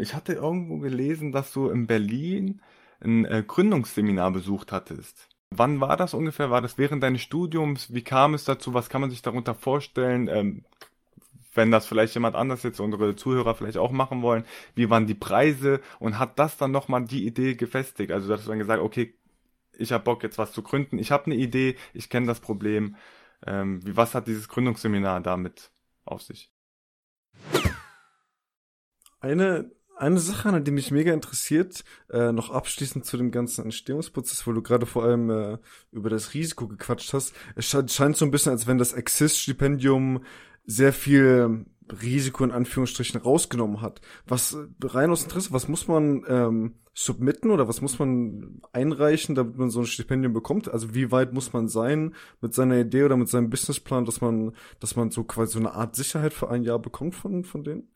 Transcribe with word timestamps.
Ich 0.00 0.14
hatte 0.14 0.32
irgendwo 0.32 0.78
gelesen, 0.78 1.32
dass 1.32 1.52
du 1.52 1.68
in 1.68 1.86
Berlin 1.86 2.60
ein 3.00 3.24
äh, 3.24 3.44
Gründungsseminar 3.46 4.30
besucht 4.30 4.72
hattest. 4.72 5.28
Wann 5.50 5.80
war 5.80 5.96
das 5.96 6.14
ungefähr? 6.14 6.50
War 6.50 6.62
das 6.62 6.78
während 6.78 7.02
deines 7.02 7.22
Studiums? 7.22 7.92
Wie 7.92 8.02
kam 8.02 8.34
es 8.34 8.44
dazu? 8.44 8.72
Was 8.72 8.88
kann 8.88 9.00
man 9.00 9.10
sich 9.10 9.22
darunter 9.22 9.54
vorstellen? 9.54 10.28
Ähm, 10.28 10.64
wenn 11.54 11.70
das 11.70 11.86
vielleicht 11.86 12.14
jemand 12.14 12.36
anders 12.36 12.62
jetzt, 12.62 12.80
unsere 12.80 13.16
Zuhörer 13.16 13.54
vielleicht 13.54 13.76
auch 13.76 13.90
machen 13.90 14.22
wollen, 14.22 14.44
wie 14.76 14.88
waren 14.88 15.06
die 15.06 15.14
Preise 15.14 15.80
und 15.98 16.18
hat 16.18 16.38
das 16.38 16.56
dann 16.56 16.70
nochmal 16.70 17.04
die 17.04 17.26
Idee 17.26 17.54
gefestigt? 17.54 18.12
Also, 18.12 18.28
dass 18.28 18.44
du 18.44 18.50
dann 18.50 18.60
gesagt, 18.60 18.80
okay, 18.80 19.14
ich 19.76 19.92
habe 19.92 20.04
Bock 20.04 20.22
jetzt 20.22 20.38
was 20.38 20.52
zu 20.52 20.62
gründen, 20.62 20.98
ich 20.98 21.10
habe 21.10 21.26
eine 21.26 21.34
Idee, 21.34 21.76
ich 21.92 22.08
kenne 22.08 22.26
das 22.26 22.40
Problem. 22.40 22.96
Ähm, 23.46 23.84
wie, 23.84 23.96
was 23.96 24.14
hat 24.14 24.28
dieses 24.28 24.48
Gründungsseminar 24.48 25.20
damit 25.20 25.72
auf 26.04 26.22
sich? 26.22 26.52
Eine 29.20 29.70
eine 30.00 30.18
Sache, 30.18 30.48
an 30.48 30.64
die 30.64 30.70
mich 30.70 30.90
mega 30.90 31.12
interessiert, 31.12 31.84
äh, 32.10 32.32
noch 32.32 32.50
abschließend 32.50 33.04
zu 33.04 33.16
dem 33.16 33.30
ganzen 33.30 33.64
Entstehungsprozess, 33.64 34.46
wo 34.46 34.52
du 34.52 34.62
gerade 34.62 34.86
vor 34.86 35.04
allem 35.04 35.30
äh, 35.30 35.58
über 35.92 36.10
das 36.10 36.34
Risiko 36.34 36.66
gequatscht 36.68 37.12
hast. 37.12 37.34
Es 37.54 37.68
scheint 37.68 38.16
so 38.16 38.24
ein 38.24 38.30
bisschen, 38.30 38.52
als 38.52 38.66
wenn 38.66 38.78
das 38.78 38.92
Exist-Stipendium 38.92 40.24
sehr 40.64 40.92
viel 40.92 41.66
Risiko 42.02 42.44
in 42.44 42.52
Anführungsstrichen 42.52 43.20
rausgenommen 43.20 43.80
hat. 43.80 44.00
Was 44.26 44.56
rein 44.82 45.10
aus 45.10 45.24
Interesse, 45.24 45.52
was 45.52 45.68
muss 45.68 45.88
man 45.88 46.24
ähm, 46.28 46.74
submitten 46.94 47.50
oder 47.50 47.68
was 47.68 47.80
muss 47.80 47.98
man 47.98 48.60
einreichen, 48.72 49.34
damit 49.34 49.56
man 49.56 49.70
so 49.70 49.80
ein 49.80 49.86
Stipendium 49.86 50.32
bekommt? 50.32 50.68
Also 50.68 50.94
wie 50.94 51.10
weit 51.10 51.32
muss 51.32 51.52
man 51.52 51.68
sein 51.68 52.14
mit 52.40 52.54
seiner 52.54 52.78
Idee 52.78 53.04
oder 53.04 53.16
mit 53.16 53.28
seinem 53.28 53.50
Businessplan, 53.50 54.04
dass 54.04 54.20
man, 54.20 54.52
dass 54.78 54.96
man 54.96 55.10
so 55.10 55.24
quasi 55.24 55.52
so 55.54 55.58
eine 55.58 55.74
Art 55.74 55.96
Sicherheit 55.96 56.32
für 56.32 56.50
ein 56.50 56.62
Jahr 56.62 56.78
bekommt 56.78 57.14
von, 57.14 57.44
von 57.44 57.64
denen? 57.64 57.88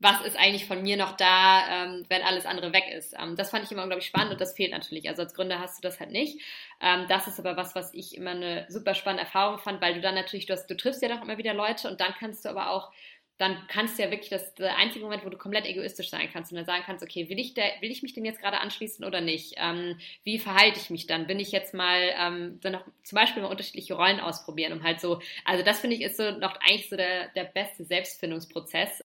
Was 0.00 0.20
ist 0.22 0.38
eigentlich 0.38 0.66
von 0.66 0.82
mir 0.82 0.96
noch 0.96 1.16
da, 1.16 1.84
ähm, 1.84 2.06
wenn 2.08 2.22
alles 2.22 2.46
andere 2.46 2.72
weg 2.72 2.84
ist. 2.94 3.14
Ähm, 3.20 3.34
das 3.34 3.50
fand 3.50 3.64
ich 3.64 3.72
immer 3.72 3.82
unglaublich 3.82 4.06
spannend 4.06 4.32
und 4.32 4.40
das 4.40 4.54
fehlt 4.54 4.70
natürlich. 4.70 5.08
Also 5.08 5.22
als 5.22 5.34
Gründer 5.34 5.58
hast 5.58 5.78
du 5.78 5.82
das 5.82 5.98
halt 5.98 6.12
nicht. 6.12 6.40
Ähm, 6.80 7.06
das 7.08 7.26
ist 7.26 7.40
aber 7.40 7.56
was, 7.56 7.74
was 7.74 7.92
ich 7.94 8.16
immer 8.16 8.30
eine 8.30 8.66
super 8.68 8.94
spannende 8.94 9.24
Erfahrung 9.24 9.58
fand, 9.58 9.80
weil 9.80 9.94
du 9.94 10.00
dann 10.00 10.14
natürlich, 10.14 10.46
du, 10.46 10.52
hast, 10.52 10.68
du 10.68 10.76
triffst 10.76 11.02
ja 11.02 11.08
doch 11.08 11.22
immer 11.22 11.38
wieder 11.38 11.52
Leute 11.52 11.88
und 11.88 12.00
dann 12.00 12.14
kannst 12.18 12.44
du 12.44 12.48
aber 12.48 12.70
auch 12.70 12.92
dann 13.38 13.56
kannst 13.68 13.96
du 13.96 14.02
ja 14.02 14.10
wirklich, 14.10 14.30
das 14.30 14.52
der 14.56 14.76
einzige 14.76 15.04
Moment, 15.04 15.24
wo 15.24 15.28
du 15.28 15.38
komplett 15.38 15.64
egoistisch 15.64 16.10
sein 16.10 16.28
kannst 16.32 16.50
und 16.50 16.56
dann 16.56 16.66
sagen 16.66 16.82
kannst, 16.84 17.04
okay, 17.04 17.28
will 17.28 17.38
ich, 17.38 17.54
der, 17.54 17.70
will 17.80 17.90
ich 17.90 18.02
mich 18.02 18.12
dem 18.12 18.24
jetzt 18.24 18.40
gerade 18.40 18.58
anschließen 18.58 19.04
oder 19.04 19.20
nicht? 19.20 19.54
Ähm, 19.58 19.96
wie 20.24 20.40
verhalte 20.40 20.80
ich 20.80 20.90
mich 20.90 21.06
dann? 21.06 21.28
Bin 21.28 21.38
ich 21.38 21.52
jetzt 21.52 21.72
mal, 21.72 22.12
ähm, 22.18 22.58
dann 22.62 22.72
noch 22.72 22.84
zum 23.04 23.14
Beispiel 23.14 23.42
mal 23.42 23.48
unterschiedliche 23.48 23.94
Rollen 23.94 24.18
ausprobieren, 24.18 24.72
um 24.72 24.82
halt 24.82 25.00
so, 25.00 25.20
also 25.44 25.64
das 25.64 25.78
finde 25.78 25.94
ich 25.94 26.02
ist 26.02 26.16
so 26.16 26.32
noch 26.32 26.56
eigentlich 26.60 26.88
so 26.88 26.96
der, 26.96 27.28
der 27.28 27.44
beste 27.44 27.84
Selbstfindungsprozess. 27.84 29.02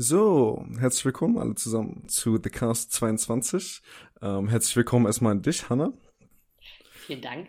So, 0.00 0.64
herzlich 0.78 1.06
willkommen 1.06 1.38
alle 1.38 1.56
zusammen 1.56 2.06
zu 2.06 2.38
The 2.40 2.50
Cast 2.50 2.92
22. 2.92 3.82
Ähm, 4.22 4.46
herzlich 4.46 4.76
willkommen 4.76 5.06
erstmal 5.06 5.32
an 5.32 5.42
dich, 5.42 5.68
Hanna. 5.68 5.92
Vielen 6.88 7.20
Dank. 7.20 7.48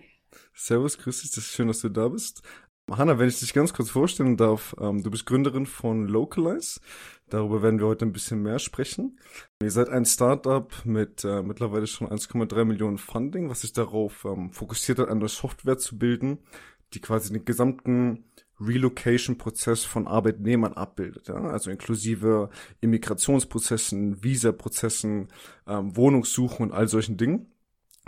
Servus, 0.56 0.98
grüß 0.98 1.22
dich, 1.22 1.30
das 1.30 1.44
ist 1.44 1.52
schön, 1.52 1.68
dass 1.68 1.82
du 1.82 1.90
da 1.90 2.08
bist. 2.08 2.42
Hanna, 2.90 3.20
wenn 3.20 3.30
ich 3.30 3.40
dich 3.40 3.54
ganz 3.54 3.72
kurz 3.72 3.92
vorstellen 3.92 4.36
darf, 4.36 4.76
ähm, 4.80 5.04
du 5.04 5.12
bist 5.12 5.28
Gründerin 5.28 5.68
von 5.68 6.08
Localize. 6.08 6.80
Darüber 7.30 7.62
werden 7.62 7.80
wir 7.80 7.86
heute 7.86 8.06
ein 8.06 8.14
bisschen 8.14 8.42
mehr 8.42 8.58
sprechen. 8.58 9.20
Ihr 9.62 9.70
seid 9.70 9.90
ein 9.90 10.06
Startup 10.06 10.74
mit 10.86 11.24
äh, 11.24 11.44
mittlerweile 11.44 11.86
schon 11.86 12.08
1,3 12.08 12.66
Millionen 12.66 12.98
Funding, 12.98 13.52
was 13.52 13.62
sich 13.62 13.74
darauf 13.74 14.26
ähm, 14.26 14.54
fokussiert 14.54 14.98
hat, 14.98 15.10
eine 15.10 15.28
Software 15.28 15.78
zu 15.78 16.00
bilden, 16.00 16.40
die 16.96 17.00
quasi 17.00 17.32
den 17.32 17.46
gesamten 17.46 18.29
Relocation-Prozess 18.60 19.84
von 19.84 20.08
Arbeitnehmern 20.08 20.74
abbildet, 20.74 21.28
ja? 21.28 21.36
also 21.36 21.72
inklusive 21.72 22.50
Immigrationsprozessen, 22.82 24.24
Visa-Prozessen, 24.24 25.30
ähm, 25.68 25.96
Wohnungssuchen 25.96 26.68
und 26.68 26.72
all 26.74 26.88
solchen 26.88 27.18
Dingen. 27.18 27.48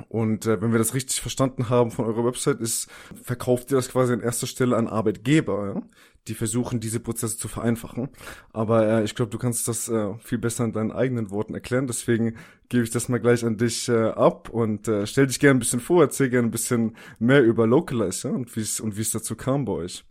Und 0.09 0.45
äh, 0.45 0.61
wenn 0.61 0.71
wir 0.71 0.79
das 0.79 0.93
richtig 0.93 1.21
verstanden 1.21 1.69
haben 1.69 1.91
von 1.91 2.05
eurer 2.05 2.25
Website, 2.25 2.59
ist, 2.59 2.89
verkauft 3.21 3.71
ihr 3.71 3.75
das 3.75 3.89
quasi 3.89 4.13
an 4.13 4.21
erster 4.21 4.47
Stelle 4.47 4.75
an 4.75 4.87
Arbeitgeber, 4.87 5.73
ja? 5.75 5.81
die 6.27 6.33
versuchen, 6.33 6.79
diese 6.79 6.99
Prozesse 6.99 7.37
zu 7.37 7.47
vereinfachen. 7.47 8.09
Aber 8.53 8.87
äh, 8.87 9.03
ich 9.03 9.15
glaube, 9.15 9.31
du 9.31 9.37
kannst 9.37 9.67
das 9.67 9.89
äh, 9.89 10.13
viel 10.19 10.37
besser 10.37 10.65
in 10.65 10.71
deinen 10.71 10.91
eigenen 10.91 11.31
Worten 11.31 11.53
erklären. 11.53 11.87
Deswegen 11.87 12.37
gebe 12.69 12.83
ich 12.83 12.91
das 12.91 13.09
mal 13.09 13.19
gleich 13.19 13.43
an 13.43 13.57
dich 13.57 13.89
äh, 13.89 14.09
ab 14.09 14.49
und 14.49 14.87
äh, 14.87 15.07
stell 15.07 15.27
dich 15.27 15.39
gerne 15.39 15.57
ein 15.57 15.59
bisschen 15.59 15.79
vor, 15.79 16.03
erzähl 16.03 16.29
gerne 16.29 16.47
ein 16.47 16.51
bisschen 16.51 16.95
mehr 17.19 17.43
über 17.43 17.67
Localize 17.67 18.27
ja? 18.27 18.33
und 18.33 18.55
wie 18.55 18.61
es 18.61 18.79
und 18.79 18.97
wie 18.97 19.01
es 19.01 19.11
dazu 19.11 19.35
kam 19.35 19.65
bei 19.65 19.73
euch. 19.73 20.03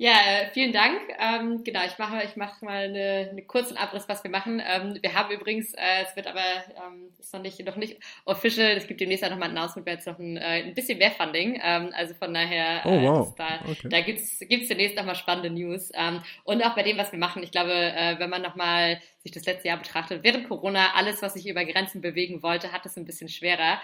Ja, 0.00 0.12
äh, 0.12 0.50
vielen 0.52 0.72
Dank. 0.72 1.00
Ähm, 1.18 1.64
genau, 1.64 1.80
ich 1.84 1.98
mache, 1.98 2.22
ich 2.22 2.36
mache 2.36 2.64
mal 2.64 2.84
eine, 2.84 3.30
eine 3.32 3.42
kurzen 3.42 3.76
Abriss, 3.76 4.08
was 4.08 4.22
wir 4.22 4.30
machen. 4.30 4.62
Ähm, 4.64 4.96
wir 5.02 5.12
haben 5.12 5.34
übrigens, 5.34 5.74
äh, 5.74 6.04
es 6.06 6.14
wird 6.14 6.28
aber 6.28 6.40
ähm, 6.40 7.08
ist 7.18 7.34
noch 7.34 7.42
nicht 7.42 7.58
noch 7.66 7.74
nicht 7.74 7.98
official. 8.24 8.76
Es 8.76 8.86
gibt 8.86 9.00
demnächst 9.00 9.24
auch 9.24 9.30
noch 9.30 9.38
mal 9.38 9.46
ein 9.46 9.56
Announcement, 9.56 9.88
jetzt 9.88 10.06
noch 10.06 10.20
ein, 10.20 10.36
äh, 10.36 10.62
ein 10.62 10.74
bisschen 10.74 10.98
mehr 10.98 11.10
Funding. 11.10 11.60
Ähm, 11.60 11.90
also 11.96 12.14
von 12.14 12.32
daher, 12.32 12.82
oh, 12.84 13.02
wow. 13.02 13.28
Äh, 13.30 13.34
da, 13.38 13.70
okay. 13.72 13.88
da 13.88 14.00
gibt's 14.02 14.38
gibt's 14.38 14.68
demnächst 14.68 14.96
noch 14.96 15.04
mal 15.04 15.16
spannende 15.16 15.50
News. 15.50 15.90
Ähm, 15.94 16.22
und 16.44 16.62
auch 16.62 16.76
bei 16.76 16.84
dem, 16.84 16.96
was 16.96 17.10
wir 17.10 17.18
machen. 17.18 17.42
Ich 17.42 17.50
glaube, 17.50 17.72
äh, 17.72 18.20
wenn 18.20 18.30
man 18.30 18.42
noch 18.42 18.54
mal 18.54 19.00
sich 19.24 19.32
das 19.32 19.46
letzte 19.46 19.66
Jahr 19.66 19.78
betrachtet, 19.78 20.22
während 20.22 20.48
Corona 20.48 20.92
alles, 20.94 21.22
was 21.22 21.34
sich 21.34 21.48
über 21.48 21.64
Grenzen 21.64 22.02
bewegen 22.02 22.44
wollte, 22.44 22.70
hat 22.70 22.86
es 22.86 22.96
ein 22.96 23.04
bisschen 23.04 23.28
schwerer. 23.28 23.80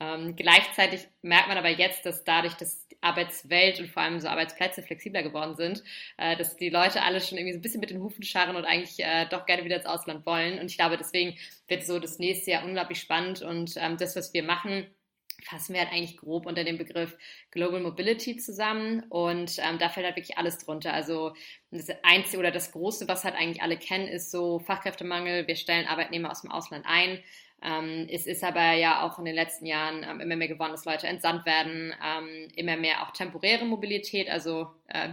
Ähm, 0.00 0.36
gleichzeitig 0.36 1.08
merkt 1.22 1.48
man 1.48 1.58
aber 1.58 1.70
jetzt, 1.70 2.06
dass 2.06 2.22
dadurch, 2.22 2.54
dass 2.54 2.86
die 2.88 2.96
Arbeitswelt 3.00 3.80
und 3.80 3.88
vor 3.88 4.02
allem 4.02 4.20
so 4.20 4.28
Arbeitsplätze 4.28 4.82
flexibler 4.82 5.22
geworden 5.22 5.56
sind, 5.56 5.82
äh, 6.18 6.36
dass 6.36 6.56
die 6.56 6.70
Leute 6.70 7.02
alle 7.02 7.20
schon 7.20 7.36
irgendwie 7.36 7.54
so 7.54 7.58
ein 7.58 7.62
bisschen 7.62 7.80
mit 7.80 7.90
den 7.90 8.00
Hufen 8.00 8.22
scharren 8.22 8.56
und 8.56 8.64
eigentlich 8.64 8.98
äh, 9.00 9.26
doch 9.28 9.44
gerne 9.46 9.64
wieder 9.64 9.76
ins 9.76 9.86
Ausland 9.86 10.24
wollen. 10.24 10.58
Und 10.60 10.66
ich 10.70 10.76
glaube, 10.76 10.96
deswegen 10.96 11.36
wird 11.66 11.84
so 11.84 11.98
das 11.98 12.18
nächste 12.18 12.52
Jahr 12.52 12.64
unglaublich 12.64 13.00
spannend 13.00 13.42
und 13.42 13.74
ähm, 13.76 13.96
das, 13.96 14.14
was 14.14 14.32
wir 14.32 14.44
machen, 14.44 14.86
fassen 15.42 15.74
wir 15.74 15.80
halt 15.80 15.92
eigentlich 15.92 16.16
grob 16.16 16.46
unter 16.46 16.64
dem 16.64 16.78
Begriff 16.78 17.16
Global 17.50 17.80
Mobility 17.80 18.36
zusammen 18.36 19.04
und 19.08 19.58
ähm, 19.58 19.78
da 19.78 19.88
fällt 19.88 20.06
halt 20.06 20.16
wirklich 20.16 20.38
alles 20.38 20.58
drunter. 20.58 20.92
Also 20.92 21.34
das 21.70 21.88
Einzige 22.02 22.38
oder 22.38 22.50
das 22.50 22.72
Große, 22.72 23.08
was 23.08 23.24
halt 23.24 23.34
eigentlich 23.34 23.62
alle 23.62 23.76
kennen, 23.78 24.08
ist 24.08 24.30
so 24.30 24.58
Fachkräftemangel. 24.58 25.46
Wir 25.46 25.56
stellen 25.56 25.86
Arbeitnehmer 25.86 26.30
aus 26.30 26.42
dem 26.42 26.50
Ausland 26.50 26.84
ein. 26.88 27.22
Ähm, 27.62 28.06
es 28.10 28.26
ist 28.26 28.44
aber 28.44 28.72
ja 28.72 29.02
auch 29.02 29.18
in 29.18 29.24
den 29.24 29.34
letzten 29.34 29.66
Jahren 29.66 30.06
ähm, 30.08 30.20
immer 30.20 30.36
mehr 30.36 30.48
geworden, 30.48 30.70
dass 30.70 30.84
Leute 30.84 31.06
entsandt 31.06 31.44
werden, 31.44 31.92
ähm, 32.04 32.48
immer 32.54 32.76
mehr 32.76 33.02
auch 33.02 33.12
temporäre 33.12 33.64
Mobilität. 33.64 34.30
Also 34.30 34.68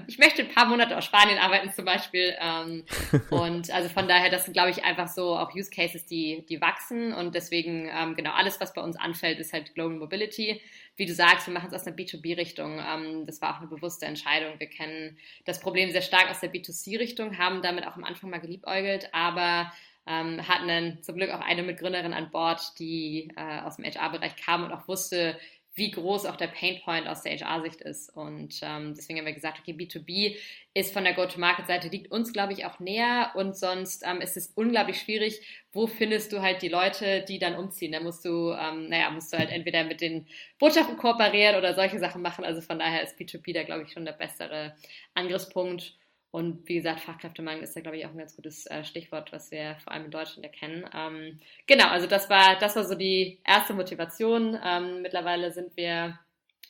ich 0.07 0.19
möchte 0.19 0.41
ein 0.41 0.53
paar 0.53 0.67
Monate 0.67 0.97
aus 0.97 1.03
Spanien 1.03 1.38
arbeiten 1.38 1.69
zum 1.69 1.83
Beispiel. 1.83 2.33
Und 3.29 3.69
also 3.72 3.89
von 3.89 4.07
daher, 4.07 4.29
das 4.29 4.45
sind, 4.45 4.53
glaube 4.53 4.69
ich, 4.69 4.85
einfach 4.85 5.09
so 5.09 5.35
auch 5.35 5.53
Use 5.53 5.69
Cases, 5.69 6.06
die, 6.06 6.45
die 6.47 6.61
wachsen. 6.61 7.13
Und 7.13 7.35
deswegen, 7.35 7.91
genau, 8.16 8.31
alles, 8.31 8.62
was 8.62 8.73
bei 8.73 8.81
uns 8.81 8.95
anfällt, 8.95 9.38
ist 9.38 9.51
halt 9.51 9.73
Global 9.75 9.97
Mobility. 9.97 10.62
Wie 10.97 11.06
du 11.06 11.13
sagst, 11.13 11.47
wir 11.47 11.53
machen 11.53 11.67
es 11.67 11.73
aus 11.73 11.85
einer 11.85 11.95
B2B-Richtung. 11.95 12.79
Ähm, 12.79 13.25
das 13.25 13.41
war 13.41 13.56
auch 13.56 13.59
eine 13.59 13.67
bewusste 13.67 14.06
Entscheidung. 14.06 14.59
Wir 14.59 14.67
kennen 14.67 15.17
das 15.44 15.59
Problem 15.59 15.91
sehr 15.91 16.01
stark 16.01 16.29
aus 16.29 16.39
der 16.39 16.53
B2C-Richtung, 16.53 17.38
haben 17.38 17.62
damit 17.62 17.85
auch 17.85 17.97
am 17.97 18.06
Anfang 18.06 18.29
mal 18.29 18.39
geliebäugelt, 18.39 19.09
aber 19.13 19.72
ähm, 20.08 20.48
hatten 20.48 20.68
dann 20.68 21.04
zum 21.04 21.16
Glück 21.16 21.32
auch 21.32 21.42
eine 21.42 21.64
Mitgründerin 21.64 22.14
an 22.14 22.32
Bord, 22.32 22.62
die 22.80 23.32
äh, 23.36 23.62
aus 23.62 23.78
dem 23.78 23.86
HR-Bereich 23.86 24.36
kam 24.36 24.64
und 24.64 24.72
auch 24.72 24.88
wusste, 24.88 25.38
wie 25.76 25.92
groß 25.92 26.26
auch 26.26 26.38
der 26.38 26.48
Painpoint 26.48 27.06
aus 27.08 27.24
der 27.24 27.38
HR-Sicht 27.38 27.82
ist. 27.82 28.10
Und 28.16 28.60
ähm, 28.64 28.94
deswegen 28.96 29.20
haben 29.20 29.26
wir 29.26 29.34
gesagt, 29.34 29.60
okay, 29.60 29.74
B2B 29.74 30.38
ist 30.74 30.94
von 30.94 31.04
der 31.04 31.14
Go-to-Market-Seite, 31.14 31.90
liegt 31.90 32.12
uns, 32.12 32.32
glaube 32.32 32.54
ich, 32.54 32.66
auch 32.66 32.80
näher. 32.80 33.32
Und 33.36 33.58
sonst 33.58 34.04
ähm, 34.06 34.22
ist 34.22 34.38
es 34.38 34.48
unglaublich 34.56 35.00
schwierig, 35.02 35.42
wo 35.74 35.86
findest 35.86 36.32
du 36.32 36.42
halt 36.42 36.62
die 36.62 36.70
Leute, 36.70 37.26
die 37.28 37.40
dann 37.40 37.56
umziehen. 37.56 37.92
Da 37.92 38.00
musst 38.00 38.24
du, 38.24 38.54
ähm, 38.54 38.88
naja, 38.88 39.10
musst 39.10 39.34
du 39.34 39.38
halt 39.38 39.50
entweder 39.50 39.84
mit 39.84 40.00
den 40.00 40.28
Botschaften 40.60 40.96
kooperieren 40.96 41.58
oder 41.58 41.76
solche 41.76 42.00
Sachen 42.00 42.22
machen. 42.22 42.46
Also 42.46 42.62
von 42.62 42.80
daher 42.80 43.04
ist 43.04 43.20
B2B 43.20 43.54
da, 43.54 43.64
glaube 43.64 43.84
ich, 43.84 43.92
schon 43.92 44.06
der 44.06 44.14
bessere 44.14 44.76
Angriffspunkt. 45.14 45.98
Und 46.36 46.68
wie 46.68 46.76
gesagt, 46.76 47.00
Fachkräftemangel 47.00 47.64
ist 47.64 47.78
da, 47.78 47.80
glaube 47.80 47.96
ich, 47.96 48.06
auch 48.06 48.10
ein 48.10 48.18
ganz 48.18 48.36
gutes 48.36 48.66
äh, 48.66 48.84
Stichwort, 48.84 49.32
was 49.32 49.52
wir 49.52 49.78
vor 49.82 49.94
allem 49.94 50.04
in 50.04 50.12
Deutschland 50.12 50.44
erkennen. 50.44 50.84
Ähm, 50.94 51.40
genau, 51.66 51.88
also 51.88 52.08
das 52.08 52.30
war, 52.30 52.60
das 52.60 52.76
war 52.76 52.84
so 52.84 52.94
die 52.94 53.40
erste 53.46 53.74
Motivation. 53.74 54.60
Ähm, 54.62 55.02
mittlerweile 55.02 55.54
sind 55.54 55.78
wir 55.78 56.20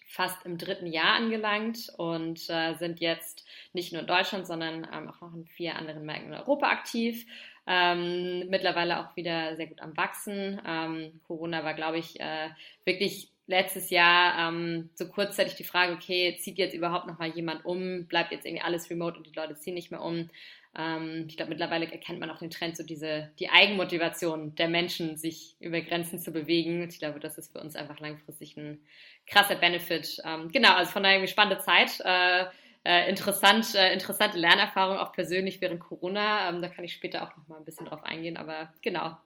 fast 0.06 0.46
im 0.46 0.60
dritten 0.60 0.86
Jahr 0.86 1.16
angelangt 1.16 1.92
und 1.98 2.48
äh, 2.48 2.76
sind 2.76 3.00
jetzt 3.00 3.44
nicht 3.74 3.92
nur 3.92 4.04
in 4.04 4.08
Deutschland, 4.08 4.46
sondern 4.46 4.88
ähm, 4.94 5.10
auch 5.10 5.20
noch 5.22 5.34
in 5.34 5.48
vier 5.48 5.76
anderen 5.78 6.06
Märkten 6.06 6.32
in 6.32 6.38
Europa 6.38 6.70
aktiv. 6.70 7.26
Ähm, 7.66 8.48
mittlerweile 8.50 9.00
auch 9.00 9.16
wieder 9.16 9.56
sehr 9.56 9.66
gut 9.66 9.82
am 9.82 9.98
Wachsen. 9.98 10.62
Ähm, 10.64 11.22
Corona 11.26 11.64
war, 11.64 11.74
glaube 11.74 11.98
ich, 11.98 12.20
äh, 12.20 12.50
wirklich 12.84 13.32
letztes 13.48 13.90
Jahr 13.90 14.50
ähm, 14.50 14.90
so 14.96 15.08
kurzzeitig 15.08 15.56
die 15.56 15.64
Frage, 15.64 15.94
okay, 15.94 16.38
zieht 16.40 16.58
jetzt 16.58 16.74
überhaupt 16.74 17.08
noch 17.08 17.20
mal 17.20 17.30
jemand 17.30 17.66
um? 17.66 18.08
Bleibt 18.08 18.32
jetzt 18.32 18.46
irgendwie 18.46 18.64
alles 18.64 18.90
remote 18.90 19.18
und 19.18 19.28
die 19.28 19.36
Leute 19.36 19.56
ziehen 19.56 19.76
nicht 19.76 19.92
mehr 19.92 20.02
um? 20.02 20.30
Ähm, 20.78 21.26
ich 21.28 21.38
glaube, 21.38 21.50
mittlerweile 21.50 21.90
erkennt 21.90 22.20
man 22.20 22.30
auch 22.30 22.40
den 22.40 22.50
Trend, 22.50 22.76
so 22.76 22.84
diese, 22.84 23.32
die 23.40 23.50
Eigenmotivation 23.50 24.56
der 24.56 24.68
Menschen, 24.68 25.18
sich 25.18 25.56
über 25.60 25.82
Grenzen 25.82 26.20
zu 26.20 26.32
bewegen. 26.32 26.88
Ich 26.90 27.00
glaube, 27.00 27.20
das 27.20 27.38
ist 27.38 27.52
für 27.52 27.62
uns 27.62 27.76
einfach 27.76 28.00
langfristig 28.00 28.58
ein 28.58 28.80
krasser 29.28 29.56
Benefit. 29.56 30.22
Ähm, 30.26 30.50
genau, 30.52 30.74
also 30.74 30.92
von 30.92 31.04
daher 31.04 31.18
eine 31.18 31.28
spannende 31.28 31.64
Zeit. 31.64 32.00
Äh, 32.04 32.46
äh, 32.84 33.10
interessant, 33.10 33.74
äh, 33.74 33.94
interessante 33.94 34.38
Lernerfahrung 34.38 34.98
auch 34.98 35.12
persönlich 35.12 35.60
während 35.60 35.80
Corona. 35.80 36.50
Ähm, 36.50 36.62
da 36.62 36.68
kann 36.68 36.86
ich 36.86 36.94
später 36.94 37.24
auch 37.24 37.36
noch 37.36 37.48
mal 37.48 37.58
ein 37.58 37.66
bisschen 37.66 37.88
drauf 37.88 38.04
eingehen. 38.04 38.38
Aber 38.38 38.72
genau, 38.82 39.18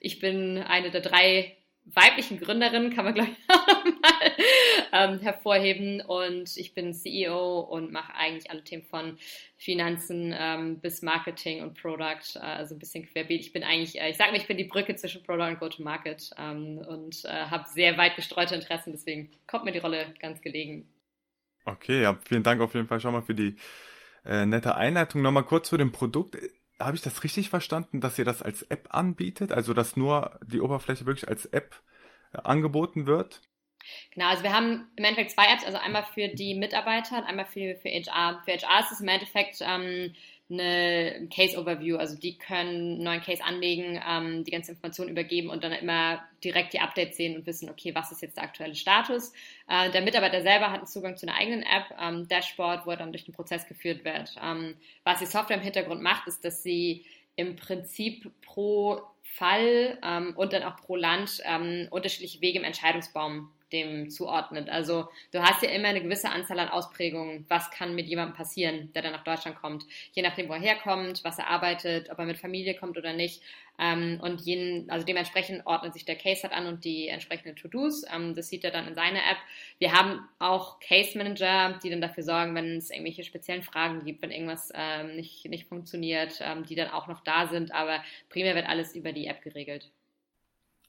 ich 0.00 0.18
bin 0.18 0.58
eine 0.58 0.90
der 0.90 1.02
drei 1.02 1.56
weiblichen 1.84 2.38
Gründerin, 2.38 2.90
kann 2.90 3.04
man 3.04 3.14
glaube 3.14 3.30
ich 3.30 3.36
auch 3.48 3.66
nochmal 3.66 4.32
ähm, 4.92 5.20
hervorheben. 5.20 6.00
Und 6.00 6.56
ich 6.56 6.74
bin 6.74 6.94
CEO 6.94 7.60
und 7.60 7.92
mache 7.92 8.14
eigentlich 8.14 8.50
alle 8.50 8.62
Themen 8.64 8.84
von 8.84 9.18
Finanzen 9.56 10.34
ähm, 10.36 10.80
bis 10.80 11.02
Marketing 11.02 11.62
und 11.62 11.80
Product, 11.80 12.36
äh, 12.36 12.40
also 12.40 12.74
ein 12.74 12.78
bisschen 12.78 13.06
querbeet. 13.06 13.40
Ich 13.40 13.52
bin 13.52 13.64
eigentlich, 13.64 14.00
äh, 14.00 14.10
ich 14.10 14.16
sage 14.16 14.32
mir, 14.32 14.38
ich 14.38 14.46
bin 14.46 14.56
die 14.56 14.64
Brücke 14.64 14.94
zwischen 14.96 15.22
Product 15.22 15.48
und 15.48 15.60
Go-to-Market 15.60 16.30
ähm, 16.38 16.78
und 16.78 17.24
äh, 17.24 17.28
habe 17.28 17.68
sehr 17.68 17.96
weit 17.98 18.16
gestreute 18.16 18.54
Interessen, 18.54 18.92
deswegen 18.92 19.30
kommt 19.46 19.64
mir 19.64 19.72
die 19.72 19.78
Rolle 19.78 20.14
ganz 20.20 20.40
gelegen. 20.40 20.88
Okay, 21.64 22.02
ja, 22.02 22.18
vielen 22.24 22.42
Dank 22.42 22.60
auf 22.60 22.74
jeden 22.74 22.88
Fall 22.88 23.00
schon 23.00 23.12
mal 23.12 23.22
für 23.22 23.34
die 23.34 23.56
äh, 24.24 24.46
nette 24.46 24.74
Einleitung. 24.74 25.22
Nochmal 25.22 25.44
kurz 25.44 25.68
zu 25.68 25.76
dem 25.76 25.92
Produkt 25.92 26.36
habe 26.84 26.96
ich 26.96 27.02
das 27.02 27.24
richtig 27.24 27.48
verstanden, 27.48 28.00
dass 28.00 28.18
ihr 28.18 28.24
das 28.24 28.42
als 28.42 28.62
App 28.62 28.88
anbietet? 28.90 29.52
Also, 29.52 29.74
dass 29.74 29.96
nur 29.96 30.38
die 30.44 30.60
Oberfläche 30.60 31.06
wirklich 31.06 31.28
als 31.28 31.46
App 31.46 31.74
äh, 32.32 32.38
angeboten 32.38 33.06
wird? 33.06 33.40
Genau, 34.12 34.28
also 34.28 34.42
wir 34.42 34.52
haben 34.52 34.88
im 34.96 35.04
Endeffekt 35.04 35.32
zwei 35.32 35.52
Apps, 35.52 35.64
also 35.64 35.78
einmal 35.78 36.04
für 36.14 36.28
die 36.28 36.54
Mitarbeiter 36.54 37.18
und 37.18 37.24
einmal 37.24 37.46
für, 37.46 37.74
für 37.76 37.88
HR. 37.88 38.42
Für 38.44 38.52
HR 38.52 38.80
ist 38.80 38.92
es 38.92 39.00
im 39.00 39.08
Endeffekt 39.08 39.58
ähm, 39.60 40.14
eine 40.52 41.28
Case 41.34 41.58
Overview. 41.58 41.96
Also 41.96 42.16
die 42.16 42.38
können 42.38 42.68
einen 42.68 43.02
neuen 43.02 43.20
Case 43.20 43.42
anlegen, 43.42 44.00
ähm, 44.08 44.44
die 44.44 44.50
ganze 44.50 44.72
Information 44.72 45.08
übergeben 45.08 45.50
und 45.50 45.64
dann 45.64 45.72
immer 45.72 46.22
direkt 46.44 46.72
die 46.72 46.80
Updates 46.80 47.16
sehen 47.16 47.36
und 47.36 47.46
wissen, 47.46 47.70
okay, 47.70 47.94
was 47.94 48.12
ist 48.12 48.22
jetzt 48.22 48.36
der 48.36 48.44
aktuelle 48.44 48.74
Status. 48.74 49.32
Äh, 49.68 49.90
der 49.90 50.02
Mitarbeiter 50.02 50.42
selber 50.42 50.70
hat 50.70 50.78
einen 50.78 50.86
Zugang 50.86 51.16
zu 51.16 51.26
einer 51.26 51.36
eigenen 51.36 51.62
App, 51.62 51.86
ähm, 52.00 52.28
Dashboard, 52.28 52.86
wo 52.86 52.90
er 52.90 52.96
dann 52.96 53.12
durch 53.12 53.24
den 53.24 53.34
Prozess 53.34 53.66
geführt 53.66 54.04
wird. 54.04 54.34
Ähm, 54.42 54.76
was 55.04 55.18
die 55.18 55.26
Software 55.26 55.56
im 55.56 55.62
Hintergrund 55.62 56.02
macht, 56.02 56.26
ist, 56.28 56.44
dass 56.44 56.62
sie 56.62 57.04
im 57.36 57.56
Prinzip 57.56 58.30
pro 58.42 59.00
Fall 59.32 59.98
ähm, 60.04 60.34
und 60.36 60.52
dann 60.52 60.62
auch 60.62 60.76
pro 60.76 60.96
Land 60.96 61.40
ähm, 61.44 61.88
unterschiedliche 61.90 62.40
Wege 62.40 62.58
im 62.58 62.64
Entscheidungsbaum 62.64 63.50
dem 63.72 64.10
zuordnet. 64.10 64.68
Also 64.68 65.08
du 65.32 65.42
hast 65.42 65.62
ja 65.62 65.70
immer 65.70 65.88
eine 65.88 66.02
gewisse 66.02 66.28
Anzahl 66.28 66.58
an 66.58 66.68
Ausprägungen, 66.68 67.44
was 67.48 67.70
kann 67.70 67.94
mit 67.94 68.06
jemandem 68.06 68.36
passieren, 68.36 68.92
der 68.92 69.02
dann 69.02 69.12
nach 69.12 69.24
Deutschland 69.24 69.56
kommt. 69.56 69.84
Je 70.12 70.22
nachdem, 70.22 70.48
wo 70.48 70.52
er 70.52 70.60
herkommt, 70.60 71.24
was 71.24 71.38
er 71.38 71.48
arbeitet, 71.48 72.10
ob 72.10 72.18
er 72.18 72.26
mit 72.26 72.38
Familie 72.38 72.74
kommt 72.74 72.98
oder 72.98 73.12
nicht. 73.12 73.42
Ähm, 73.78 74.20
und 74.22 74.42
jeden, 74.42 74.90
also 74.90 75.04
dementsprechend 75.04 75.66
ordnet 75.66 75.94
sich 75.94 76.04
der 76.04 76.16
Case 76.16 76.42
halt 76.42 76.52
an 76.52 76.66
und 76.66 76.84
die 76.84 77.08
entsprechenden 77.08 77.56
To-Dos. 77.56 78.04
Ähm, 78.14 78.34
das 78.34 78.48
sieht 78.48 78.64
er 78.64 78.70
dann 78.70 78.86
in 78.86 78.94
seiner 78.94 79.18
App. 79.18 79.38
Wir 79.78 79.92
haben 79.92 80.28
auch 80.38 80.78
Case 80.78 81.16
Manager, 81.16 81.78
die 81.82 81.88
dann 81.88 82.02
dafür 82.02 82.22
sorgen, 82.22 82.54
wenn 82.54 82.76
es 82.76 82.90
irgendwelche 82.90 83.24
speziellen 83.24 83.62
Fragen 83.62 84.04
gibt, 84.04 84.20
wenn 84.22 84.30
irgendwas 84.30 84.70
ähm, 84.74 85.16
nicht, 85.16 85.48
nicht 85.48 85.68
funktioniert, 85.68 86.38
ähm, 86.42 86.64
die 86.66 86.74
dann 86.74 86.90
auch 86.90 87.08
noch 87.08 87.20
da 87.20 87.48
sind. 87.48 87.72
Aber 87.72 88.02
primär 88.28 88.54
wird 88.54 88.68
alles 88.68 88.94
über 88.94 89.12
die 89.12 89.21
App 89.26 89.42
geregelt. 89.42 89.92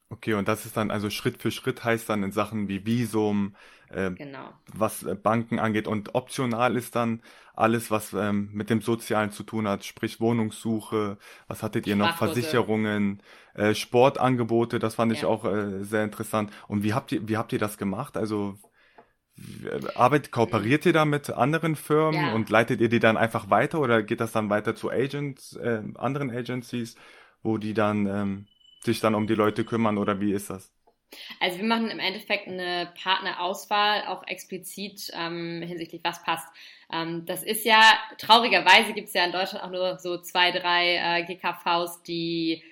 Okay, 0.10 0.36
und 0.36 0.48
das 0.48 0.66
ist 0.66 0.78
dann 0.78 0.92
also 0.92 1.10
Schritt 1.10 1.42
für 1.42 1.50
Schritt 1.50 1.84
heißt 1.84 2.08
dann 2.08 2.22
in 2.22 2.32
Sachen 2.32 2.68
wie 2.68 2.86
Visum, 2.86 3.56
äh, 3.90 4.12
genau. 4.12 4.54
was 4.72 5.04
äh, 5.04 5.16
Banken 5.16 5.58
angeht 5.58 5.88
und 5.88 6.14
optional 6.14 6.76
ist 6.76 6.96
dann 6.96 7.22
alles, 7.56 7.90
was 7.90 8.14
ähm, 8.14 8.50
mit 8.54 8.70
dem 8.70 8.82
Sozialen 8.82 9.32
zu 9.32 9.44
tun 9.44 9.68
hat, 9.68 9.86
sprich 9.86 10.20
Wohnungssuche, 10.20 11.18
was 11.48 11.64
hattet 11.64 11.88
ihr 11.88 11.96
noch, 11.96 12.18
Versicherungen, 12.18 13.22
äh, 13.56 13.74
Sportangebote, 13.74 14.78
das 14.80 14.96
fand 14.96 15.12
ja. 15.12 15.18
ich 15.18 15.26
auch 15.26 15.46
äh, 15.46 15.84
sehr 15.84 16.04
interessant. 16.04 16.52
Und 16.68 16.84
wie 16.84 16.94
habt 16.94 17.12
ihr, 17.12 17.28
wie 17.28 17.38
habt 17.38 17.54
ihr 17.54 17.60
das 17.60 17.78
gemacht? 17.78 18.18
Also 18.18 18.58
Arbeit, 19.96 20.32
kooperiert 20.32 20.86
ihr 20.86 20.94
da 20.94 21.06
mit 21.06 21.32
anderen 21.32 21.76
Firmen 21.76 22.28
ja. 22.28 22.34
und 22.34 22.50
leitet 22.50 22.82
ihr 22.82 22.90
die 22.90 23.00
dann 23.00 23.18
einfach 23.18 23.50
weiter 23.50 23.80
oder 23.80 24.04
geht 24.04 24.20
das 24.20 24.32
dann 24.32 24.50
weiter 24.50 24.76
zu 24.76 24.92
Agents, 24.92 25.56
äh, 25.56 25.82
anderen 25.96 26.30
Agencies, 26.30 26.96
wo 27.44 27.58
die 27.58 27.74
dann 27.74 28.08
ähm, 28.08 28.48
sich 28.82 29.00
dann 29.00 29.16
um 29.16 29.28
die 29.28 29.36
Leute 29.36 29.66
kümmern 29.66 29.98
oder 29.98 30.20
wie 30.20 30.34
ist 30.34 30.50
das? 30.50 30.72
Also 31.40 31.60
wir 31.60 31.66
machen 31.66 31.90
im 31.90 32.00
Endeffekt 32.00 32.48
eine 32.48 32.92
Partnerauswahl, 33.02 34.08
auch 34.08 34.26
explizit 34.28 35.12
ähm, 35.14 35.62
hinsichtlich 35.62 36.02
was 36.04 36.24
passt. 36.24 36.48
Ähm, 36.92 37.26
das 37.26 37.44
ist 37.44 37.66
ja, 37.66 37.82
traurigerweise 38.18 38.94
gibt 38.94 39.10
es 39.10 39.14
ja 39.14 39.26
in 39.26 39.32
Deutschland 39.32 39.64
auch 39.64 39.70
nur 39.70 40.00
so 40.00 40.18
zwei, 40.18 40.52
drei 40.52 40.96
äh, 40.96 41.26
GKVs, 41.26 42.02
die 42.04 42.64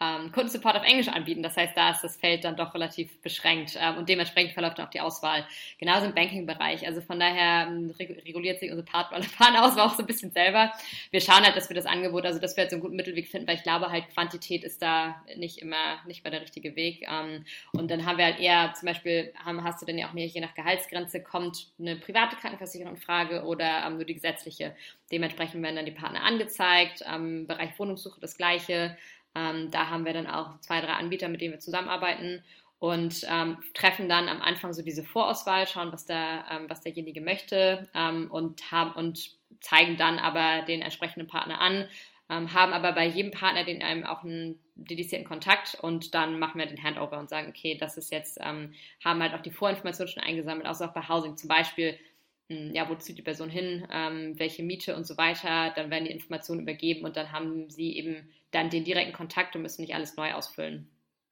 ähm, 0.00 0.30
Kundensupport 0.32 0.76
auf 0.76 0.84
Englisch 0.84 1.08
anbieten. 1.08 1.42
Das 1.42 1.56
heißt, 1.56 1.76
da 1.76 1.90
ist 1.90 2.02
das 2.02 2.16
Feld 2.16 2.44
dann 2.44 2.56
doch 2.56 2.74
relativ 2.74 3.18
beschränkt 3.22 3.78
ähm, 3.80 3.96
und 3.96 4.08
dementsprechend 4.08 4.52
verläuft 4.52 4.78
auch 4.80 4.90
die 4.90 5.00
Auswahl. 5.00 5.46
Genauso 5.78 6.06
im 6.06 6.14
Banking-Bereich. 6.14 6.86
Also 6.86 7.00
von 7.00 7.18
daher 7.18 7.66
ähm, 7.68 7.94
reguliert 7.98 8.60
sich 8.60 8.70
unsere 8.70 8.86
Partner 8.86 9.20
Partnerauswahl 9.38 9.86
auch 9.86 9.94
so 9.94 10.02
ein 10.02 10.06
bisschen 10.06 10.30
selber. 10.32 10.72
Wir 11.10 11.20
schauen 11.20 11.44
halt, 11.44 11.56
dass 11.56 11.70
wir 11.70 11.76
das 11.76 11.86
Angebot, 11.86 12.26
also 12.26 12.38
dass 12.38 12.56
wir 12.56 12.64
jetzt 12.64 12.72
einen 12.72 12.82
guten 12.82 12.96
Mittelweg 12.96 13.28
finden, 13.28 13.48
weil 13.48 13.56
ich 13.56 13.62
glaube 13.62 13.90
halt, 13.90 14.08
Quantität 14.12 14.64
ist 14.64 14.82
da 14.82 15.22
nicht 15.36 15.58
immer, 15.58 15.98
nicht 16.06 16.24
mal 16.24 16.30
der 16.30 16.42
richtige 16.42 16.76
Weg. 16.76 17.06
Ähm, 17.10 17.44
und 17.72 17.90
dann 17.90 18.04
haben 18.04 18.18
wir 18.18 18.26
halt 18.26 18.38
eher, 18.38 18.74
zum 18.74 18.86
Beispiel, 18.86 19.32
haben, 19.42 19.64
hast 19.64 19.80
du 19.80 19.86
denn 19.86 19.98
ja 19.98 20.08
auch 20.08 20.12
mehr, 20.12 20.26
je 20.26 20.40
nach 20.40 20.54
Gehaltsgrenze 20.54 21.22
kommt 21.22 21.68
eine 21.78 21.96
private 21.96 22.36
Krankenversicherung 22.36 22.94
in 22.94 23.00
Frage 23.00 23.44
oder 23.44 23.84
ähm, 23.86 23.96
nur 23.96 24.04
die 24.04 24.14
gesetzliche. 24.14 24.76
Dementsprechend 25.10 25.62
werden 25.62 25.76
dann 25.76 25.84
die 25.84 25.92
Partner 25.92 26.22
angezeigt. 26.22 27.02
Im 27.02 27.46
Bereich 27.46 27.78
Wohnungssuche 27.78 28.20
das 28.20 28.36
Gleiche. 28.36 28.96
Ähm, 29.36 29.70
da 29.70 29.90
haben 29.90 30.06
wir 30.06 30.14
dann 30.14 30.26
auch 30.26 30.58
zwei, 30.60 30.80
drei 30.80 30.94
Anbieter, 30.94 31.28
mit 31.28 31.42
denen 31.42 31.52
wir 31.52 31.60
zusammenarbeiten 31.60 32.42
und 32.78 33.26
ähm, 33.30 33.58
treffen 33.74 34.08
dann 34.08 34.28
am 34.28 34.40
Anfang 34.40 34.72
so 34.72 34.82
diese 34.82 35.04
Vorauswahl, 35.04 35.66
schauen, 35.66 35.92
was, 35.92 36.06
der, 36.06 36.44
ähm, 36.50 36.66
was 36.68 36.80
derjenige 36.80 37.20
möchte 37.20 37.88
ähm, 37.94 38.30
und, 38.30 38.70
haben, 38.72 38.92
und 38.92 39.30
zeigen 39.60 39.96
dann 39.96 40.18
aber 40.18 40.62
den 40.66 40.82
entsprechenden 40.82 41.26
Partner 41.26 41.60
an, 41.60 41.86
ähm, 42.30 42.52
haben 42.52 42.72
aber 42.72 42.92
bei 42.92 43.06
jedem 43.06 43.30
Partner 43.30 43.64
den 43.64 43.82
einem 43.82 44.04
auch 44.04 44.24
einen 44.24 44.58
dedizierten 44.74 45.26
Kontakt 45.26 45.74
und 45.80 46.14
dann 46.14 46.38
machen 46.38 46.58
wir 46.58 46.66
den 46.66 46.82
Handover 46.82 47.18
und 47.18 47.28
sagen, 47.28 47.48
okay, 47.48 47.76
das 47.78 47.96
ist 47.96 48.10
jetzt, 48.10 48.38
ähm, 48.42 48.74
haben 49.04 49.22
halt 49.22 49.34
auch 49.34 49.42
die 49.42 49.50
Vorinformationen 49.50 50.12
schon 50.12 50.22
eingesammelt, 50.22 50.66
außer 50.66 50.88
auch 50.88 50.94
bei 50.94 51.08
Housing 51.08 51.36
zum 51.36 51.48
Beispiel, 51.48 51.98
ja, 52.48 52.88
wo 52.88 52.94
zieht 52.94 53.18
die 53.18 53.22
Person 53.22 53.50
hin, 53.50 53.86
ähm, 53.90 54.38
welche 54.38 54.62
Miete 54.62 54.94
und 54.96 55.06
so 55.06 55.16
weiter, 55.16 55.72
dann 55.74 55.90
werden 55.90 56.04
die 56.04 56.12
Informationen 56.12 56.60
übergeben 56.60 57.04
und 57.04 57.16
dann 57.16 57.32
haben 57.32 57.68
sie 57.70 57.96
eben 57.96 58.28
dann 58.52 58.70
den 58.70 58.84
direkten 58.84 59.12
Kontakt 59.12 59.56
und 59.56 59.62
müssen 59.62 59.82
nicht 59.82 59.94
alles 59.94 60.16
neu 60.16 60.32
ausfüllen. 60.32 60.88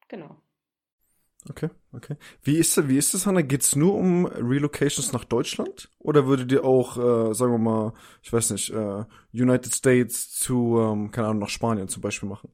Genau. 0.08 0.36
Okay, 1.48 1.68
okay. 1.92 2.16
Wie 2.42 2.56
ist 2.56 2.76
das, 2.76 2.88
wie 2.88 2.96
ist 2.96 3.12
das, 3.12 3.26
Hanna? 3.26 3.42
Geht's 3.42 3.76
nur 3.76 3.94
um 3.94 4.24
Relocations 4.24 5.12
nach 5.12 5.24
Deutschland? 5.24 5.90
Oder 5.98 6.26
würdet 6.26 6.50
ihr 6.50 6.64
auch, 6.64 6.96
äh, 6.96 7.34
sagen 7.34 7.52
wir 7.52 7.58
mal, 7.58 7.92
ich 8.22 8.32
weiß 8.32 8.50
nicht, 8.50 8.70
äh, 8.70 9.04
United 9.32 9.74
States 9.74 10.30
zu, 10.30 10.78
ähm, 10.80 11.10
keine 11.10 11.28
Ahnung, 11.28 11.40
nach 11.40 11.50
Spanien 11.50 11.88
zum 11.88 12.00
Beispiel 12.00 12.28
machen? 12.28 12.50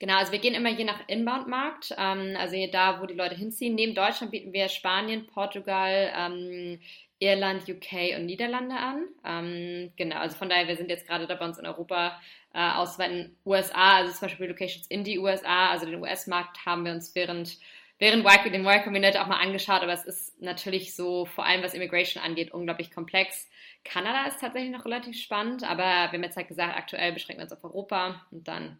Genau, 0.00 0.16
also 0.16 0.32
wir 0.32 0.40
gehen 0.40 0.54
immer 0.54 0.70
je 0.70 0.84
nach 0.84 1.06
Inbound-Markt, 1.06 1.94
ähm, 1.96 2.36
also 2.36 2.56
da, 2.72 3.00
wo 3.00 3.06
die 3.06 3.14
Leute 3.14 3.36
hinziehen. 3.36 3.76
Neben 3.76 3.94
Deutschland 3.94 4.32
bieten 4.32 4.52
wir 4.52 4.68
Spanien, 4.68 5.26
Portugal, 5.26 6.12
ähm, 6.16 6.80
Irland, 7.20 7.68
UK 7.68 8.16
und 8.16 8.26
Niederlande 8.26 8.76
an. 8.76 9.08
Ähm, 9.24 9.92
genau, 9.96 10.16
also 10.16 10.36
von 10.36 10.48
daher, 10.48 10.68
wir 10.68 10.76
sind 10.76 10.90
jetzt 10.90 11.06
gerade 11.06 11.26
da 11.26 11.34
bei 11.34 11.44
uns 11.44 11.58
in 11.58 11.66
Europa 11.66 12.20
äh, 12.54 12.70
ausweiten. 12.70 13.36
USA, 13.44 13.96
also 13.96 14.12
zum 14.12 14.28
Beispiel 14.28 14.46
Locations 14.46 14.86
in 14.86 15.04
die 15.04 15.18
USA, 15.18 15.70
also 15.70 15.86
den 15.86 16.00
US-Markt 16.00 16.64
haben 16.64 16.84
wir 16.84 16.92
uns 16.92 17.14
während 17.14 17.58
während 17.98 18.24
Y, 18.24 18.52
dem 18.52 18.66
Y-Combinator 18.66 19.22
auch 19.22 19.26
mal 19.26 19.40
angeschaut, 19.40 19.82
aber 19.82 19.92
es 19.92 20.04
ist 20.04 20.40
natürlich 20.40 20.94
so, 20.94 21.26
vor 21.26 21.44
allem 21.44 21.62
was 21.62 21.74
Immigration 21.74 22.22
angeht, 22.22 22.52
unglaublich 22.52 22.90
komplex. 22.90 23.48
Kanada 23.84 24.26
ist 24.26 24.40
tatsächlich 24.40 24.70
noch 24.70 24.84
relativ 24.84 25.20
spannend, 25.20 25.64
aber 25.64 25.82
wir 25.82 26.12
haben 26.12 26.22
jetzt 26.22 26.36
halt 26.36 26.48
gesagt, 26.48 26.76
aktuell 26.76 27.12
beschränken 27.12 27.40
wir 27.40 27.44
uns 27.44 27.52
auf 27.52 27.64
Europa 27.64 28.26
und 28.30 28.46
dann 28.46 28.78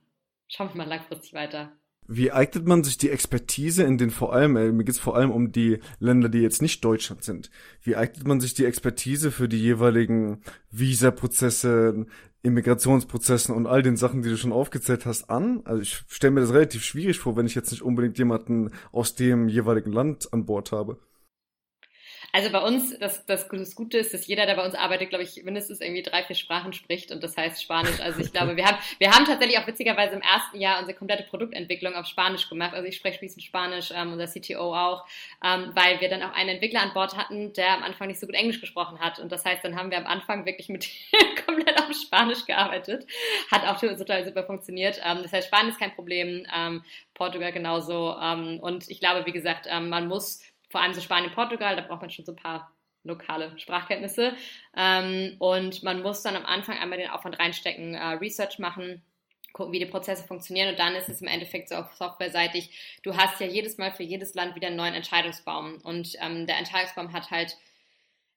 schauen 0.49 0.69
wir 0.71 0.77
mal 0.77 0.89
langfristig 0.89 1.35
weiter. 1.35 1.73
Wie 2.11 2.33
eignet 2.33 2.67
man 2.67 2.83
sich 2.85 2.97
die 2.97 3.11
Expertise 3.11 3.83
in 3.83 3.99
den 3.99 4.11
vor 4.11 4.33
allem, 4.33 4.57
äh, 4.57 4.73
mir 4.73 4.85
geht's 4.85 4.99
vor 4.99 5.15
allem 5.15 5.31
um 5.31 5.53
die 5.53 5.79
Länder, 6.01 6.31
die 6.31 6.39
jetzt 6.39 6.63
nicht 6.63 6.83
Deutschland 6.83 7.23
sind. 7.23 7.51
Wie 7.83 7.97
eignet 7.97 8.27
man 8.27 8.41
sich 8.41 8.55
die 8.55 8.65
Expertise 8.65 9.31
für 9.31 9.47
die 9.47 9.61
jeweiligen 9.61 10.41
Visa-Prozesse, 10.71 12.07
Immigrationsprozessen 12.43 13.55
und 13.55 13.67
all 13.67 13.83
den 13.83 13.99
Sachen, 13.99 14.23
die 14.23 14.31
du 14.31 14.39
schon 14.39 14.53
aufgezählt 14.53 15.05
hast, 15.05 15.29
an? 15.29 15.61
Also 15.65 15.83
ich 15.83 16.03
stelle 16.09 16.31
mir 16.31 16.41
das 16.41 16.55
relativ 16.55 16.83
schwierig 16.83 17.19
vor, 17.19 17.37
wenn 17.37 17.47
ich 17.47 17.55
jetzt 17.55 17.73
nicht 17.73 17.83
unbedingt 17.83 18.17
jemanden 18.17 18.71
aus 18.91 19.15
dem 19.15 19.49
jeweiligen 19.49 19.93
Land 19.93 20.33
an 20.33 20.47
Bord 20.47 20.73
habe. 20.73 20.99
Also 22.33 22.51
bei 22.51 22.61
uns, 22.61 22.99
das, 22.99 23.25
das, 23.25 23.49
das 23.49 23.75
Gute 23.75 23.99
ist, 23.99 24.13
dass 24.13 24.27
jeder, 24.27 24.45
der 24.45 24.55
bei 24.55 24.65
uns 24.65 24.75
arbeitet, 24.75 25.09
glaube 25.09 25.25
ich, 25.25 25.43
mindestens 25.45 25.81
irgendwie 25.81 26.03
drei, 26.03 26.23
vier 26.25 26.37
Sprachen 26.37 26.75
spricht 26.75 27.11
und 27.11 27.23
das 27.23 27.37
heißt 27.37 27.63
Spanisch. 27.63 28.01
Also 28.01 28.21
ich 28.21 28.33
glaube, 28.33 28.57
wir 28.57 28.67
haben, 28.67 28.77
wir 28.99 29.11
haben 29.11 29.25
tatsächlich 29.25 29.59
auch 29.59 29.67
witzigerweise 29.67 30.15
im 30.15 30.21
ersten 30.21 30.61
Jahr 30.61 30.79
unsere 30.79 30.97
komplette 30.97 31.23
Produktentwicklung 31.23 31.95
auf 31.95 32.07
Spanisch 32.07 32.49
gemacht. 32.51 32.75
Also 32.75 32.87
ich 32.87 32.97
spreche 32.97 33.19
fließend 33.19 33.43
Spanisch, 33.43 33.93
ähm, 33.95 34.13
unser 34.13 34.27
CTO 34.27 34.75
auch, 34.75 35.07
ähm, 35.43 35.71
weil 35.75 36.01
wir 36.01 36.11
dann 36.11 36.23
auch 36.23 36.35
einen 36.35 36.51
Entwickler 36.51 36.83
an 36.83 36.93
Bord 36.93 37.17
hatten, 37.17 37.55
der 37.55 37.73
am 37.75 37.83
Anfang 37.83 38.09
nicht 38.09 38.21
so 38.21 38.27
gut 38.27 38.37
Englisch 38.37 38.61
gesprochen 38.61 39.01
hat. 39.01 39.19
Und 39.19 39.33
das 39.33 39.47
heißt, 39.47 39.65
dann 39.65 39.77
haben 39.77 39.91
wir 39.91 39.97
am 39.97 40.07
Anfang 40.07 40.45
wirklich 40.45 40.69
mit 40.69 40.87
komplett 41.47 41.79
auf 41.81 41.95
Spanisch 41.95 42.45
gearbeitet. 42.45 43.07
Hat 43.51 43.65
auch 43.65 43.81
total 43.81 44.27
super 44.27 44.45
funktioniert. 44.45 45.01
Ähm, 45.03 45.21
das 45.23 45.33
heißt, 45.33 45.49
Spanisch 45.49 45.73
ist 45.73 45.81
kein 45.81 45.95
Problem, 45.95 46.47
ähm, 46.55 46.85
Portugal 47.15 47.53
genauso. 47.53 48.17
Ähm, 48.21 48.61
und 48.61 48.91
ich 48.91 49.01
glaube, 49.01 49.25
wie 49.25 49.33
gesagt, 49.33 49.67
ähm, 49.71 49.89
man 49.89 50.09
muss 50.09 50.43
vor 50.69 50.81
allem 50.81 50.95
so 50.95 51.01
Spanien, 51.01 51.33
Portugal, 51.33 51.77
da 51.77 51.83
braucht 51.83 52.03
man 52.03 52.11
schon 52.11 52.25
so 52.25 52.33
ein 52.33 52.37
paar 52.37 52.73
lokale 53.05 53.59
Sprachkenntnisse. 53.59 54.35
Ähm, 54.77 55.37
und 55.39 55.83
man 55.83 56.03
muss 56.03 56.23
dann 56.23 56.37
am 56.37 56.45
Anfang 56.45 56.79
einmal 56.79 56.99
den 56.99 57.11
Aufwand 57.11 57.39
reinstecken, 57.39 57.95
äh, 57.95 58.05
Research 58.15 58.59
machen, 58.59 59.03
gucken, 59.53 59.73
wie 59.73 59.79
die 59.79 59.87
Prozesse 59.87 60.27
funktionieren. 60.27 60.71
Und 60.71 60.79
dann 60.79 60.95
ist 60.95 61.09
es 61.09 61.23
im 61.23 61.29
Endeffekt 61.29 61.69
so 61.69 61.77
auf 61.77 61.93
softwareseitig, 61.95 63.01
du 63.03 63.17
hast 63.17 63.41
ja 63.41 63.47
jedes 63.47 63.79
Mal 63.79 63.93
für 63.93 64.03
jedes 64.03 64.35
Land 64.35 64.55
wieder 64.55 64.69
einen 64.69 64.77
neuen 64.77 64.95
Entscheidungsbaum. 64.95 65.79
Und 65.83 66.15
ähm, 66.21 66.47
der 66.47 66.59
Entscheidungsbaum 66.59 67.13
hat 67.13 67.31
halt 67.31 67.57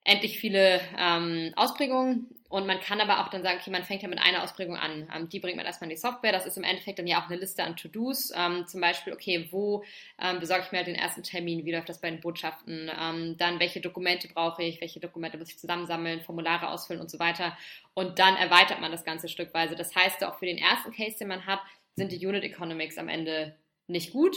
endlich 0.04 0.40
viele 0.40 0.82
ähm, 0.98 1.54
Ausprägungen 1.56 2.28
und 2.51 2.67
man 2.67 2.81
kann 2.81 3.00
aber 3.00 3.22
auch 3.22 3.29
dann 3.29 3.43
sagen, 3.43 3.60
okay, 3.62 3.72
man 3.72 3.86
fängt 3.86 4.01
ja 4.01 4.10
mit 4.10 4.20
einer 4.20 4.43
Ausprägung 4.43 4.75
an. 4.75 5.08
Ähm, 5.15 5.29
die 5.29 5.39
bringt 5.39 5.55
man 5.55 5.65
erstmal 5.65 5.89
in 5.89 5.96
die 5.96 6.01
Software. 6.01 6.34
Das 6.34 6.46
ist 6.46 6.58
im 6.58 6.65
Endeffekt 6.65 7.00
dann 7.00 7.08
ja 7.08 7.22
auch 7.22 7.29
eine 7.29 7.38
Liste 7.39 7.63
an 7.63 7.77
To-Dos. 7.77 8.34
Ähm, 8.36 8.67
zum 8.67 8.81
Beispiel, 8.81 9.13
okay, 9.13 9.48
wo 9.51 9.86
ähm, 10.22 10.41
besorge 10.41 10.65
ich 10.65 10.72
mir 10.74 10.79
halt 10.79 10.88
den 10.88 10.96
ersten 10.96 11.24
Termin? 11.24 11.65
Wie 11.65 11.72
läuft 11.72 11.88
das 11.88 12.01
bei 12.01 12.10
den 12.10 12.20
Botschaften? 12.20 12.91
Ähm, 13.00 13.38
dann, 13.38 13.62
welche 13.62 13.79
Dokumente 13.79 14.27
brauche 14.27 14.63
ich? 14.63 14.81
Welche 14.81 15.00
Dokumente 15.00 15.38
muss 15.38 15.50
ich 15.50 15.60
zusammensammeln? 15.60 16.20
Formulare 16.20 16.67
ausfüllen 16.67 17.01
und 17.01 17.10
so 17.10 17.20
weiter. 17.20 17.58
Und 17.93 18.20
dann 18.20 18.36
erweitert 18.36 18.81
man 18.81 18.91
das 18.91 19.05
Ganze 19.05 19.29
stückweise. 19.29 19.75
Das 19.77 19.96
heißt, 19.96 20.22
auch 20.25 20.38
für 20.38 20.46
den 20.46 20.58
ersten 20.58 20.91
Case, 20.91 21.17
den 21.17 21.29
man 21.29 21.46
hat, 21.46 21.62
sind 21.96 22.12
die 22.12 22.25
Unit 22.27 22.43
Economics 22.43 22.98
am 22.98 23.08
Ende 23.08 23.55
nicht 23.88 24.12
gut. 24.12 24.36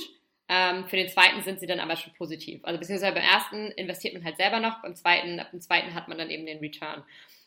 Ähm, 0.49 0.87
für 0.87 0.97
den 0.97 1.09
zweiten 1.09 1.43
sind 1.43 1.59
sie 1.59 1.67
dann 1.67 1.81
aber 1.81 1.97
schon 1.97 2.13
positiv. 2.13 2.65
Also 2.65 2.79
beziehungsweise 2.79 3.15
beim 3.15 3.25
ersten 3.25 3.73
investiert 3.73 4.15
man 4.15 4.25
halt 4.25 4.37
selber 4.37 4.61
noch, 4.61 4.83
beim 4.83 4.95
zweiten, 4.95 5.41
ab 5.41 5.51
dem 5.51 5.61
zweiten 5.61 5.95
hat 5.95 6.07
man 6.07 6.17
dann 6.17 6.31
eben 6.31 6.47
den 6.47 6.59
Return. 6.59 7.03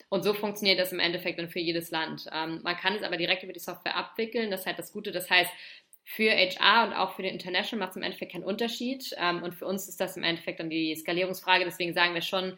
Und 0.10 0.24
so 0.24 0.34
funktioniert 0.34 0.80
das 0.80 0.94
im 0.94 1.00
Endeffekt 1.00 1.38
dann 1.38 1.50
für 1.50 1.60
jedes 1.60 1.92
Land. 1.92 2.28
Ähm, 2.32 2.62
man 2.64 2.78
kann 2.78 2.96
es 2.96 3.04
aber 3.04 3.18
direkt 3.18 3.44
über 3.44 3.54
die 3.54 3.60
Software 3.60 3.96
abwickeln. 3.96 4.52
Das 4.52 4.62
ist 4.62 4.66
halt 4.66 4.80
das 4.80 4.94
Gute. 4.94 5.12
Das 5.12 5.30
heißt, 5.30 5.52
für 6.04 6.32
HR 6.32 6.88
und 6.88 6.94
auch 6.94 7.16
für 7.16 7.24
den 7.24 7.34
International 7.34 7.86
macht 7.86 7.92
es 7.92 7.98
im 7.98 8.04
Endeffekt 8.04 8.32
keinen 8.32 8.46
Unterschied. 8.46 9.14
Ähm, 9.18 9.44
und 9.44 9.54
für 9.54 9.66
uns 9.66 9.90
ist 9.90 10.00
das 10.00 10.16
im 10.16 10.24
Endeffekt 10.24 10.60
dann 10.62 10.70
die 10.70 10.96
Skalierungsfrage. 10.96 11.66
Deswegen 11.66 11.94
sagen 11.94 12.14
wir 12.14 12.22
schon, 12.22 12.58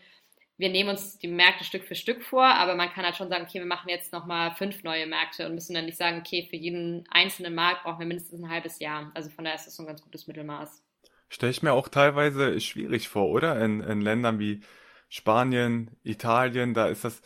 wir 0.59 0.69
nehmen 0.69 0.89
uns 0.89 1.17
die 1.17 1.27
Märkte 1.29 1.63
Stück 1.63 1.85
für 1.85 1.95
Stück 1.95 2.21
vor, 2.21 2.43
aber 2.43 2.75
man 2.75 2.89
kann 2.89 3.05
halt 3.05 3.15
schon 3.15 3.29
sagen, 3.29 3.45
okay, 3.45 3.59
wir 3.59 3.65
machen 3.65 3.87
jetzt 3.89 4.11
nochmal 4.11 4.53
fünf 4.55 4.83
neue 4.83 5.07
Märkte 5.07 5.47
und 5.47 5.55
müssen 5.55 5.73
dann 5.73 5.85
nicht 5.85 5.97
sagen, 5.97 6.19
okay, 6.19 6.45
für 6.49 6.57
jeden 6.57 7.05
einzelnen 7.09 7.55
Markt 7.55 7.83
brauchen 7.83 7.99
wir 7.99 8.05
mindestens 8.05 8.43
ein 8.43 8.49
halbes 8.49 8.79
Jahr. 8.79 9.09
Also 9.15 9.29
von 9.29 9.45
daher 9.45 9.55
ist 9.55 9.67
das 9.67 9.75
so 9.77 9.83
ein 9.83 9.87
ganz 9.87 10.01
gutes 10.01 10.27
Mittelmaß. 10.27 10.83
Stelle 11.29 11.51
ich 11.51 11.63
mir 11.63 11.71
auch 11.71 11.87
teilweise 11.87 12.59
schwierig 12.59 13.07
vor, 13.07 13.29
oder? 13.29 13.63
In, 13.63 13.79
in 13.79 14.01
Ländern 14.01 14.37
wie 14.37 14.61
Spanien, 15.09 15.91
Italien, 16.03 16.73
da 16.73 16.87
ist 16.87 17.03
das, 17.03 17.21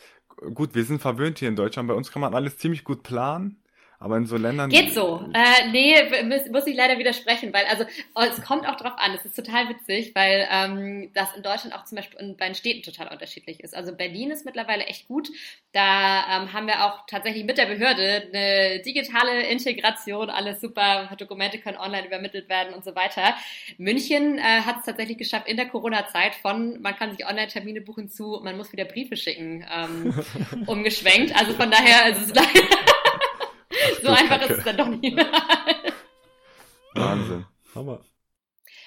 gut, 0.54 0.74
wir 0.74 0.84
sind 0.84 1.00
verwöhnt 1.02 1.38
hier 1.38 1.48
in 1.48 1.56
Deutschland, 1.56 1.88
bei 1.88 1.94
uns 1.94 2.10
kann 2.10 2.20
man 2.22 2.34
alles 2.34 2.58
ziemlich 2.58 2.84
gut 2.84 3.02
planen. 3.02 3.62
Aber 4.04 4.18
in 4.18 4.26
so 4.26 4.36
Ländern. 4.36 4.68
Geht 4.68 4.92
so. 4.92 5.24
Äh, 5.32 5.70
nee, 5.70 5.94
muss, 6.24 6.46
muss 6.50 6.66
ich 6.66 6.76
leider 6.76 6.98
widersprechen, 6.98 7.54
weil 7.54 7.64
also 7.64 7.84
oh, 8.14 8.20
es 8.20 8.42
kommt 8.42 8.68
auch 8.68 8.76
drauf 8.76 8.92
an. 8.98 9.14
Es 9.14 9.24
ist 9.24 9.34
total 9.34 9.70
witzig, 9.70 10.14
weil 10.14 10.46
ähm, 10.50 11.10
das 11.14 11.34
in 11.34 11.42
Deutschland 11.42 11.74
auch 11.74 11.86
zum 11.86 11.96
Beispiel 11.96 12.20
in, 12.20 12.36
bei 12.36 12.44
den 12.44 12.54
Städten 12.54 12.82
total 12.82 13.08
unterschiedlich 13.08 13.60
ist. 13.60 13.74
Also 13.74 13.96
Berlin 13.96 14.30
ist 14.30 14.44
mittlerweile 14.44 14.84
echt 14.84 15.08
gut. 15.08 15.30
Da 15.72 16.18
ähm, 16.36 16.52
haben 16.52 16.66
wir 16.66 16.84
auch 16.84 17.06
tatsächlich 17.06 17.44
mit 17.44 17.56
der 17.56 17.64
Behörde 17.64 18.28
eine 18.30 18.82
digitale 18.82 19.46
Integration, 19.46 20.28
alles 20.28 20.60
super, 20.60 21.08
Dokumente 21.18 21.58
können 21.58 21.78
online 21.78 22.06
übermittelt 22.06 22.50
werden 22.50 22.74
und 22.74 22.84
so 22.84 22.94
weiter. 22.94 23.34
München 23.78 24.36
äh, 24.36 24.42
hat 24.42 24.80
es 24.80 24.84
tatsächlich 24.84 25.16
geschafft 25.16 25.48
in 25.48 25.56
der 25.56 25.66
Corona-Zeit 25.66 26.34
von 26.34 26.78
man 26.82 26.94
kann 26.94 27.10
sich 27.16 27.26
Online-Termine 27.26 27.80
buchen 27.80 28.10
zu, 28.10 28.38
man 28.44 28.58
muss 28.58 28.70
wieder 28.70 28.84
Briefe 28.84 29.16
schicken, 29.16 29.64
ähm, 29.74 30.14
umgeschwenkt. 30.66 31.34
Also 31.34 31.54
von 31.54 31.70
daher 31.70 32.10
ist 32.10 32.28
es 32.28 32.34
leider 32.34 32.93
so 34.02 34.08
einfach 34.08 34.40
Kacke. 34.40 34.52
ist 34.52 34.58
es 34.58 34.64
dann 34.64 34.76
doch 34.76 34.88
nicht 34.88 35.14
mehr. 35.14 35.26
Wahnsinn. 36.94 37.46
Hammer. 37.74 38.00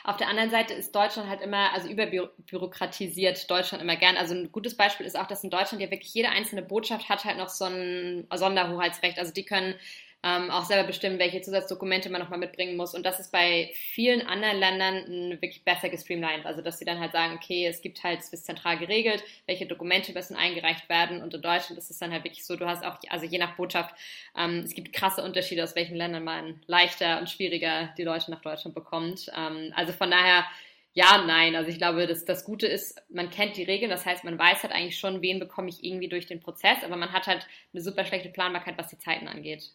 Auf 0.04 0.16
der 0.16 0.30
anderen 0.30 0.50
Seite 0.50 0.74
ist 0.74 0.96
Deutschland 0.96 1.28
halt 1.28 1.42
immer, 1.42 1.74
also 1.74 1.90
überbürokratisiert 1.90 3.52
Deutschland 3.52 3.84
immer 3.84 3.98
gern. 3.98 4.16
Also 4.16 4.36
ein 4.36 4.54
gutes 4.54 4.78
Beispiel 4.78 5.06
ist 5.06 5.20
auch, 5.20 5.28
dass 5.28 5.44
in 5.44 5.50
Deutschland 5.50 5.84
ja 5.84 5.92
wirklich 5.92 6.14
jede 6.14 6.30
einzelne 6.30 6.62
Botschaft 6.62 7.10
hat 7.10 7.26
halt 7.26 7.38
noch 7.38 7.50
so 7.50 7.66
ein 7.66 8.26
Sonderhoheitsrecht. 8.34 9.20
Also 9.20 9.34
die 9.34 9.44
können 9.44 9.76
ähm, 10.24 10.50
auch 10.50 10.66
selber 10.66 10.88
bestimmen, 10.88 11.20
welche 11.20 11.42
Zusatzdokumente 11.42 12.10
man 12.10 12.22
nochmal 12.22 12.40
mitbringen 12.40 12.76
muss. 12.76 12.96
Und 12.96 13.06
das 13.06 13.20
ist 13.20 13.32
bei 13.32 13.72
vielen 13.74 14.26
anderen 14.26 14.58
Ländern 14.58 15.32
wirklich 15.42 15.64
besser 15.64 15.90
gestreamlined. 15.90 16.46
Also, 16.46 16.62
dass 16.62 16.80
sie 16.80 16.86
dann 16.86 17.00
halt 17.00 17.12
sagen, 17.12 17.36
okay, 17.36 17.68
es 17.68 17.82
gibt 17.82 18.04
halt, 18.04 18.20
es 18.20 18.30
ist 18.30 18.46
zentral 18.46 18.78
geregelt, 18.80 19.24
welche 19.46 19.68
Dokumente 19.68 20.14
müssen 20.14 20.36
eingereicht 20.36 20.90
werden. 20.90 21.22
Und 21.22 21.34
in 21.34 21.42
Deutschland 21.42 21.78
ist 21.78 21.92
es 21.92 22.00
dann 22.00 22.12
halt 22.12 22.24
wirklich 22.24 22.46
so, 22.46 22.56
du 22.56 22.66
hast 22.66 22.84
auch, 22.84 22.98
also 23.10 23.26
je 23.26 23.38
nach 23.38 23.56
Botschaft, 23.56 23.94
ähm, 24.36 24.64
es 24.66 24.74
gibt 24.74 24.92
krasse 24.92 25.24
Unterschiede, 25.24 25.64
aus 25.64 25.76
welchen 25.76 25.96
Ländern 25.96 26.24
man 26.24 26.62
leichter 26.66 27.20
und 27.20 27.30
schwieriger 27.30 27.94
die 27.98 28.04
Leute 28.04 28.32
nach 28.32 28.42
Deutschland 28.42 28.74
bekommt. 28.74 29.32
Ähm, 29.38 29.72
also 29.76 29.94
von 29.94 30.10
daher, 30.10 30.46
ja, 30.94 31.24
nein. 31.28 31.56
Also 31.56 31.70
ich 31.70 31.78
glaube, 31.78 32.08
dass 32.08 32.26
das 32.26 32.44
Gute 32.44 32.66
ist, 32.66 33.00
man 33.10 33.30
kennt 33.30 33.56
die 33.56 33.64
Regeln, 33.64 33.92
das 33.92 34.06
heißt, 34.06 34.24
man 34.24 34.40
weiß 34.40 34.64
halt 34.64 34.74
eigentlich 34.74 34.98
schon, 34.98 35.22
wen 35.22 35.40
bekomme 35.40 35.70
ich 35.70 35.84
irgendwie 35.84 36.10
durch 36.10 36.26
den 36.26 36.40
Prozess, 36.40 36.84
aber 36.84 36.96
man 36.98 37.14
hat 37.14 37.28
halt 37.28 37.46
eine 37.72 37.84
super 37.84 38.04
schlechte 38.04 38.30
Planbarkeit, 38.30 38.80
was 38.80 38.88
die 38.88 38.98
Zeiten 38.98 39.28
angeht 39.28 39.72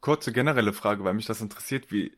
kurze 0.00 0.32
generelle 0.32 0.72
Frage, 0.72 1.04
weil 1.04 1.14
mich 1.14 1.26
das 1.26 1.40
interessiert. 1.40 1.90
Wie, 1.92 2.12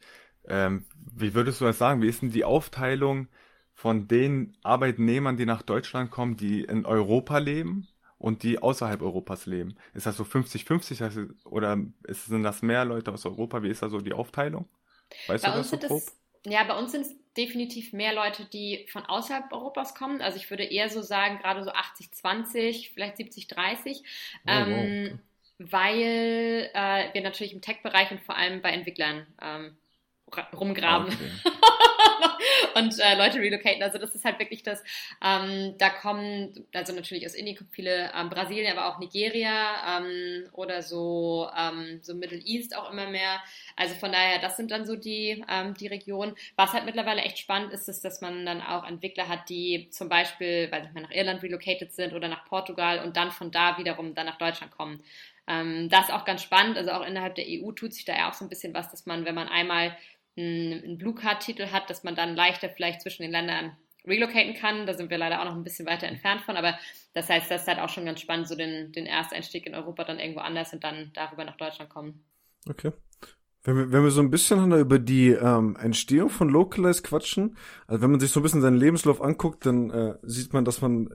ähm, 0.46 0.84
wie 0.96 1.34
würdest 1.34 1.60
du 1.60 1.64
das 1.64 1.78
sagen? 1.78 2.02
Wie 2.02 2.08
ist 2.08 2.22
denn 2.22 2.30
die 2.30 2.44
Aufteilung 2.44 3.28
von 3.74 4.08
den 4.08 4.56
Arbeitnehmern, 4.62 5.36
die 5.36 5.46
nach 5.46 5.62
Deutschland 5.62 6.10
kommen, 6.10 6.36
die 6.36 6.62
in 6.64 6.86
Europa 6.86 7.38
leben 7.38 7.88
und 8.18 8.42
die 8.42 8.60
außerhalb 8.60 9.02
Europas 9.02 9.46
leben? 9.46 9.76
Ist 9.94 10.06
das 10.06 10.16
so 10.16 10.24
50-50 10.24 11.28
oder 11.44 11.78
ist, 12.04 12.26
sind 12.26 12.42
das 12.42 12.62
mehr 12.62 12.84
Leute 12.84 13.12
aus 13.12 13.26
Europa? 13.26 13.62
Wie 13.62 13.68
ist 13.70 13.82
da 13.82 13.88
so 13.88 14.00
die 14.00 14.12
Aufteilung? 14.12 14.68
Weißt 15.26 15.44
bei 15.44 15.48
du 15.48 15.52
das 15.52 15.70
so 15.70 15.78
grob? 15.78 16.02
Es, 16.02 16.16
ja, 16.44 16.64
bei 16.64 16.76
uns 16.78 16.92
sind 16.92 17.02
es 17.02 17.14
definitiv 17.36 17.92
mehr 17.92 18.14
Leute, 18.14 18.44
die 18.44 18.86
von 18.90 19.04
außerhalb 19.04 19.52
Europas 19.52 19.94
kommen. 19.94 20.20
Also 20.20 20.36
ich 20.38 20.50
würde 20.50 20.64
eher 20.64 20.88
so 20.88 21.02
sagen, 21.02 21.38
gerade 21.38 21.64
so 21.64 21.70
80-20, 21.72 22.90
vielleicht 22.92 23.16
70-30. 23.16 24.02
Oh, 24.46 24.50
ähm, 24.50 24.68
wow. 25.10 25.18
Weil 25.71 26.71
äh, 26.75 27.12
wir 27.12 27.23
natürlich 27.23 27.52
im 27.52 27.61
Tech-Bereich 27.61 28.11
und 28.11 28.21
vor 28.23 28.37
allem 28.37 28.62
bei 28.62 28.71
Entwicklern 28.71 29.26
ähm, 29.40 29.76
rumgraben. 30.54 31.09
Okay. 31.09 31.52
und 32.75 32.99
äh, 32.99 33.16
Leute 33.16 33.38
relocaten. 33.40 33.83
Also 33.83 33.99
das 33.99 34.14
ist 34.14 34.25
halt 34.25 34.38
wirklich 34.38 34.62
das, 34.62 34.83
ähm, 35.23 35.75
da 35.78 35.90
kommen, 35.90 36.66
also 36.75 36.92
natürlich 36.95 37.26
aus 37.26 37.35
Indien 37.35 37.57
kommen 37.57 37.71
viele, 37.71 38.11
ähm, 38.14 38.31
Brasilien, 38.31 38.76
aber 38.76 38.88
auch 38.88 38.99
Nigeria 38.99 39.99
ähm, 39.99 40.49
oder 40.52 40.83
so, 40.83 41.49
ähm, 41.57 42.00
so 42.02 42.14
Middle 42.14 42.40
East 42.45 42.76
auch 42.76 42.90
immer 42.90 43.09
mehr. 43.11 43.40
Also 43.76 43.95
von 43.95 44.12
daher, 44.12 44.38
das 44.40 44.57
sind 44.57 44.71
dann 44.71 44.87
so 44.87 44.97
die, 44.97 45.45
ähm, 45.49 45.75
die 45.75 45.87
Regionen. 45.87 46.35
Was 46.57 46.73
halt 46.73 46.85
mittlerweile 46.85 47.23
echt 47.23 47.38
spannend 47.38 47.73
ist, 47.73 47.88
ist, 47.88 48.04
dass 48.04 48.21
man 48.21 48.47
dann 48.47 48.62
auch 48.62 48.87
Entwickler 48.87 49.28
hat, 49.28 49.49
die 49.49 49.88
zum 49.90 50.09
Beispiel, 50.09 50.71
weil 50.71 50.85
ich 50.87 50.92
mal 50.92 51.02
nach 51.02 51.11
Irland 51.11 51.42
relocated 51.42 51.92
sind 51.92 52.12
oder 52.12 52.28
nach 52.28 52.45
Portugal 52.45 53.04
und 53.04 53.16
dann 53.16 53.31
von 53.31 53.50
da 53.50 53.78
wiederum 53.78 54.14
dann 54.14 54.26
nach 54.26 54.38
Deutschland 54.38 54.73
kommen. 54.73 55.02
Ähm, 55.46 55.88
das 55.88 56.08
ist 56.08 56.14
auch 56.14 56.25
ganz 56.25 56.42
spannend. 56.42 56.76
Also 56.76 56.92
auch 56.92 57.06
innerhalb 57.06 57.34
der 57.34 57.46
EU 57.49 57.72
tut 57.72 57.94
sich 57.94 58.04
da 58.04 58.16
ja 58.16 58.30
auch 58.30 58.34
so 58.34 58.44
ein 58.44 58.49
bisschen 58.49 58.75
was, 58.75 58.90
dass 58.90 59.06
man, 59.06 59.25
wenn 59.25 59.34
man 59.34 59.49
einmal 59.49 59.96
einen 60.37 60.99
Blue 60.99 61.14
Card-Titel 61.14 61.68
hat, 61.70 61.90
dass 61.90 62.04
man 62.04 62.14
dann 62.14 62.34
leichter 62.34 62.70
vielleicht 62.70 63.02
zwischen 63.02 63.22
den 63.22 63.32
Ländern 63.32 63.76
relocaten 64.06 64.54
kann. 64.54 64.87
Da 64.87 64.94
sind 64.94 65.11
wir 65.11 65.18
leider 65.18 65.40
auch 65.40 65.44
noch 65.44 65.54
ein 65.54 65.64
bisschen 65.64 65.87
weiter 65.87 66.06
entfernt 66.06 66.42
von, 66.42 66.56
aber 66.56 66.78
das 67.14 67.28
heißt, 67.28 67.50
das 67.50 67.62
ist 67.62 67.68
halt 67.68 67.78
auch 67.78 67.88
schon 67.88 68.06
ganz 68.06 68.20
spannend, 68.20 68.49
so 68.49 68.56
den, 68.56 68.92
den 68.92 69.06
Ersteinstieg 69.06 69.66
in 69.66 69.75
Europa 69.75 70.04
dann 70.04 70.18
irgendwo 70.18 70.40
anders 70.40 70.72
und 70.72 70.82
dann 70.82 71.11
darüber 71.14 71.44
nach 71.44 71.56
Deutschland 71.56 71.90
kommen. 71.90 72.25
Okay. 72.68 72.92
Wenn 73.64 73.76
wir, 73.76 73.92
wenn 73.92 74.02
wir 74.02 74.11
so 74.11 74.21
ein 74.21 74.31
bisschen 74.31 74.73
über 74.73 74.99
die 74.99 75.28
ähm, 75.28 75.76
Entstehung 75.81 76.31
von 76.31 76.49
Localize 76.49 77.02
quatschen, 77.02 77.57
also 77.87 78.02
wenn 78.02 78.11
man 78.11 78.19
sich 78.19 78.33
so 78.33 78.40
ein 78.40 78.42
bisschen 78.42 78.61
seinen 78.61 78.76
Lebenslauf 78.76 79.23
anguckt, 79.23 79.66
dann 79.66 79.90
äh, 79.90 80.14
sieht 80.23 80.52
man, 80.52 80.64
dass 80.64 80.81
man, 80.81 81.11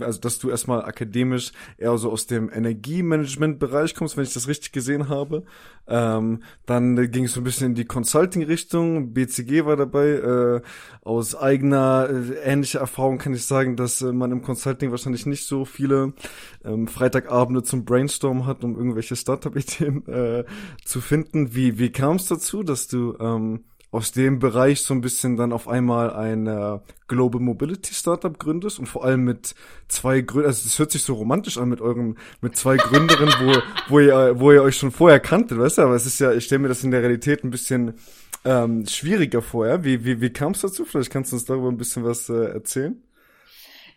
also 0.00 0.20
dass 0.20 0.38
du 0.38 0.48
erstmal 0.48 0.84
akademisch 0.84 1.50
eher 1.76 1.98
so 1.98 2.12
aus 2.12 2.26
dem 2.28 2.50
Energiemanagement-Bereich 2.52 3.96
kommst, 3.96 4.16
wenn 4.16 4.22
ich 4.22 4.32
das 4.32 4.46
richtig 4.46 4.70
gesehen 4.70 5.08
habe. 5.08 5.42
Ähm, 5.88 6.42
dann 6.66 6.96
äh, 6.98 7.08
ging 7.08 7.24
es 7.24 7.32
so 7.32 7.40
ein 7.40 7.44
bisschen 7.44 7.68
in 7.68 7.74
die 7.74 7.86
Consulting-Richtung, 7.86 9.12
BCG 9.12 9.64
war 9.64 9.76
dabei. 9.76 10.08
Äh, 10.08 10.60
aus 11.02 11.34
eigener 11.34 12.08
äh, 12.10 12.34
ähnlicher 12.44 12.78
Erfahrung 12.80 13.18
kann 13.18 13.34
ich 13.34 13.46
sagen, 13.46 13.74
dass 13.74 14.02
äh, 14.02 14.12
man 14.12 14.30
im 14.30 14.42
Consulting 14.42 14.92
wahrscheinlich 14.92 15.26
nicht 15.26 15.46
so 15.46 15.64
viele 15.64 16.12
ähm, 16.64 16.86
Freitagabende 16.86 17.62
zum 17.62 17.84
Brainstorm 17.84 18.46
hat, 18.46 18.62
um 18.62 18.76
irgendwelche 18.76 19.16
Startup-Ideen 19.16 20.06
äh, 20.06 20.44
zu 20.84 21.00
finden. 21.00 21.54
Wie, 21.54 21.78
wie 21.78 21.87
kam 21.90 22.16
es 22.16 22.26
dazu, 22.26 22.62
dass 22.62 22.88
du 22.88 23.16
ähm, 23.20 23.64
aus 23.90 24.12
dem 24.12 24.38
Bereich 24.38 24.82
so 24.82 24.92
ein 24.92 25.00
bisschen 25.00 25.36
dann 25.36 25.52
auf 25.52 25.66
einmal 25.66 26.12
ein 26.12 26.46
äh, 26.46 26.78
Global 27.06 27.40
Mobility 27.40 27.94
Startup 27.94 28.38
gründest 28.38 28.78
und 28.78 28.86
vor 28.86 29.04
allem 29.04 29.24
mit 29.24 29.54
zwei 29.88 30.20
Gründern, 30.20 30.50
also 30.50 30.66
es 30.66 30.78
hört 30.78 30.90
sich 30.90 31.02
so 31.02 31.14
romantisch 31.14 31.56
an 31.56 31.70
mit 31.70 31.80
euren, 31.80 32.18
mit 32.42 32.54
zwei 32.54 32.76
Gründerinnen, 32.76 33.34
wo, 33.40 33.62
wo 33.88 34.00
ihr, 34.00 34.38
wo 34.38 34.52
ihr 34.52 34.62
euch 34.62 34.76
schon 34.76 34.90
vorher 34.90 35.20
kanntet, 35.20 35.58
weißt 35.58 35.78
du, 35.78 35.82
aber 35.82 35.94
es 35.94 36.04
ist 36.04 36.18
ja, 36.18 36.32
ich 36.32 36.44
stelle 36.44 36.60
mir 36.60 36.68
das 36.68 36.84
in 36.84 36.90
der 36.90 37.00
Realität 37.00 37.44
ein 37.44 37.50
bisschen 37.50 37.94
ähm, 38.44 38.86
schwieriger 38.86 39.40
vor, 39.40 39.66
ja? 39.66 39.82
Wie, 39.84 40.04
wie, 40.04 40.20
wie 40.20 40.30
kam 40.30 40.52
es 40.52 40.60
dazu? 40.60 40.84
Vielleicht 40.84 41.10
kannst 41.10 41.32
du 41.32 41.36
uns 41.36 41.46
darüber 41.46 41.68
ein 41.68 41.78
bisschen 41.78 42.04
was 42.04 42.28
äh, 42.28 42.52
erzählen? 42.52 43.02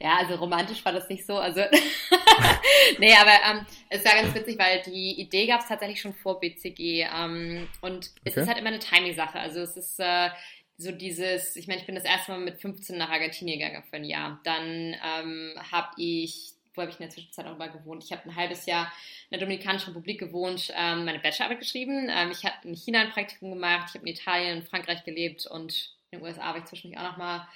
Ja, 0.02 0.18
also 0.18 0.36
romantisch 0.36 0.84
war 0.84 0.94
das 0.94 1.08
nicht 1.10 1.28
so. 1.28 1.38
Also 1.38 1.62
nee, 2.98 3.14
aber 3.14 3.34
ähm, 3.50 3.66
es 3.90 4.04
war 4.04 4.14
ganz 4.14 4.34
witzig, 4.34 4.58
weil 4.58 4.82
die 4.82 5.22
Idee 5.22 5.46
gab 5.46 5.62
es 5.62 5.68
tatsächlich 5.68 6.02
schon 6.02 6.14
vor 6.14 6.40
BCG. 6.40 7.06
Ähm, 7.16 7.68
und 7.82 8.10
es 8.24 8.34
okay. 8.34 8.42
ist 8.42 8.48
halt 8.48 8.58
immer 8.58 8.70
eine 8.70 8.80
Timing-Sache. 8.80 9.40
Also 9.40 9.60
es 9.60 9.78
ist 9.78 10.00
äh, 10.00 10.30
so 10.78 10.92
dieses, 10.92 11.56
ich 11.56 11.68
meine, 11.68 11.80
ich 11.80 11.86
bin 11.86 11.94
das 11.94 12.04
erste 12.04 12.32
Mal 12.32 12.40
mit 12.40 12.60
15 12.60 12.98
nach 12.98 13.12
Argentinien 13.12 13.60
gegangen 13.60 13.84
für 13.88 13.98
ein 13.98 14.04
Jahr. 14.04 14.40
Dann 14.44 14.96
ähm, 15.06 15.54
habe 15.72 15.90
ich, 15.98 16.54
wo 16.74 16.82
habe 16.82 16.90
ich 16.90 17.00
in 17.00 17.06
der 17.06 17.12
Zwischenzeit 17.12 17.46
auch 17.46 17.60
mal 17.60 17.72
gewohnt? 17.72 18.04
Ich 18.04 18.12
habe 18.12 18.26
ein 18.26 18.36
halbes 18.36 18.66
Jahr 18.66 18.92
in 19.30 19.38
der 19.38 19.40
Dominikanischen 19.40 19.94
Republik 19.94 20.20
gewohnt, 20.20 20.74
ähm, 20.76 21.06
meine 21.06 21.20
Bachelorarbeit 21.20 21.60
geschrieben. 21.60 22.10
Ähm, 22.10 22.32
ich 22.32 22.44
habe 22.44 22.56
in 22.68 22.74
China 22.74 23.02
ein 23.02 23.12
Praktikum 23.12 23.52
gemacht, 23.52 23.90
ich 23.90 23.96
habe 24.00 24.10
in 24.10 24.16
Italien 24.16 24.58
und 24.58 24.68
Frankreich 24.68 25.04
gelebt 25.04 25.46
und 25.46 25.96
in 26.10 26.18
den 26.20 26.26
USA 26.26 26.50
war 26.50 26.58
ich 26.58 26.66
zwischendurch 26.66 27.00
auch 27.00 27.12
nochmal. 27.12 27.38
Ähm, 27.40 27.48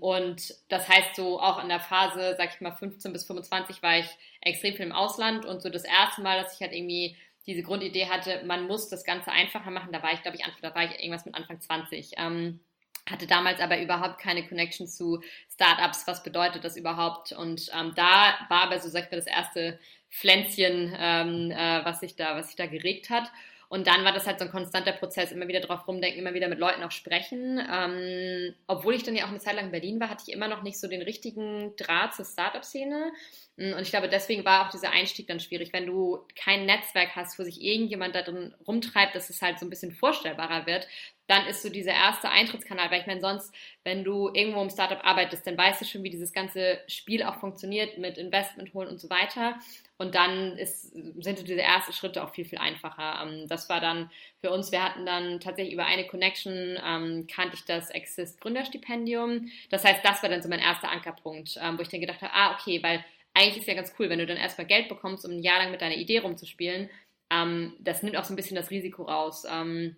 und 0.00 0.54
das 0.68 0.88
heißt 0.88 1.16
so 1.16 1.40
auch 1.40 1.62
in 1.62 1.68
der 1.68 1.80
Phase, 1.80 2.34
sag 2.36 2.54
ich 2.54 2.60
mal, 2.60 2.72
15 2.72 3.12
bis 3.12 3.24
25 3.24 3.82
war 3.82 3.98
ich 3.98 4.06
extrem 4.42 4.74
viel 4.74 4.86
im 4.86 4.92
Ausland 4.92 5.46
und 5.46 5.62
so 5.62 5.70
das 5.70 5.84
erste 5.84 6.20
Mal, 6.20 6.42
dass 6.42 6.54
ich 6.54 6.60
halt 6.60 6.72
irgendwie 6.72 7.16
diese 7.46 7.62
Grundidee 7.62 8.06
hatte, 8.06 8.42
man 8.44 8.66
muss 8.66 8.88
das 8.88 9.04
Ganze 9.04 9.30
einfacher 9.30 9.70
machen. 9.70 9.92
Da 9.92 10.02
war 10.02 10.12
ich, 10.12 10.22
glaube 10.22 10.36
ich, 10.36 10.44
da 10.60 10.74
war 10.74 10.84
ich 10.84 10.98
irgendwas 10.98 11.24
mit 11.24 11.34
Anfang 11.34 11.60
20. 11.60 12.12
Ähm, 12.16 12.60
hatte 13.08 13.26
damals 13.26 13.60
aber 13.60 13.80
überhaupt 13.80 14.18
keine 14.18 14.46
Connection 14.46 14.88
zu 14.88 15.22
Startups. 15.52 16.06
Was 16.06 16.24
bedeutet 16.24 16.64
das 16.64 16.76
überhaupt? 16.76 17.32
Und 17.32 17.70
ähm, 17.78 17.92
da 17.94 18.34
war 18.48 18.64
aber 18.64 18.80
so, 18.80 18.88
sag 18.88 19.04
ich 19.04 19.10
mal, 19.10 19.18
das 19.18 19.28
erste 19.28 19.78
Pflänzchen, 20.10 20.94
ähm, 20.98 21.50
äh, 21.52 21.84
was 21.84 22.00
sich 22.00 22.16
da, 22.16 22.34
was 22.34 22.48
sich 22.48 22.56
da 22.56 22.66
geregt 22.66 23.10
hat. 23.10 23.30
Und 23.68 23.86
dann 23.86 24.04
war 24.04 24.12
das 24.12 24.26
halt 24.26 24.38
so 24.38 24.44
ein 24.44 24.50
konstanter 24.50 24.92
Prozess, 24.92 25.32
immer 25.32 25.48
wieder 25.48 25.60
drauf 25.60 25.86
rumdenken, 25.88 26.20
immer 26.20 26.34
wieder 26.34 26.48
mit 26.48 26.58
Leuten 26.58 26.82
auch 26.82 26.92
sprechen. 26.92 27.60
Ähm, 27.70 28.54
obwohl 28.66 28.94
ich 28.94 29.02
dann 29.02 29.16
ja 29.16 29.24
auch 29.24 29.30
eine 29.30 29.40
Zeit 29.40 29.56
lang 29.56 29.66
in 29.66 29.70
Berlin 29.72 30.00
war, 30.00 30.08
hatte 30.08 30.24
ich 30.26 30.32
immer 30.32 30.48
noch 30.48 30.62
nicht 30.62 30.78
so 30.78 30.88
den 30.88 31.02
richtigen 31.02 31.74
Draht 31.76 32.14
zur 32.14 32.24
Startup-Szene. 32.24 33.12
Mm, 33.56 33.72
und 33.72 33.82
ich 33.82 33.90
glaube, 33.90 34.08
deswegen 34.08 34.44
war 34.44 34.66
auch 34.66 34.70
dieser 34.70 34.90
Einstieg 34.90 35.26
dann 35.26 35.40
schwierig. 35.40 35.72
Wenn 35.72 35.86
du 35.86 36.24
kein 36.36 36.66
Netzwerk 36.66 37.16
hast, 37.16 37.38
wo 37.38 37.42
sich 37.42 37.60
irgendjemand 37.60 38.14
da 38.14 38.22
drin 38.22 38.54
rumtreibt, 38.66 39.14
dass 39.14 39.30
es 39.30 39.42
halt 39.42 39.58
so 39.58 39.66
ein 39.66 39.70
bisschen 39.70 39.92
vorstellbarer 39.92 40.66
wird, 40.66 40.86
dann 41.26 41.46
ist 41.46 41.62
so 41.62 41.68
dieser 41.68 41.92
erste 41.92 42.30
Eintrittskanal. 42.30 42.90
Weil 42.90 43.00
ich 43.00 43.06
meine, 43.06 43.20
sonst, 43.20 43.52
wenn 43.84 44.04
du 44.04 44.30
irgendwo 44.32 44.62
im 44.62 44.70
Startup 44.70 45.04
arbeitest, 45.04 45.46
dann 45.46 45.58
weißt 45.58 45.80
du 45.80 45.84
schon, 45.84 46.02
wie 46.02 46.10
dieses 46.10 46.32
ganze 46.32 46.78
Spiel 46.86 47.22
auch 47.22 47.40
funktioniert 47.40 47.98
mit 47.98 48.18
Investment 48.18 48.72
holen 48.74 48.88
und 48.88 49.00
so 49.00 49.10
weiter. 49.10 49.56
Und 49.98 50.14
dann 50.14 50.56
ist, 50.58 50.92
sind 50.92 51.48
diese 51.48 51.62
ersten 51.62 51.92
Schritte 51.92 52.22
auch 52.22 52.30
viel, 52.30 52.44
viel 52.44 52.58
einfacher. 52.58 53.22
Ähm, 53.22 53.48
das 53.48 53.68
war 53.68 53.80
dann 53.80 54.10
für 54.40 54.50
uns, 54.50 54.70
wir 54.70 54.84
hatten 54.84 55.06
dann 55.06 55.40
tatsächlich 55.40 55.74
über 55.74 55.86
eine 55.86 56.06
Connection, 56.06 56.78
ähm, 56.84 57.26
kannte 57.26 57.56
ich 57.56 57.64
das 57.64 57.90
Exist 57.90 58.40
Gründerstipendium. 58.40 59.48
Das 59.70 59.84
heißt, 59.84 60.04
das 60.04 60.22
war 60.22 60.30
dann 60.30 60.42
so 60.42 60.48
mein 60.48 60.60
erster 60.60 60.90
Ankerpunkt, 60.90 61.58
ähm, 61.62 61.78
wo 61.78 61.82
ich 61.82 61.88
dann 61.88 62.00
gedacht 62.00 62.22
habe, 62.22 62.32
ah, 62.34 62.54
okay, 62.54 62.82
weil 62.82 63.04
eigentlich 63.34 63.58
ist 63.58 63.68
ja 63.68 63.74
ganz 63.74 63.92
cool, 63.98 64.08
wenn 64.08 64.18
du 64.18 64.26
dann 64.26 64.36
erstmal 64.36 64.66
Geld 64.66 64.88
bekommst, 64.88 65.24
um 65.24 65.32
ein 65.32 65.42
Jahr 65.42 65.58
lang 65.58 65.70
mit 65.70 65.82
deiner 65.82 65.96
Idee 65.96 66.18
rumzuspielen. 66.18 66.88
Ähm, 67.30 67.74
das 67.80 68.02
nimmt 68.02 68.16
auch 68.16 68.24
so 68.24 68.32
ein 68.32 68.36
bisschen 68.36 68.56
das 68.56 68.70
Risiko 68.70 69.02
raus. 69.04 69.44
Ähm, 69.50 69.96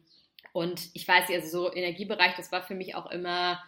und 0.53 0.89
ich 0.95 1.07
weiß 1.07 1.29
nicht, 1.29 1.39
also 1.43 1.65
so 1.65 1.75
Energiebereich, 1.75 2.35
das 2.37 2.53
war 2.53 2.63
für 2.63 2.75
mich 2.75 2.95
auch 2.95 3.11
immer, 3.11 3.63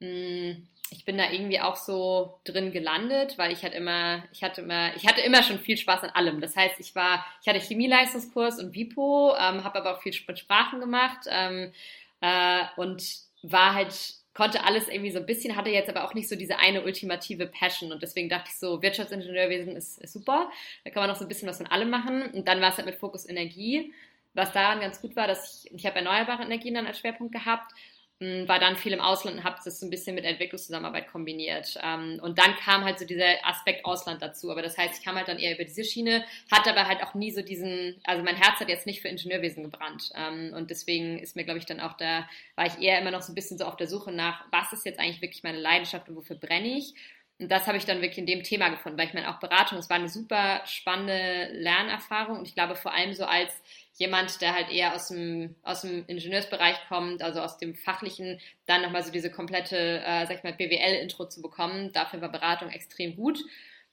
mh, 0.00 0.08
hm, 0.08 0.68
ich 0.92 1.04
bin 1.04 1.16
da 1.16 1.30
irgendwie 1.30 1.60
auch 1.60 1.76
so 1.76 2.40
drin 2.44 2.72
gelandet, 2.72 3.38
weil 3.38 3.52
ich 3.52 3.64
hatte 3.64 3.76
immer, 3.76 4.24
ich 4.32 4.42
hatte 4.42 4.60
immer, 4.60 4.94
ich 4.96 5.06
hatte 5.06 5.20
immer 5.20 5.42
schon 5.44 5.60
viel 5.60 5.76
Spaß 5.76 6.02
an 6.02 6.10
allem. 6.10 6.40
Das 6.40 6.56
heißt, 6.56 6.80
ich 6.80 6.96
war, 6.96 7.24
ich 7.42 7.48
hatte 7.48 7.60
Chemieleistungskurs 7.60 8.58
und 8.58 8.74
Vipo, 8.74 9.34
ähm, 9.38 9.62
habe 9.62 9.78
aber 9.78 9.94
auch 9.94 10.02
viel 10.02 10.12
mit 10.26 10.38
Sprachen 10.40 10.80
gemacht 10.80 11.26
ähm, 11.28 11.72
äh, 12.20 12.64
und 12.76 13.04
war 13.42 13.74
halt 13.74 13.94
konnte 14.34 14.64
alles 14.64 14.88
irgendwie 14.88 15.10
so 15.10 15.18
ein 15.18 15.26
bisschen, 15.26 15.56
hatte 15.56 15.70
jetzt 15.70 15.88
aber 15.88 16.04
auch 16.04 16.14
nicht 16.14 16.28
so 16.28 16.36
diese 16.36 16.58
eine 16.58 16.82
ultimative 16.82 17.46
Passion. 17.46 17.92
Und 17.92 18.02
deswegen 18.02 18.28
dachte 18.28 18.48
ich 18.48 18.58
so, 18.58 18.80
Wirtschaftsingenieurwesen 18.80 19.76
ist, 19.76 20.00
ist 20.00 20.12
super, 20.12 20.50
da 20.84 20.90
kann 20.90 21.02
man 21.02 21.10
noch 21.10 21.16
so 21.16 21.24
ein 21.24 21.28
bisschen 21.28 21.48
was 21.48 21.58
von 21.58 21.66
allem 21.66 21.90
machen. 21.90 22.22
Und 22.32 22.48
dann 22.48 22.60
war 22.60 22.70
es 22.70 22.76
halt 22.76 22.86
mit 22.86 22.94
Fokus 22.94 23.28
Energie, 23.28 23.92
was 24.34 24.52
daran 24.52 24.80
ganz 24.80 25.00
gut 25.00 25.16
war, 25.16 25.26
dass 25.26 25.64
ich, 25.64 25.72
ich 25.72 25.86
habe 25.86 25.96
erneuerbare 25.96 26.42
Energien 26.42 26.74
dann 26.74 26.86
als 26.86 26.98
Schwerpunkt 26.98 27.32
gehabt 27.32 27.72
war 28.20 28.58
dann 28.58 28.76
viel 28.76 28.92
im 28.92 29.00
Ausland 29.00 29.38
und 29.38 29.44
habe 29.44 29.56
das 29.64 29.80
so 29.80 29.86
ein 29.86 29.90
bisschen 29.90 30.14
mit 30.14 30.26
Entwicklungszusammenarbeit 30.26 31.08
kombiniert. 31.08 31.78
Ähm, 31.82 32.20
und 32.22 32.38
dann 32.38 32.54
kam 32.56 32.84
halt 32.84 32.98
so 32.98 33.06
dieser 33.06 33.46
Aspekt 33.46 33.86
Ausland 33.86 34.20
dazu. 34.20 34.50
Aber 34.50 34.60
das 34.60 34.76
heißt, 34.76 34.98
ich 34.98 35.04
kam 35.04 35.16
halt 35.16 35.28
dann 35.28 35.38
eher 35.38 35.54
über 35.54 35.64
diese 35.64 35.84
Schiene, 35.84 36.22
hatte 36.52 36.70
aber 36.70 36.86
halt 36.86 37.02
auch 37.02 37.14
nie 37.14 37.30
so 37.30 37.40
diesen, 37.40 37.98
also 38.04 38.22
mein 38.22 38.36
Herz 38.36 38.60
hat 38.60 38.68
jetzt 38.68 38.84
nicht 38.84 39.00
für 39.00 39.08
Ingenieurwesen 39.08 39.62
gebrannt. 39.62 40.10
Ähm, 40.14 40.52
und 40.54 40.68
deswegen 40.68 41.18
ist 41.18 41.34
mir, 41.34 41.44
glaube 41.44 41.60
ich, 41.60 41.66
dann 41.66 41.80
auch 41.80 41.94
da, 41.94 42.28
war 42.56 42.66
ich 42.66 42.78
eher 42.78 43.00
immer 43.00 43.10
noch 43.10 43.22
so 43.22 43.32
ein 43.32 43.34
bisschen 43.34 43.56
so 43.56 43.64
auf 43.64 43.76
der 43.76 43.86
Suche 43.86 44.12
nach, 44.12 44.44
was 44.50 44.70
ist 44.74 44.84
jetzt 44.84 45.00
eigentlich 45.00 45.22
wirklich 45.22 45.42
meine 45.42 45.58
Leidenschaft 45.58 46.06
und 46.10 46.16
wofür 46.16 46.36
brenne 46.36 46.76
ich? 46.76 46.92
Und 47.38 47.50
das 47.50 47.66
habe 47.66 47.78
ich 47.78 47.86
dann 47.86 48.02
wirklich 48.02 48.18
in 48.18 48.26
dem 48.26 48.42
Thema 48.42 48.68
gefunden, 48.68 48.98
weil 48.98 49.06
ich 49.06 49.14
meine, 49.14 49.30
auch 49.30 49.40
Beratung, 49.40 49.78
es 49.78 49.88
war 49.88 49.96
eine 49.96 50.10
super 50.10 50.60
spannende 50.66 51.48
Lernerfahrung 51.52 52.38
und 52.40 52.46
ich 52.46 52.54
glaube 52.54 52.76
vor 52.76 52.92
allem 52.92 53.14
so 53.14 53.24
als 53.24 53.50
jemand, 53.94 54.40
der 54.40 54.54
halt 54.54 54.70
eher 54.70 54.94
aus 54.94 55.08
dem, 55.08 55.56
aus 55.62 55.82
dem 55.82 56.04
Ingenieursbereich 56.06 56.76
kommt, 56.88 57.22
also 57.22 57.40
aus 57.40 57.58
dem 57.58 57.74
Fachlichen, 57.74 58.40
dann 58.66 58.82
nochmal 58.82 59.02
so 59.02 59.12
diese 59.12 59.30
komplette, 59.30 60.02
äh, 60.04 60.26
sag 60.26 60.38
ich 60.38 60.42
mal, 60.42 60.54
BWL-Intro 60.54 61.28
zu 61.28 61.42
bekommen. 61.42 61.92
Dafür 61.92 62.20
war 62.20 62.30
Beratung 62.30 62.70
extrem 62.70 63.16
gut. 63.16 63.40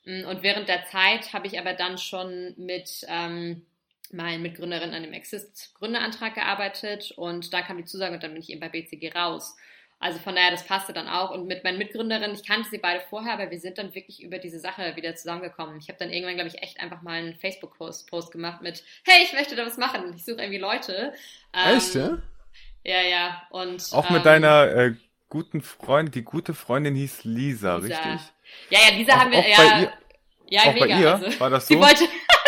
Mm, 0.05 0.25
und 0.25 0.43
während 0.43 0.69
der 0.69 0.85
Zeit 0.85 1.33
habe 1.33 1.47
ich 1.47 1.59
aber 1.59 1.73
dann 1.73 1.97
schon 1.97 2.53
mit 2.57 3.05
ähm, 3.09 3.65
meinen 4.11 4.41
Mitgründerinnen 4.41 4.95
an 4.95 5.03
dem 5.03 5.13
Exist-Gründerantrag 5.13 6.35
gearbeitet 6.35 7.11
und 7.15 7.53
da 7.53 7.61
kam 7.61 7.77
die 7.77 7.85
Zusage 7.85 8.13
und 8.15 8.23
dann 8.23 8.33
bin 8.33 8.41
ich 8.41 8.49
eben 8.49 8.61
bei 8.61 8.69
BCG 8.69 9.11
raus. 9.13 9.57
Also 9.99 10.19
von 10.19 10.35
daher, 10.35 10.51
das 10.51 10.65
passte 10.65 10.93
dann 10.93 11.07
auch. 11.07 11.31
Und 11.31 11.47
mit 11.47 11.63
meinen 11.63 11.79
Mitgründerinnen, 11.79 12.35
ich 12.35 12.45
kannte 12.45 12.69
sie 12.69 12.77
beide 12.77 13.01
vorher, 13.09 13.33
aber 13.33 13.49
wir 13.49 13.59
sind 13.59 13.79
dann 13.79 13.95
wirklich 13.95 14.21
über 14.21 14.37
diese 14.37 14.59
Sache 14.59 14.95
wieder 14.95 15.15
zusammengekommen. 15.15 15.79
Ich 15.79 15.89
habe 15.89 15.97
dann 15.97 16.11
irgendwann, 16.11 16.35
glaube 16.35 16.49
ich, 16.49 16.61
echt 16.61 16.79
einfach 16.79 17.01
mal 17.01 17.13
einen 17.13 17.35
Facebook-Post 17.35 18.31
gemacht 18.31 18.61
mit, 18.61 18.83
hey, 19.05 19.23
ich 19.23 19.33
möchte 19.33 19.55
da 19.55 19.65
was 19.65 19.77
machen. 19.77 20.13
Ich 20.15 20.23
suche 20.23 20.41
irgendwie 20.41 20.59
Leute. 20.59 21.13
Ähm, 21.53 21.77
echt, 21.77 21.95
ja? 21.95 22.19
Ja, 22.83 23.01
ja. 23.01 23.41
Und, 23.49 23.89
auch 23.91 24.09
mit 24.09 24.19
ähm, 24.19 24.23
deiner 24.23 24.67
äh, 24.67 24.93
guten 25.29 25.61
Freundin, 25.61 26.11
die 26.11 26.23
gute 26.23 26.53
Freundin 26.53 26.95
hieß 26.95 27.23
Lisa, 27.23 27.77
Lisa. 27.77 27.95
richtig? 27.95 28.33
Ja, 28.69 28.79
ja, 28.87 28.95
Lisa 28.95 29.13
auch, 29.13 29.17
haben 29.17 29.31
wir, 29.31 29.49
ja. 29.49 29.57
Bei 29.57 29.81
ihr, 29.81 29.93
ja, 30.49 30.61
auch 30.61 30.73
mega. 30.73 30.85
Bei 30.85 31.01
ihr? 31.01 31.13
Also, 31.15 31.39
war 31.39 31.49
das 31.49 31.67
so? 31.67 31.73
Sie 31.73 31.79
wollte, 31.79 32.03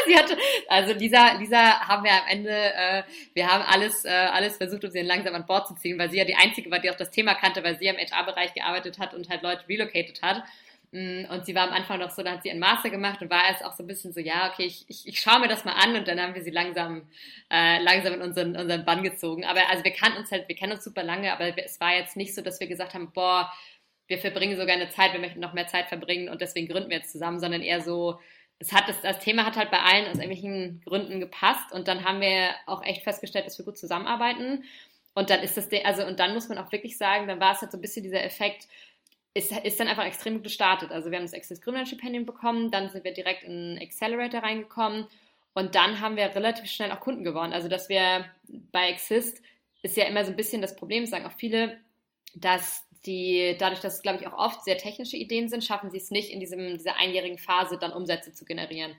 sie 0.09 0.17
hatte, 0.17 0.37
also 0.67 0.93
Lisa, 0.93 1.33
Lisa 1.33 1.87
haben 1.87 2.03
wir 2.03 2.11
am 2.11 2.27
Ende, 2.27 2.51
äh, 2.51 3.03
wir 3.33 3.47
haben 3.47 3.63
alles, 3.63 4.05
äh, 4.05 4.09
alles 4.09 4.57
versucht, 4.57 4.83
um 4.83 4.91
sie 4.91 5.01
langsam 5.01 5.35
an 5.35 5.45
Bord 5.45 5.67
zu 5.67 5.75
ziehen, 5.75 5.97
weil 5.97 6.09
sie 6.09 6.17
ja 6.17 6.25
die 6.25 6.35
einzige 6.35 6.69
war, 6.71 6.79
die 6.79 6.89
auch 6.89 6.95
das 6.95 7.11
Thema 7.11 7.35
kannte, 7.35 7.63
weil 7.63 7.77
sie 7.77 7.87
im 7.87 7.97
HR-Bereich 7.97 8.53
gearbeitet 8.53 8.99
hat 8.99 9.13
und 9.13 9.29
halt 9.29 9.43
Leute 9.43 9.67
relocated 9.67 10.21
hat. 10.21 10.43
Mm, 10.91 11.25
und 11.29 11.45
sie 11.45 11.53
war 11.53 11.67
am 11.67 11.73
Anfang 11.73 11.99
noch 11.99 12.09
so, 12.09 12.23
da 12.23 12.31
hat 12.31 12.43
sie 12.43 12.49
einen 12.49 12.59
Master 12.59 12.89
gemacht 12.89 13.21
und 13.21 13.29
war 13.29 13.47
erst 13.47 13.63
auch 13.63 13.73
so 13.73 13.83
ein 13.83 13.87
bisschen 13.87 14.11
so, 14.11 14.19
ja, 14.19 14.49
okay, 14.51 14.65
ich, 14.65 14.85
ich, 14.87 15.07
ich 15.07 15.19
schaue 15.19 15.39
mir 15.39 15.47
das 15.47 15.63
mal 15.63 15.73
an 15.73 15.95
und 15.95 16.07
dann 16.07 16.19
haben 16.19 16.33
wir 16.33 16.41
sie 16.41 16.49
langsam, 16.49 17.07
äh, 17.51 17.79
langsam 17.81 18.13
in 18.13 18.21
unseren, 18.21 18.55
unseren 18.55 18.85
Bann 18.85 19.03
gezogen. 19.03 19.45
Aber 19.45 19.69
also 19.69 19.83
wir 19.83 19.91
kannten 19.91 20.19
uns 20.19 20.31
halt, 20.31 20.47
wir 20.47 20.55
kennen 20.55 20.73
uns 20.73 20.83
super 20.83 21.03
lange, 21.03 21.31
aber 21.31 21.55
es 21.63 21.79
war 21.79 21.95
jetzt 21.95 22.17
nicht 22.17 22.33
so, 22.33 22.41
dass 22.41 22.59
wir 22.59 22.67
gesagt 22.67 22.95
haben, 22.95 23.11
boah, 23.13 23.51
wir 24.07 24.17
verbringen 24.17 24.57
sogar 24.57 24.75
eine 24.75 24.89
Zeit, 24.89 25.13
wir 25.13 25.19
möchten 25.19 25.39
noch 25.39 25.53
mehr 25.53 25.67
Zeit 25.67 25.87
verbringen 25.87 26.29
und 26.29 26.41
deswegen 26.41 26.67
gründen 26.67 26.89
wir 26.89 26.97
jetzt 26.97 27.11
zusammen, 27.11 27.39
sondern 27.39 27.61
eher 27.61 27.81
so, 27.81 28.19
es 28.59 28.73
hat, 28.73 28.89
das, 28.89 29.01
das 29.01 29.19
Thema 29.19 29.45
hat 29.45 29.55
halt 29.55 29.71
bei 29.71 29.79
allen 29.79 30.05
aus 30.07 30.17
irgendwelchen 30.17 30.81
Gründen 30.85 31.19
gepasst 31.19 31.71
und 31.71 31.87
dann 31.87 32.03
haben 32.03 32.19
wir 32.19 32.49
auch 32.65 32.83
echt 32.83 33.03
festgestellt, 33.03 33.45
dass 33.45 33.57
wir 33.57 33.65
gut 33.65 33.77
zusammenarbeiten. 33.77 34.63
Und 35.15 35.29
dann 35.29 35.41
ist 35.41 35.57
das, 35.57 35.69
also, 35.85 36.05
und 36.05 36.19
dann 36.19 36.33
muss 36.33 36.49
man 36.49 36.57
auch 36.57 36.71
wirklich 36.71 36.97
sagen, 36.97 37.27
dann 37.27 37.39
war 37.39 37.53
es 37.53 37.61
halt 37.61 37.71
so 37.71 37.77
ein 37.77 37.81
bisschen 37.81 38.03
dieser 38.03 38.23
Effekt, 38.23 38.67
ist, 39.33 39.51
ist 39.51 39.79
dann 39.79 39.87
einfach 39.87 40.05
extrem 40.05 40.35
gut 40.35 40.43
gestartet. 40.43 40.91
Also 40.91 41.09
wir 41.09 41.17
haben 41.17 41.25
das 41.25 41.33
Access 41.33 41.61
Gründerstipendium 41.61 42.25
bekommen, 42.25 42.69
dann 42.69 42.89
sind 42.89 43.03
wir 43.03 43.13
direkt 43.13 43.43
in 43.43 43.79
Accelerator 43.81 44.43
reingekommen 44.43 45.07
und 45.53 45.75
dann 45.75 46.01
haben 46.01 46.17
wir 46.17 46.35
relativ 46.35 46.69
schnell 46.69 46.91
auch 46.91 46.99
Kunden 46.99 47.23
gewonnen. 47.23 47.53
Also 47.53 47.69
dass 47.69 47.89
wir 47.89 48.25
bei 48.71 48.89
Exist 48.89 49.41
ist 49.81 49.95
ja 49.95 50.05
immer 50.05 50.25
so 50.25 50.31
ein 50.31 50.37
bisschen 50.37 50.61
das 50.61 50.75
Problem, 50.75 51.05
sagen 51.05 51.25
auch 51.25 51.37
viele, 51.37 51.77
dass 52.35 52.85
die, 53.05 53.55
dadurch, 53.57 53.81
dass 53.81 53.95
es, 53.95 54.01
glaube 54.01 54.19
ich, 54.19 54.27
auch 54.27 54.37
oft 54.37 54.63
sehr 54.63 54.77
technische 54.77 55.17
Ideen 55.17 55.49
sind, 55.49 55.63
schaffen 55.63 55.91
sie 55.91 55.97
es 55.97 56.11
nicht, 56.11 56.31
in 56.31 56.39
diesem, 56.39 56.77
dieser 56.77 56.97
einjährigen 56.97 57.37
Phase 57.37 57.77
dann 57.77 57.93
Umsätze 57.93 58.33
zu 58.33 58.45
generieren. 58.45 58.95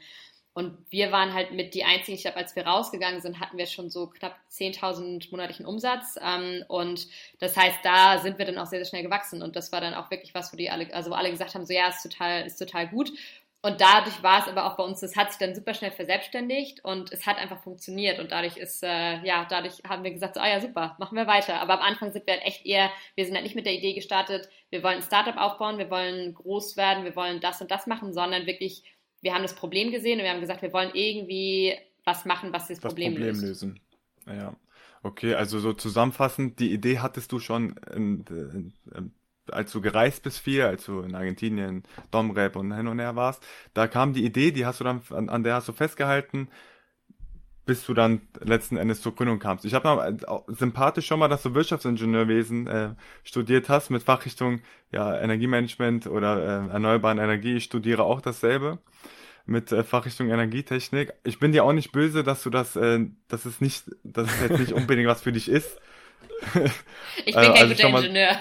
Und 0.53 0.77
wir 0.91 1.13
waren 1.13 1.33
halt 1.33 1.53
mit 1.53 1.75
die 1.75 1.85
einzigen, 1.85 2.17
ich 2.17 2.23
glaube, 2.23 2.39
als 2.39 2.57
wir 2.57 2.67
rausgegangen 2.67 3.21
sind, 3.21 3.39
hatten 3.39 3.57
wir 3.57 3.67
schon 3.67 3.89
so 3.89 4.09
knapp 4.09 4.37
10.000 4.51 5.31
monatlichen 5.31 5.65
Umsatz. 5.65 6.19
Ähm, 6.21 6.65
und 6.67 7.07
das 7.39 7.57
heißt, 7.57 7.79
da 7.85 8.19
sind 8.19 8.37
wir 8.39 8.47
dann 8.47 8.59
auch 8.59 8.67
sehr, 8.67 8.81
sehr 8.81 8.89
schnell 8.89 9.05
gewachsen. 9.05 9.43
Und 9.43 9.55
das 9.55 9.71
war 9.71 9.81
dann 9.81 9.95
auch 9.95 10.11
wirklich 10.11 10.35
was, 10.35 10.53
wo 10.53 10.57
die 10.57 10.69
alle, 10.69 10.93
also 10.93 11.11
wo 11.11 11.15
alle 11.15 11.31
gesagt 11.31 11.55
haben, 11.55 11.65
so 11.65 11.73
ja, 11.73 11.89
ist 11.89 12.03
total, 12.03 12.47
ist 12.47 12.57
total 12.57 12.89
gut. 12.89 13.13
Und 13.63 13.83
dadurch 13.83 14.23
war 14.23 14.41
es 14.41 14.49
aber 14.49 14.65
auch 14.65 14.77
bei 14.77 14.85
uns, 14.85 15.01
das 15.01 15.17
hat 15.17 15.31
sich 15.31 15.39
dann 15.39 15.55
super 15.55 15.75
schnell 15.75 15.91
verselbstständigt 15.91 16.83
und 16.83 17.13
es 17.13 17.27
hat 17.27 17.37
einfach 17.37 17.63
funktioniert. 17.63 18.19
Und 18.19 18.33
dadurch 18.33 18.57
ist, 18.57 18.83
äh, 18.83 19.23
ja, 19.23 19.47
dadurch 19.51 19.83
haben 19.87 20.03
wir 20.03 20.13
gesagt, 20.13 20.35
so, 20.35 20.41
ah 20.41 20.49
ja, 20.49 20.61
super, 20.63 20.97
machen 20.99 21.17
wir 21.17 21.27
weiter. 21.27 21.61
Aber 21.61 21.75
am 21.75 21.81
Anfang 21.81 22.11
sind 22.11 22.27
wir 22.27 22.35
halt 22.35 22.45
echt 22.45 22.65
eher, 22.65 22.91
wir 23.17 23.27
sind 23.27 23.35
halt 23.35 23.45
nicht 23.45 23.57
mit 23.57 23.67
der 23.67 23.75
Idee 23.75 23.93
gestartet, 23.93 24.49
wir 24.71 24.83
wollen 24.83 24.97
ein 24.97 25.03
Startup 25.03 25.37
aufbauen, 25.37 25.77
wir 25.77 25.91
wollen 25.91 26.35
groß 26.35 26.79
werden, 26.79 27.05
wir 27.05 27.15
wollen 27.17 27.41
das 27.41 27.61
und 27.61 27.71
das 27.71 27.87
machen, 27.87 28.15
sondern 28.15 28.47
wirklich, 28.47 28.83
wir 29.21 29.35
haben 29.35 29.43
das 29.43 29.55
Problem 29.55 29.91
gesehen 29.91 30.19
und 30.19 30.25
wir 30.25 30.31
haben 30.31 30.41
gesagt, 30.41 30.63
wir 30.63 30.73
wollen 30.73 30.93
irgendwie 30.95 31.77
was 32.05 32.25
machen, 32.25 32.55
was 32.55 32.69
das, 32.69 32.81
das 32.81 32.91
Problem, 32.91 33.13
Problem 33.13 33.29
löst. 33.29 33.43
lösen. 33.43 33.81
Ja. 34.27 34.57
Okay, 35.03 35.35
also 35.35 35.59
so 35.59 35.75
zusammenfassend, 35.75 36.61
die 36.61 36.73
Idee 36.73 36.99
hattest 36.99 37.33
du 37.33 37.39
schon 37.41 37.77
in, 37.95 38.25
in, 38.27 38.73
in 38.95 39.13
als 39.51 39.73
du 39.73 39.81
gereist 39.81 40.23
bist 40.23 40.39
viel, 40.39 40.63
als 40.63 40.85
du 40.85 41.01
in 41.01 41.15
Argentinien, 41.15 41.83
Domrep 42.11 42.57
und 42.57 42.73
hin 42.73 42.89
und 42.89 42.99
her 42.99 43.17
warst, 43.17 43.45
da 43.75 43.87
kam 43.87 44.13
die 44.13 44.25
Idee, 44.25 44.53
die 44.53 44.67
hast 44.67 44.81
du 44.81 44.85
dann, 44.85 45.03
an, 45.11 45.29
an 45.29 45.43
der 45.43 45.55
hast 45.55 45.69
du 45.69 45.73
festgehalten, 45.73 46.49
bis 47.67 47.87
du 47.87 47.95
dann 47.95 48.23
letzten 48.41 48.77
Endes 48.77 49.01
zur 49.01 49.15
Gründung 49.15 49.39
kamst. 49.39 49.65
Ich 49.65 49.75
habe 49.75 50.19
äh, 50.19 50.53
sympathisch 50.53 51.07
schon 51.07 51.21
mal, 51.21 51.29
dass 51.29 51.43
du 51.43 51.55
Wirtschaftsingenieurwesen 51.55 52.67
äh, 52.67 52.91
studiert 53.23 53.69
hast 53.69 53.91
mit 53.91 54.03
Fachrichtung 54.03 54.63
ja, 54.91 55.21
Energiemanagement 55.21 56.07
oder 56.07 56.39
äh, 56.39 56.73
erneuerbaren 56.73 57.19
Energie. 57.19 57.57
Ich 57.57 57.65
studiere 57.65 58.03
auch 58.03 58.21
dasselbe 58.21 58.79
mit 59.47 59.71
äh, 59.73 59.85
Fachrichtung 59.85 60.31
Energietechnik. 60.31 61.13
Ich 61.23 61.39
bin 61.39 61.53
dir 61.53 61.65
auch 61.65 61.73
nicht 61.73 61.93
böse, 61.93 62.25
dass 62.25 62.43
du 62.43 62.51
das, 62.51 62.77
äh, 62.77 63.07
dass 63.29 63.45
es 63.45 63.61
nicht, 63.61 63.85
dass 64.03 64.29
es 64.29 64.41
jetzt 64.41 64.59
nicht 64.59 64.73
unbedingt 64.81 65.09
was 65.09 65.23
für 65.23 65.33
dich 65.33 65.49
ist. 65.49 65.79
Ich 67.19 67.35
bin 67.35 67.35
kein 67.35 67.53
also 67.53 67.75
guter 67.75 67.99
Ingenieur. 67.99 68.37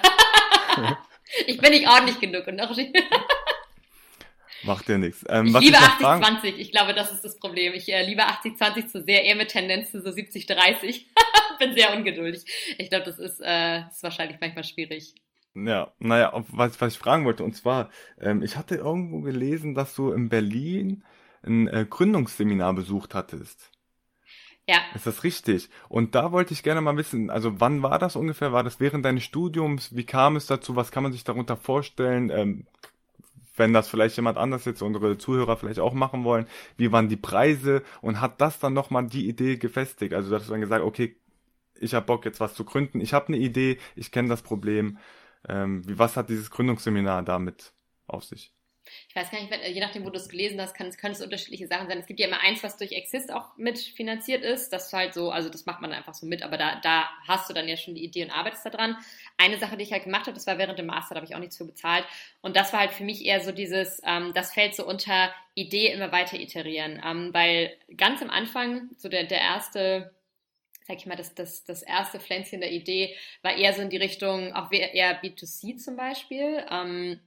ich 1.47 1.57
bin 1.59 1.71
nicht 1.71 1.87
ordentlich 1.87 2.19
genug 2.19 2.47
und 2.47 2.55
noch 2.55 2.75
Macht 4.63 4.89
dir 4.89 4.97
nichts. 4.97 5.23
Ähm, 5.29 5.45
ich 5.47 5.59
liebe 5.59 5.77
80-20, 5.77 6.55
ich 6.57 6.71
glaube, 6.71 6.93
das 6.93 7.13
ist 7.13 7.23
das 7.23 7.37
Problem. 7.37 7.73
Ich 7.73 7.87
äh, 7.87 8.05
liebe 8.05 8.23
80-20 8.23 8.87
zu 8.87 9.01
sehr, 9.03 9.23
eher 9.23 9.35
mit 9.35 9.49
Tendenz 9.49 9.91
zu 9.91 10.01
so 10.01 10.09
70-30. 10.09 11.05
bin 11.59 11.75
sehr 11.75 11.95
ungeduldig. 11.95 12.45
Ich 12.77 12.89
glaube, 12.89 13.05
das 13.05 13.19
ist, 13.19 13.39
äh, 13.41 13.87
ist 13.87 14.01
wahrscheinlich 14.01 14.37
manchmal 14.41 14.63
schwierig. 14.63 15.13
Ja, 15.53 15.93
naja, 15.99 16.31
was, 16.49 16.79
was 16.79 16.93
ich 16.93 16.99
fragen 16.99 17.25
wollte, 17.25 17.43
und 17.43 17.55
zwar, 17.55 17.89
ähm, 18.19 18.41
ich 18.41 18.55
hatte 18.55 18.75
irgendwo 18.75 19.21
gelesen, 19.21 19.75
dass 19.75 19.93
du 19.95 20.11
in 20.11 20.29
Berlin 20.29 21.03
ein 21.43 21.67
äh, 21.67 21.85
Gründungsseminar 21.89 22.73
besucht 22.73 23.13
hattest. 23.13 23.71
Ja. 24.69 24.81
Ist 24.93 25.07
das 25.07 25.23
richtig? 25.23 25.67
Und 25.87 26.13
da 26.13 26.31
wollte 26.31 26.53
ich 26.53 26.61
gerne 26.61 26.79
mal 26.79 26.95
wissen, 26.95 27.31
also 27.31 27.59
wann 27.59 27.81
war 27.81 27.97
das 27.97 28.15
ungefähr? 28.15 28.53
War 28.53 28.63
das 28.63 28.79
während 28.79 29.03
deines 29.03 29.23
Studiums? 29.23 29.95
Wie 29.95 30.05
kam 30.05 30.35
es 30.35 30.45
dazu? 30.45 30.75
Was 30.75 30.91
kann 30.91 31.01
man 31.01 31.11
sich 31.11 31.23
darunter 31.23 31.57
vorstellen? 31.57 32.29
Ähm, 32.29 32.67
wenn 33.55 33.73
das 33.73 33.89
vielleicht 33.89 34.15
jemand 34.15 34.37
anders 34.37 34.65
jetzt, 34.65 34.83
unsere 34.83 35.17
Zuhörer 35.17 35.57
vielleicht 35.57 35.79
auch 35.79 35.93
machen 35.93 36.23
wollen, 36.23 36.45
wie 36.77 36.91
waren 36.91 37.09
die 37.09 37.17
Preise 37.17 37.81
und 38.01 38.21
hat 38.21 38.41
das 38.41 38.59
dann 38.59 38.73
nochmal 38.73 39.07
die 39.07 39.27
Idee 39.27 39.57
gefestigt? 39.57 40.13
Also, 40.13 40.29
dass 40.29 40.45
du 40.45 40.51
dann 40.51 40.61
gesagt, 40.61 40.83
okay, 40.85 41.15
ich 41.79 41.95
habe 41.95 42.05
Bock 42.05 42.25
jetzt 42.25 42.39
was 42.39 42.53
zu 42.53 42.63
gründen, 42.63 43.01
ich 43.01 43.13
habe 43.13 43.29
eine 43.29 43.37
Idee, 43.37 43.79
ich 43.95 44.11
kenne 44.11 44.29
das 44.29 44.43
Problem. 44.43 44.99
Ähm, 45.47 45.87
wie, 45.87 45.97
was 45.97 46.15
hat 46.15 46.29
dieses 46.29 46.51
Gründungsseminar 46.51 47.23
damit 47.23 47.73
auf 48.05 48.23
sich? 48.23 48.53
Ich 49.07 49.15
weiß 49.15 49.31
gar 49.31 49.41
nicht, 49.41 49.53
je 49.67 49.79
nachdem, 49.79 50.05
wo 50.05 50.09
du 50.09 50.17
es 50.17 50.29
gelesen 50.29 50.59
hast, 50.61 50.73
kann 50.73 50.89
können 50.91 51.13
es 51.13 51.21
unterschiedliche 51.21 51.67
Sachen 51.67 51.87
sein. 51.87 51.99
Es 51.99 52.07
gibt 52.07 52.19
ja 52.19 52.27
immer 52.27 52.41
eins, 52.41 52.63
was 52.63 52.77
durch 52.77 52.91
Exist 52.91 53.31
auch 53.31 53.55
mitfinanziert 53.57 54.43
ist. 54.43 54.71
Das 54.71 54.87
ist 54.87 54.93
halt 54.93 55.13
so, 55.13 55.31
also 55.31 55.49
das 55.49 55.65
macht 55.65 55.81
man 55.81 55.91
einfach 55.91 56.13
so 56.13 56.25
mit, 56.25 56.43
aber 56.43 56.57
da, 56.57 56.79
da 56.81 57.09
hast 57.27 57.49
du 57.49 57.53
dann 57.53 57.67
ja 57.67 57.77
schon 57.77 57.95
die 57.95 58.03
Idee 58.03 58.23
und 58.23 58.31
arbeitest 58.31 58.65
da 58.65 58.69
dran. 58.69 58.97
Eine 59.37 59.57
Sache, 59.57 59.77
die 59.77 59.83
ich 59.83 59.91
halt 59.91 60.03
gemacht 60.03 60.23
habe, 60.23 60.33
das 60.33 60.47
war 60.47 60.57
während 60.57 60.79
dem 60.79 60.87
Master, 60.87 61.15
da 61.15 61.21
habe 61.21 61.27
ich 61.27 61.35
auch 61.35 61.39
nichts 61.39 61.57
für 61.57 61.65
bezahlt. 61.65 62.05
Und 62.41 62.55
das 62.55 62.73
war 62.73 62.81
halt 62.81 62.91
für 62.91 63.03
mich 63.03 63.25
eher 63.25 63.41
so 63.41 63.51
dieses, 63.51 64.01
ähm, 64.05 64.33
das 64.33 64.53
fällt 64.53 64.75
so 64.75 64.85
unter 64.85 65.33
Idee 65.55 65.91
immer 65.91 66.11
weiter 66.11 66.39
iterieren. 66.39 67.01
Ähm, 67.05 67.33
weil 67.33 67.75
ganz 67.97 68.21
am 68.21 68.29
Anfang, 68.29 68.89
so 68.97 69.09
der, 69.09 69.25
der 69.25 69.41
erste 69.41 70.13
sag 70.89 70.97
ich 70.97 71.05
mal, 71.05 71.15
das, 71.15 71.35
das, 71.35 71.63
das 71.65 71.83
erste 71.83 72.19
Pflänzchen 72.19 72.61
der 72.61 72.71
Idee 72.71 73.15
war 73.43 73.55
eher 73.55 73.73
so 73.73 73.81
in 73.83 73.91
die 73.91 73.97
Richtung, 73.97 74.53
auch 74.53 74.71
eher 74.71 75.21
B2C 75.21 75.77
zum 75.77 75.95
Beispiel. 75.95 76.65
Ähm, 76.67 77.19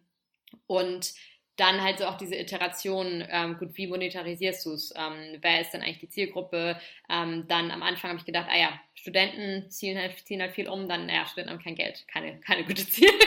und 0.67 1.15
dann 1.63 1.81
halt 1.81 2.01
so 2.01 2.07
auch 2.07 2.17
diese 2.17 2.35
Iteration, 2.35 3.25
ähm, 3.31 3.57
gut, 3.57 3.77
wie 3.77 3.87
monetarisierst 3.87 4.67
du 4.67 4.73
es? 4.73 4.93
Ähm, 4.97 5.39
wer 5.41 5.61
ist 5.61 5.71
denn 5.71 5.81
eigentlich 5.81 6.01
die 6.01 6.09
Zielgruppe? 6.09 6.77
Ähm, 7.09 7.45
dann 7.47 7.71
am 7.71 7.85
Anfang 7.85 8.11
habe 8.11 8.19
ich 8.19 8.27
gedacht, 8.27 8.49
ah 8.51 8.59
ja, 8.59 8.81
Studenten 8.95 9.71
ziehen 9.71 9.97
halt, 9.97 10.19
ziehen 10.27 10.43
halt 10.43 10.53
viel 10.53 10.69
um, 10.69 10.89
dann, 10.89 11.07
naja, 11.07 11.25
Studenten 11.25 11.55
haben 11.55 11.63
kein 11.63 11.77
Geld, 11.77 12.05
keine, 12.09 12.41
keine 12.41 12.65
gute 12.65 12.85
Zielgruppe. 12.85 13.21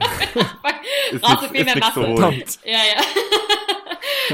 Brauchst 1.20 1.44
du 1.44 1.48
viel 1.48 1.64
mehr 1.64 1.78
Masse. 1.78 2.00
Ja, 2.64 2.72
ja. 2.72 3.02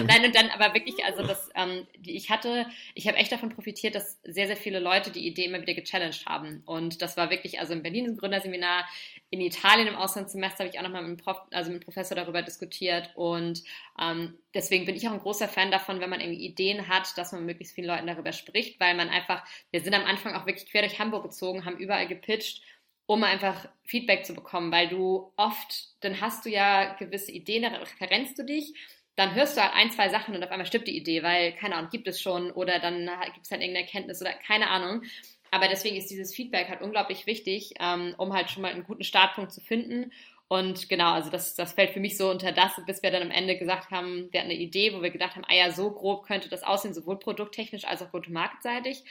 Nein, 0.07 0.25
und 0.25 0.35
dann 0.35 0.51
aber 0.51 0.75
wirklich, 0.75 1.05
also 1.05 1.27
das, 1.27 1.51
ähm, 1.55 1.87
die, 1.99 2.17
ich 2.17 2.31
hatte, 2.31 2.67
ich 2.95 3.09
habe 3.09 3.17
echt 3.17 3.33
davon 3.33 3.51
profitiert, 3.51 3.95
dass 3.95 4.19
sehr, 4.23 4.47
sehr 4.47 4.57
viele 4.57 4.79
Leute 4.79 5.11
die 5.11 5.27
Idee 5.27 5.47
immer 5.47 5.61
wieder 5.61 5.75
gechallenged 5.75 6.27
haben. 6.27 6.63
Und 6.67 7.03
das 7.03 7.17
war 7.17 7.31
wirklich, 7.31 7.61
also 7.61 7.73
in 7.73 7.83
Berlin 7.83 8.07
im 8.07 8.17
Gründerseminar, 8.17 8.89
in 9.31 9.41
Italien 9.41 9.89
im 9.89 9.97
Auslandssemester 9.97 10.65
habe 10.65 10.71
ich 10.73 10.79
auch 10.79 10.85
nochmal 10.85 11.03
mit, 11.03 11.23
Prof, 11.23 11.39
also 11.51 11.71
mit 11.71 11.83
dem 11.83 11.85
Professor 11.85 12.17
darüber 12.17 12.43
diskutiert. 12.43 13.11
Und 13.15 13.63
ähm, 14.01 14.39
deswegen 14.55 14.87
bin 14.87 14.97
ich 14.97 15.07
auch 15.09 15.13
ein 15.13 15.21
großer 15.21 15.49
Fan 15.49 15.71
davon, 15.71 16.01
wenn 16.01 16.11
man 16.11 16.21
irgendwie 16.21 16.47
Ideen 16.47 16.89
hat, 16.89 17.17
dass 17.19 17.33
man 17.33 17.43
mit 17.43 17.55
möglichst 17.55 17.75
vielen 17.75 17.89
Leuten 17.89 18.07
darüber 18.07 18.33
spricht, 18.33 18.81
weil 18.81 18.95
man 18.95 19.09
einfach, 19.09 19.45
wir 19.71 19.81
sind 19.81 19.95
am 19.95 20.05
Anfang 20.05 20.35
auch 20.35 20.47
wirklich 20.47 20.71
quer 20.71 20.83
durch 20.83 20.99
Hamburg 20.99 21.25
gezogen, 21.25 21.65
haben 21.65 21.77
überall 21.77 22.07
gepitcht 22.07 22.63
um 23.09 23.25
einfach 23.25 23.67
Feedback 23.85 24.27
zu 24.27 24.35
bekommen, 24.35 24.71
weil 24.71 24.87
du 24.87 25.33
oft, 25.39 25.95
dann 26.05 26.21
hast 26.21 26.45
du 26.45 26.51
ja 26.51 26.93
gewisse 26.97 27.33
Ideen, 27.33 27.63
da 27.63 27.71
referenzt 27.71 28.39
du 28.39 28.45
dich 28.45 28.75
dann 29.19 29.35
hörst 29.35 29.57
du 29.57 29.63
halt 29.63 29.75
ein, 29.75 29.91
zwei 29.91 30.11
Sachen 30.11 30.37
und 30.37 30.45
auf 30.45 30.51
einmal 30.53 30.67
stirbt 30.67 30.87
die 30.87 30.97
Idee, 30.97 31.25
weil, 31.25 31.53
keine 31.53 31.75
Ahnung, 31.75 31.91
gibt 31.91 32.07
es 32.07 32.23
schon 32.23 32.53
oder 32.53 32.79
dann 32.79 33.11
gibt 33.35 33.47
es 33.47 33.51
halt 33.51 33.63
irgendeine 33.63 33.85
Erkenntnis 33.85 34.21
oder 34.21 34.33
keine 34.33 34.71
Ahnung. 34.71 35.03
Aber 35.51 35.67
deswegen 35.67 35.97
ist 35.97 36.09
dieses 36.09 36.33
Feedback 36.33 36.69
halt 36.69 36.83
unglaublich 36.83 37.27
wichtig, 37.27 37.75
ähm, 37.81 38.15
um 38.17 38.33
halt 38.33 38.49
schon 38.49 38.63
mal 38.63 38.71
einen 38.71 38.85
guten 38.85 39.03
Startpunkt 39.03 39.51
zu 39.51 39.61
finden. 39.61 40.13
Und 40.47 40.89
genau, 40.89 41.15
also 41.15 41.31
das, 41.31 41.57
das 41.57 41.73
fällt 41.73 41.91
für 41.91 42.01
mich 42.01 42.17
so 42.17 42.31
unter 42.31 42.53
das, 42.53 42.81
bis 42.87 43.03
wir 43.03 43.11
dann 43.11 43.23
am 43.23 43.33
Ende 43.33 43.59
gesagt 43.59 43.91
haben, 43.91 44.29
wir 44.31 44.39
hatten 44.39 44.51
eine 44.51 44.61
Idee, 44.61 44.95
wo 44.95 45.03
wir 45.03 45.11
gedacht 45.11 45.35
haben, 45.35 45.45
ah 45.49 45.55
ja, 45.55 45.73
so 45.73 45.91
grob 45.91 46.25
könnte 46.25 46.49
das 46.49 46.63
aussehen, 46.63 46.95
sowohl 46.95 47.19
produkttechnisch 47.19 47.87
als 47.87 48.03
auch 48.03 48.13
go-to-market-seitig, 48.13 49.03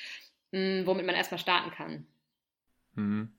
hm, 0.54 0.84
womit 0.86 1.06
man 1.06 1.16
erstmal 1.16 1.40
starten 1.40 1.72
kann. 1.72 2.08
Mhm. 2.96 3.34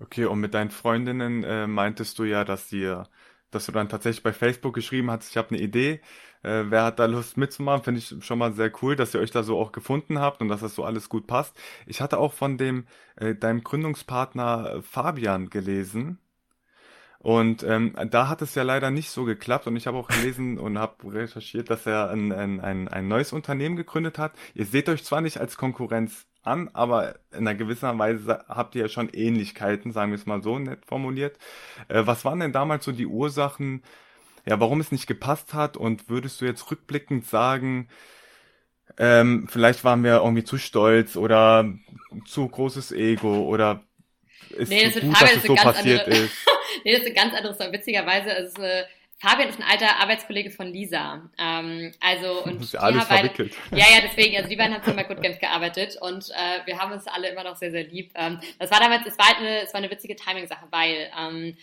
Okay, 0.00 0.24
und 0.24 0.40
mit 0.40 0.54
deinen 0.54 0.70
Freundinnen 0.70 1.44
äh, 1.44 1.66
meintest 1.66 2.18
du 2.18 2.24
ja, 2.24 2.44
dass 2.44 2.72
ihr 2.72 3.06
dass 3.50 3.66
du 3.66 3.72
dann 3.72 3.88
tatsächlich 3.88 4.22
bei 4.22 4.32
Facebook 4.32 4.74
geschrieben 4.74 5.10
hast, 5.10 5.30
ich 5.30 5.36
habe 5.36 5.50
eine 5.50 5.60
Idee, 5.60 6.00
äh, 6.42 6.64
wer 6.68 6.84
hat 6.84 6.98
da 6.98 7.06
Lust 7.06 7.36
mitzumachen, 7.36 7.84
finde 7.84 8.00
ich 8.00 8.24
schon 8.24 8.38
mal 8.38 8.52
sehr 8.52 8.72
cool, 8.82 8.96
dass 8.96 9.14
ihr 9.14 9.20
euch 9.20 9.30
da 9.30 9.42
so 9.42 9.58
auch 9.58 9.72
gefunden 9.72 10.18
habt 10.18 10.40
und 10.40 10.48
dass 10.48 10.60
das 10.60 10.74
so 10.74 10.84
alles 10.84 11.08
gut 11.08 11.26
passt. 11.26 11.56
Ich 11.86 12.00
hatte 12.00 12.18
auch 12.18 12.32
von 12.32 12.56
dem 12.58 12.86
äh, 13.16 13.34
deinem 13.34 13.62
Gründungspartner 13.62 14.76
äh, 14.76 14.82
Fabian 14.82 15.50
gelesen. 15.50 16.18
Und 17.18 17.62
ähm, 17.64 17.94
da 18.10 18.28
hat 18.28 18.40
es 18.40 18.54
ja 18.54 18.62
leider 18.62 18.90
nicht 18.90 19.10
so 19.10 19.24
geklappt 19.24 19.66
und 19.66 19.76
ich 19.76 19.86
habe 19.86 19.98
auch 19.98 20.08
gelesen 20.08 20.58
und 20.58 20.78
habe 20.78 21.12
recherchiert, 21.12 21.68
dass 21.68 21.84
er 21.84 22.10
ein, 22.10 22.32
ein, 22.32 22.60
ein, 22.60 22.88
ein 22.88 23.08
neues 23.08 23.34
Unternehmen 23.34 23.76
gegründet 23.76 24.18
hat. 24.18 24.32
Ihr 24.54 24.64
seht 24.64 24.88
euch 24.88 25.04
zwar 25.04 25.20
nicht 25.20 25.38
als 25.38 25.58
Konkurrenz 25.58 26.26
an, 26.42 26.70
aber 26.72 27.16
in 27.32 27.46
einer 27.46 27.54
gewisser 27.54 27.96
Weise 27.98 28.44
habt 28.48 28.74
ihr 28.74 28.82
ja 28.82 28.88
schon 28.88 29.10
Ähnlichkeiten, 29.10 29.92
sagen 29.92 30.12
wir 30.12 30.18
es 30.18 30.26
mal 30.26 30.42
so 30.42 30.58
nett 30.58 30.84
formuliert. 30.86 31.38
Äh, 31.88 32.02
was 32.06 32.24
waren 32.24 32.40
denn 32.40 32.52
damals 32.52 32.84
so 32.84 32.92
die 32.92 33.06
Ursachen, 33.06 33.82
ja, 34.46 34.58
warum 34.58 34.80
es 34.80 34.92
nicht 34.92 35.06
gepasst 35.06 35.54
hat 35.54 35.76
und 35.76 36.08
würdest 36.08 36.40
du 36.40 36.46
jetzt 36.46 36.70
rückblickend 36.70 37.26
sagen, 37.26 37.88
ähm, 38.98 39.46
vielleicht 39.48 39.84
waren 39.84 40.02
wir 40.02 40.16
irgendwie 40.16 40.44
zu 40.44 40.58
stolz 40.58 41.16
oder 41.16 41.72
zu 42.26 42.48
großes 42.48 42.92
Ego 42.92 43.44
oder 43.44 43.82
ist 44.50 44.70
nee, 44.70 44.90
zu 44.90 45.00
gut, 45.00 45.20
dass 45.20 45.36
es 45.36 45.42
so 45.44 45.54
passiert 45.54 46.06
andere, 46.06 46.24
ist? 46.24 46.34
nee, 46.84 46.92
das 46.92 47.02
ist 47.02 47.08
ein 47.08 47.14
ganz 47.14 47.34
anderes, 47.34 47.58
witzigerweise 47.58 48.30
ist 48.30 48.58
äh, 48.58 48.84
Fabian 49.20 49.50
ist 49.50 49.60
ein 49.60 49.66
alter 49.68 50.00
Arbeitskollege 50.00 50.50
von 50.50 50.68
Lisa. 50.68 51.28
Ähm, 51.36 51.92
also 52.00 52.42
und 52.42 52.56
das 52.56 52.64
ist 52.64 52.72
ja 52.72 52.80
alles 52.80 53.04
verwickelt. 53.04 53.54
Ja, 53.70 53.84
ja, 53.92 54.00
deswegen, 54.02 54.34
also 54.36 54.48
die 54.48 54.56
beiden 54.56 54.72
haben 54.72 54.82
zusammen 54.82 55.06
bei 55.06 55.14
Good 55.14 55.22
Games 55.22 55.38
gearbeitet 55.38 55.98
und 56.00 56.30
äh, 56.30 56.66
wir 56.66 56.78
haben 56.78 56.90
uns 56.92 57.06
alle 57.06 57.28
immer 57.28 57.44
noch 57.44 57.56
sehr, 57.56 57.70
sehr 57.70 57.84
lieb. 57.84 58.12
Ähm, 58.14 58.40
das 58.58 58.70
war 58.70 58.80
damals, 58.80 59.06
es 59.06 59.18
war, 59.18 59.26
halt 59.26 59.38
eine, 59.38 59.60
es 59.60 59.74
war 59.74 59.78
eine 59.78 59.90
witzige 59.90 60.16
Timing-Sache, 60.16 60.66
weil 60.70 61.10
ähm, 61.18 61.54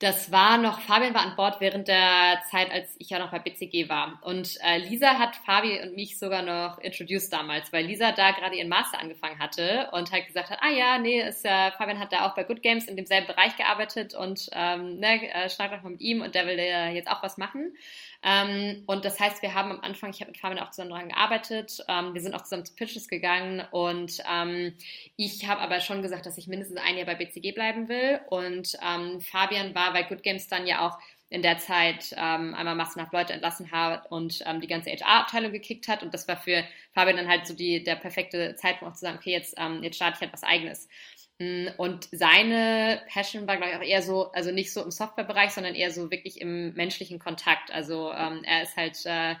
das 0.00 0.32
war 0.32 0.58
noch, 0.58 0.80
Fabian 0.80 1.14
war 1.14 1.22
an 1.22 1.36
Bord 1.36 1.60
während 1.60 1.86
der 1.86 2.42
Zeit, 2.50 2.70
als 2.72 2.96
ich 2.98 3.10
ja 3.10 3.20
noch 3.20 3.30
bei 3.30 3.38
BCG 3.38 3.88
war. 3.88 4.18
Und 4.22 4.58
äh, 4.62 4.78
Lisa 4.78 5.18
hat 5.18 5.36
Fabi 5.36 5.80
und 5.82 5.94
mich 5.94 6.18
sogar 6.18 6.42
noch 6.42 6.78
introduced 6.78 7.32
damals, 7.32 7.72
weil 7.72 7.86
Lisa 7.86 8.10
da 8.10 8.32
gerade 8.32 8.56
ihren 8.56 8.68
Master 8.68 8.98
angefangen 8.98 9.38
hatte 9.38 9.88
und 9.92 10.10
halt 10.10 10.26
gesagt 10.26 10.50
hat, 10.50 10.58
ah 10.62 10.70
ja, 10.70 10.98
nee, 10.98 11.20
ist, 11.20 11.44
äh, 11.44 11.70
Fabian 11.72 12.00
hat 12.00 12.12
da 12.12 12.26
auch 12.26 12.34
bei 12.34 12.42
Good 12.42 12.60
Games 12.62 12.86
in 12.86 12.96
demselben 12.96 13.28
Bereich 13.28 13.56
gearbeitet 13.56 14.14
und 14.14 14.50
ähm, 14.52 14.98
ne, 14.98 15.32
äh, 15.32 15.48
schneid 15.48 15.72
doch 15.72 15.82
mal 15.82 15.90
mit 15.90 16.00
ihm 16.00 16.22
und 16.22 16.34
der 16.34 16.46
will 16.46 16.58
ja 16.58 16.88
jetzt 16.88 17.08
auch 17.08 17.22
was 17.22 17.38
machen. 17.38 17.76
Ähm, 18.24 18.82
und 18.86 19.04
das 19.04 19.20
heißt, 19.20 19.42
wir 19.42 19.54
haben 19.54 19.70
am 19.70 19.80
Anfang, 19.80 20.10
ich 20.10 20.20
habe 20.20 20.30
mit 20.30 20.40
Fabian 20.40 20.64
auch 20.64 20.70
zusammen 20.70 20.90
daran 20.90 21.08
gearbeitet, 21.10 21.84
ähm, 21.88 22.14
wir 22.14 22.22
sind 22.22 22.34
auch 22.34 22.42
zusammen 22.42 22.64
zu 22.64 22.74
Pitches 22.74 23.08
gegangen 23.08 23.62
und 23.70 24.18
ähm, 24.32 24.74
ich 25.16 25.46
habe 25.46 25.60
aber 25.60 25.80
schon 25.80 26.00
gesagt, 26.02 26.24
dass 26.24 26.38
ich 26.38 26.48
mindestens 26.48 26.78
ein 26.78 26.96
Jahr 26.96 27.06
bei 27.06 27.14
BCG 27.14 27.52
bleiben 27.52 27.88
will. 27.88 28.20
Und 28.28 28.76
Fabian 29.20 29.74
war 29.74 29.92
bei 29.92 30.02
Good 30.02 30.22
Games 30.22 30.48
dann 30.48 30.66
ja 30.66 30.86
auch 30.86 30.98
in 31.34 31.42
der 31.42 31.58
Zeit 31.58 32.12
ähm, 32.12 32.54
einmal 32.54 32.76
massenhaft 32.76 33.12
Leute 33.12 33.32
entlassen 33.32 33.72
hat 33.72 34.10
und 34.10 34.40
ähm, 34.46 34.60
die 34.60 34.68
ganze 34.68 34.90
HR-Abteilung 34.90 35.50
gekickt 35.50 35.88
hat. 35.88 36.04
Und 36.04 36.14
das 36.14 36.28
war 36.28 36.36
für 36.36 36.64
Fabian 36.92 37.16
dann 37.16 37.28
halt 37.28 37.46
so 37.46 37.54
die, 37.54 37.82
der 37.82 37.96
perfekte 37.96 38.54
Zeitpunkt 38.54 38.92
auch 38.92 38.96
zu 38.96 39.04
sagen, 39.04 39.18
okay, 39.18 39.32
jetzt, 39.32 39.54
ähm, 39.58 39.82
jetzt 39.82 39.96
starte 39.96 40.14
ich 40.16 40.20
halt 40.20 40.32
was 40.32 40.44
eigenes. 40.44 40.88
Mm, 41.38 41.68
und 41.76 42.08
seine 42.12 43.02
Passion 43.08 43.46
war, 43.46 43.56
glaube 43.56 43.72
ich, 43.72 43.78
auch 43.78 43.82
eher 43.82 44.02
so, 44.02 44.30
also 44.32 44.52
nicht 44.52 44.72
so 44.72 44.82
im 44.82 44.90
Softwarebereich, 44.90 45.50
sondern 45.50 45.74
eher 45.74 45.90
so 45.90 46.10
wirklich 46.10 46.40
im 46.40 46.74
menschlichen 46.74 47.18
Kontakt. 47.18 47.72
Also 47.72 48.12
ähm, 48.12 48.42
er 48.44 48.62
ist 48.62 48.76
halt, 48.76 49.04
äh, 49.06 49.34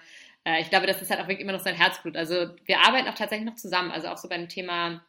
äh, 0.44 0.60
ich 0.60 0.70
glaube, 0.70 0.86
das 0.86 1.02
ist 1.02 1.10
halt 1.10 1.20
auch 1.20 1.28
wirklich 1.28 1.40
immer 1.40 1.52
noch 1.52 1.60
sein 1.60 1.76
Herzblut. 1.76 2.16
Also 2.16 2.48
wir 2.64 2.80
arbeiten 2.80 3.08
auch 3.08 3.14
tatsächlich 3.14 3.46
noch 3.46 3.56
zusammen, 3.56 3.90
also 3.90 4.08
auch 4.08 4.18
so 4.18 4.28
beim 4.28 4.48
Thema 4.48 5.02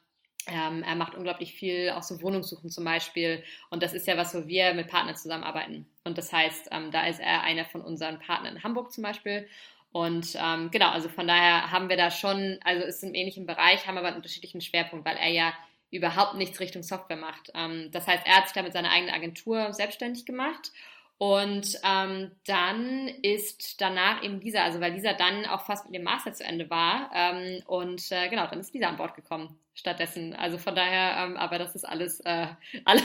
ähm, 0.48 0.84
er 0.84 0.95
macht 0.95 1.15
unglaublich 1.15 1.54
viel, 1.54 1.91
auch 1.91 2.04
so 2.04 2.21
Wohnungssuchen 2.21 2.69
zum 2.69 2.86
Beispiel. 2.86 3.43
Und 3.69 3.82
das 3.82 3.93
ist 3.93 4.08
ja 4.08 4.17
was, 4.17 4.36
wo 4.36 4.48
wir 4.48 4.74
mit 4.74 4.88
Partnern 4.88 5.15
zusammenarbeiten. 5.15 5.88
Und 6.04 6.17
das 6.17 6.32
heißt, 6.32 6.69
ähm, 6.71 6.91
da 6.91 7.08
ist 7.08 7.19
er 7.19 7.41
einer 7.41 7.65
von 7.65 7.82
unseren 7.82 8.19
Partnern 8.19 8.56
in 8.58 8.63
Hamburg 8.63 8.91
zum 8.91 9.04
Beispiel. 9.04 9.48
Und 9.91 10.36
ähm, 10.36 10.69
genau, 10.71 10.89
also 10.89 11.10
von 11.10 11.28
daher 11.28 11.71
haben 11.71 11.89
wir 11.89 11.98
da 11.98 12.12
schon, 12.12 12.60
also 12.63 12.86
ist 12.86 13.04
im 13.04 13.13
ähnlichen 13.13 13.45
Bereich, 13.45 13.88
haben 13.88 13.98
aber 13.98 14.08
einen 14.08 14.17
unterschiedlichen 14.17 14.62
Schwerpunkt, 14.62 15.06
weil 15.06 15.17
er 15.17 15.30
ja 15.30 15.54
überhaupt 15.91 16.36
nichts 16.36 16.60
Richtung 16.60 16.84
Software 16.84 17.17
macht. 17.17 17.52
Ähm, 17.54 17.89
das 17.91 18.08
heißt, 18.08 18.26
er 18.26 18.38
hat 18.38 18.45
sich 18.45 18.54
da 18.54 18.62
mit 18.62 18.74
seiner 18.74 18.91
eigenen 18.91 19.13
Agentur 19.13 19.74
selbstständig 19.74 20.26
gemacht 20.26 20.71
und 21.17 21.80
ähm, 21.84 22.32
dann 22.45 23.08
ist 23.21 23.80
danach 23.80 24.21
eben 24.21 24.41
Lisa, 24.41 24.63
also 24.63 24.82
weil 24.82 24.93
Lisa 24.93 25.13
dann 25.13 25.45
auch 25.45 25.65
fast 25.65 25.86
mit 25.86 25.95
dem 25.95 26.04
Master 26.04 26.34
zu 26.34 26.43
Ende 26.43 26.69
war. 26.69 27.10
Ähm, 27.13 27.63
und 27.67 28.12
äh, 28.12 28.28
genau, 28.28 28.48
dann 28.48 28.60
ist 28.60 28.74
Lisa 28.74 28.88
an 28.88 28.98
Bord 28.98 29.15
gekommen 29.15 29.58
stattdessen. 29.76 30.34
Also 30.34 30.58
von 30.58 30.76
daher, 30.76 31.24
ähm, 31.24 31.38
aber 31.38 31.58
das 31.58 31.74
ist 31.74 31.86
alles, 31.86 32.19
äh, 32.21 32.48
alles, 32.86 33.04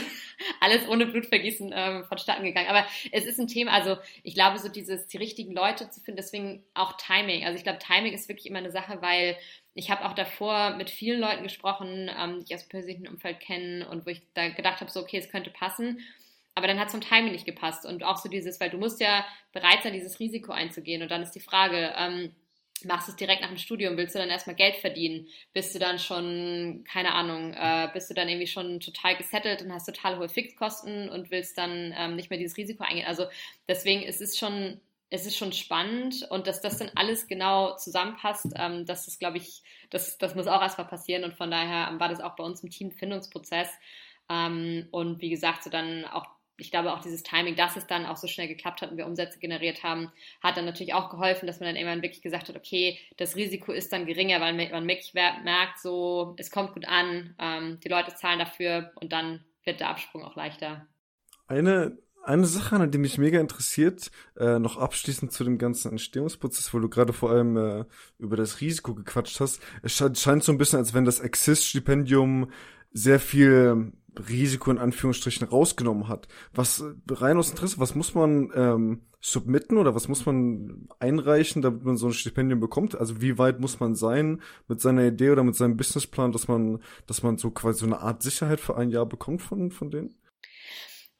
alles 0.59 0.87
ohne 0.89 1.05
Blutvergießen 1.05 1.71
ähm, 1.73 2.03
vonstatten 2.03 2.43
gegangen. 2.43 2.67
Aber 2.67 2.85
es 3.13 3.25
ist 3.25 3.39
ein 3.39 3.47
Thema, 3.47 3.71
also 3.71 3.97
ich 4.23 4.33
glaube, 4.33 4.59
so 4.59 4.67
dieses, 4.67 5.07
die 5.07 5.17
richtigen 5.17 5.53
Leute 5.53 5.89
zu 5.89 6.01
finden, 6.01 6.17
deswegen 6.17 6.65
auch 6.73 6.97
Timing. 6.97 7.45
Also 7.45 7.57
ich 7.57 7.63
glaube, 7.63 7.79
Timing 7.79 8.11
ist 8.11 8.27
wirklich 8.27 8.47
immer 8.47 8.59
eine 8.59 8.71
Sache, 8.71 9.01
weil 9.01 9.37
ich 9.73 9.89
habe 9.89 10.05
auch 10.05 10.13
davor 10.13 10.75
mit 10.75 10.89
vielen 10.89 11.21
Leuten 11.21 11.43
gesprochen, 11.43 12.09
ähm, 12.17 12.39
die 12.39 12.53
ich 12.53 12.55
aus 12.55 12.67
persönlichen 12.67 13.07
Umfeld 13.07 13.39
kennen 13.39 13.83
und 13.83 14.05
wo 14.05 14.09
ich 14.09 14.21
da 14.33 14.49
gedacht 14.49 14.81
habe, 14.81 14.91
so 14.91 15.01
okay, 15.01 15.17
es 15.17 15.29
könnte 15.29 15.49
passen. 15.49 15.99
Aber 16.55 16.67
dann 16.67 16.79
hat 16.79 16.87
es 16.87 16.91
vom 16.91 17.01
Timing 17.01 17.31
nicht 17.31 17.45
gepasst. 17.45 17.85
Und 17.85 18.03
auch 18.03 18.17
so 18.17 18.27
dieses, 18.27 18.59
weil 18.59 18.69
du 18.69 18.77
musst 18.77 18.99
ja 18.99 19.25
bereit 19.53 19.83
sein, 19.83 19.93
dieses 19.93 20.19
Risiko 20.19 20.51
einzugehen. 20.51 21.01
Und 21.01 21.09
dann 21.09 21.23
ist 21.23 21.31
die 21.31 21.39
Frage, 21.39 21.93
ähm, 21.97 22.35
machst 22.83 23.07
du 23.07 23.11
es 23.11 23.15
direkt 23.15 23.41
nach 23.41 23.49
dem 23.49 23.57
Studium, 23.57 23.95
willst 23.95 24.15
du 24.15 24.19
dann 24.19 24.29
erstmal 24.29 24.55
Geld 24.55 24.75
verdienen? 24.75 25.27
Bist 25.53 25.73
du 25.73 25.79
dann 25.79 25.99
schon, 25.99 26.83
keine 26.91 27.13
Ahnung, 27.13 27.53
äh, 27.53 27.89
bist 27.93 28.09
du 28.09 28.13
dann 28.13 28.27
irgendwie 28.27 28.47
schon 28.47 28.79
total 28.79 29.15
gesettelt 29.15 29.61
und 29.61 29.71
hast 29.71 29.85
total 29.85 30.17
hohe 30.17 30.29
Fixkosten 30.29 31.09
und 31.09 31.31
willst 31.31 31.57
dann 31.57 31.93
ähm, 31.97 32.15
nicht 32.15 32.29
mehr 32.29 32.39
dieses 32.39 32.57
Risiko 32.57 32.83
eingehen? 32.83 33.07
Also 33.07 33.27
deswegen 33.67 34.01
ist 34.03 34.21
es 34.21 34.37
schon, 34.37 34.81
es 35.11 35.25
ist 35.25 35.37
schon 35.37 35.51
spannend 35.51 36.25
und 36.29 36.47
dass 36.47 36.61
das 36.61 36.77
dann 36.77 36.89
alles 36.95 37.27
genau 37.27 37.75
zusammenpasst, 37.75 38.47
ähm, 38.55 38.85
das 38.85 39.07
ist, 39.07 39.19
glaube 39.19 39.37
ich, 39.37 39.61
das, 39.91 40.17
das 40.17 40.35
muss 40.35 40.47
auch 40.47 40.61
erstmal 40.61 40.87
passieren 40.87 41.23
und 41.25 41.35
von 41.35 41.51
daher 41.51 41.93
war 41.99 42.09
das 42.09 42.21
auch 42.21 42.35
bei 42.35 42.43
uns 42.43 42.63
im 42.63 42.69
Teamfindungsprozess. 42.69 43.69
Ähm, 44.29 44.87
und 44.91 45.21
wie 45.21 45.29
gesagt, 45.29 45.63
so 45.63 45.69
dann 45.69 46.05
auch 46.05 46.25
ich 46.61 46.69
glaube 46.69 46.93
auch 46.93 47.01
dieses 47.01 47.23
Timing, 47.23 47.55
dass 47.55 47.75
es 47.75 47.87
dann 47.87 48.05
auch 48.05 48.17
so 48.17 48.27
schnell 48.27 48.47
geklappt 48.47 48.81
hat 48.81 48.91
und 48.91 48.97
wir 48.97 49.07
Umsätze 49.07 49.39
generiert 49.39 49.83
haben, 49.83 50.11
hat 50.43 50.57
dann 50.57 50.65
natürlich 50.65 50.93
auch 50.93 51.09
geholfen, 51.09 51.47
dass 51.47 51.59
man 51.59 51.67
dann 51.67 51.75
irgendwann 51.75 52.03
wirklich 52.03 52.21
gesagt 52.21 52.49
hat, 52.49 52.55
okay, 52.55 52.99
das 53.17 53.35
Risiko 53.35 53.71
ist 53.71 53.91
dann 53.91 54.05
geringer, 54.05 54.39
weil 54.39 54.53
man 54.53 54.87
wirklich 54.87 55.13
merkt, 55.15 55.79
so, 55.79 56.35
es 56.37 56.51
kommt 56.51 56.73
gut 56.73 56.87
an, 56.87 57.35
ähm, 57.39 57.79
die 57.83 57.89
Leute 57.89 58.13
zahlen 58.13 58.37
dafür 58.37 58.91
und 58.95 59.11
dann 59.11 59.43
wird 59.63 59.79
der 59.79 59.89
Absprung 59.89 60.23
auch 60.23 60.35
leichter. 60.35 60.85
Eine 61.47 61.97
eine 62.23 62.45
Sache, 62.45 62.75
an 62.75 62.91
die 62.91 62.97
mich 62.97 63.17
mega 63.17 63.39
interessiert, 63.39 64.11
äh, 64.37 64.59
noch 64.59 64.77
abschließend 64.77 65.31
zu 65.31 65.43
dem 65.43 65.57
ganzen 65.57 65.91
Entstehungsprozess, 65.91 66.73
wo 66.73 66.79
du 66.79 66.89
gerade 66.89 67.13
vor 67.13 67.31
allem 67.31 67.57
äh, 67.57 67.85
über 68.19 68.37
das 68.37 68.61
Risiko 68.61 68.93
gequatscht 68.93 69.39
hast. 69.39 69.61
Es 69.81 69.93
scheint 69.93 70.43
so 70.43 70.51
ein 70.51 70.57
bisschen, 70.57 70.79
als 70.79 70.93
wenn 70.93 71.05
das 71.05 71.19
Exist-Stipendium 71.19 72.51
sehr 72.93 73.19
viel 73.19 73.93
Risiko 74.27 74.71
in 74.71 74.77
Anführungsstrichen 74.77 75.47
rausgenommen 75.47 76.07
hat. 76.07 76.27
Was 76.53 76.83
rein 77.09 77.37
aus 77.37 77.49
Interesse, 77.49 77.79
was 77.79 77.95
muss 77.95 78.13
man 78.13 78.51
ähm, 78.53 79.01
submitten 79.21 79.77
oder 79.77 79.95
was 79.95 80.07
muss 80.07 80.25
man 80.25 80.87
einreichen, 80.99 81.61
damit 81.61 81.83
man 81.85 81.95
so 81.95 82.07
ein 82.07 82.13
Stipendium 82.13 82.59
bekommt? 82.59 82.95
Also 82.95 83.21
wie 83.21 83.37
weit 83.37 83.59
muss 83.59 83.79
man 83.79 83.95
sein 83.95 84.41
mit 84.67 84.81
seiner 84.81 85.05
Idee 85.05 85.29
oder 85.29 85.43
mit 85.43 85.55
seinem 85.55 85.77
Businessplan, 85.77 86.31
dass 86.31 86.47
man, 86.47 86.79
dass 87.07 87.23
man 87.23 87.37
so 87.37 87.51
quasi 87.51 87.79
so 87.79 87.85
eine 87.85 87.99
Art 87.99 88.21
Sicherheit 88.21 88.59
für 88.59 88.75
ein 88.75 88.89
Jahr 88.89 89.05
bekommt 89.05 89.41
von, 89.41 89.71
von 89.71 89.91
denen? 89.91 90.15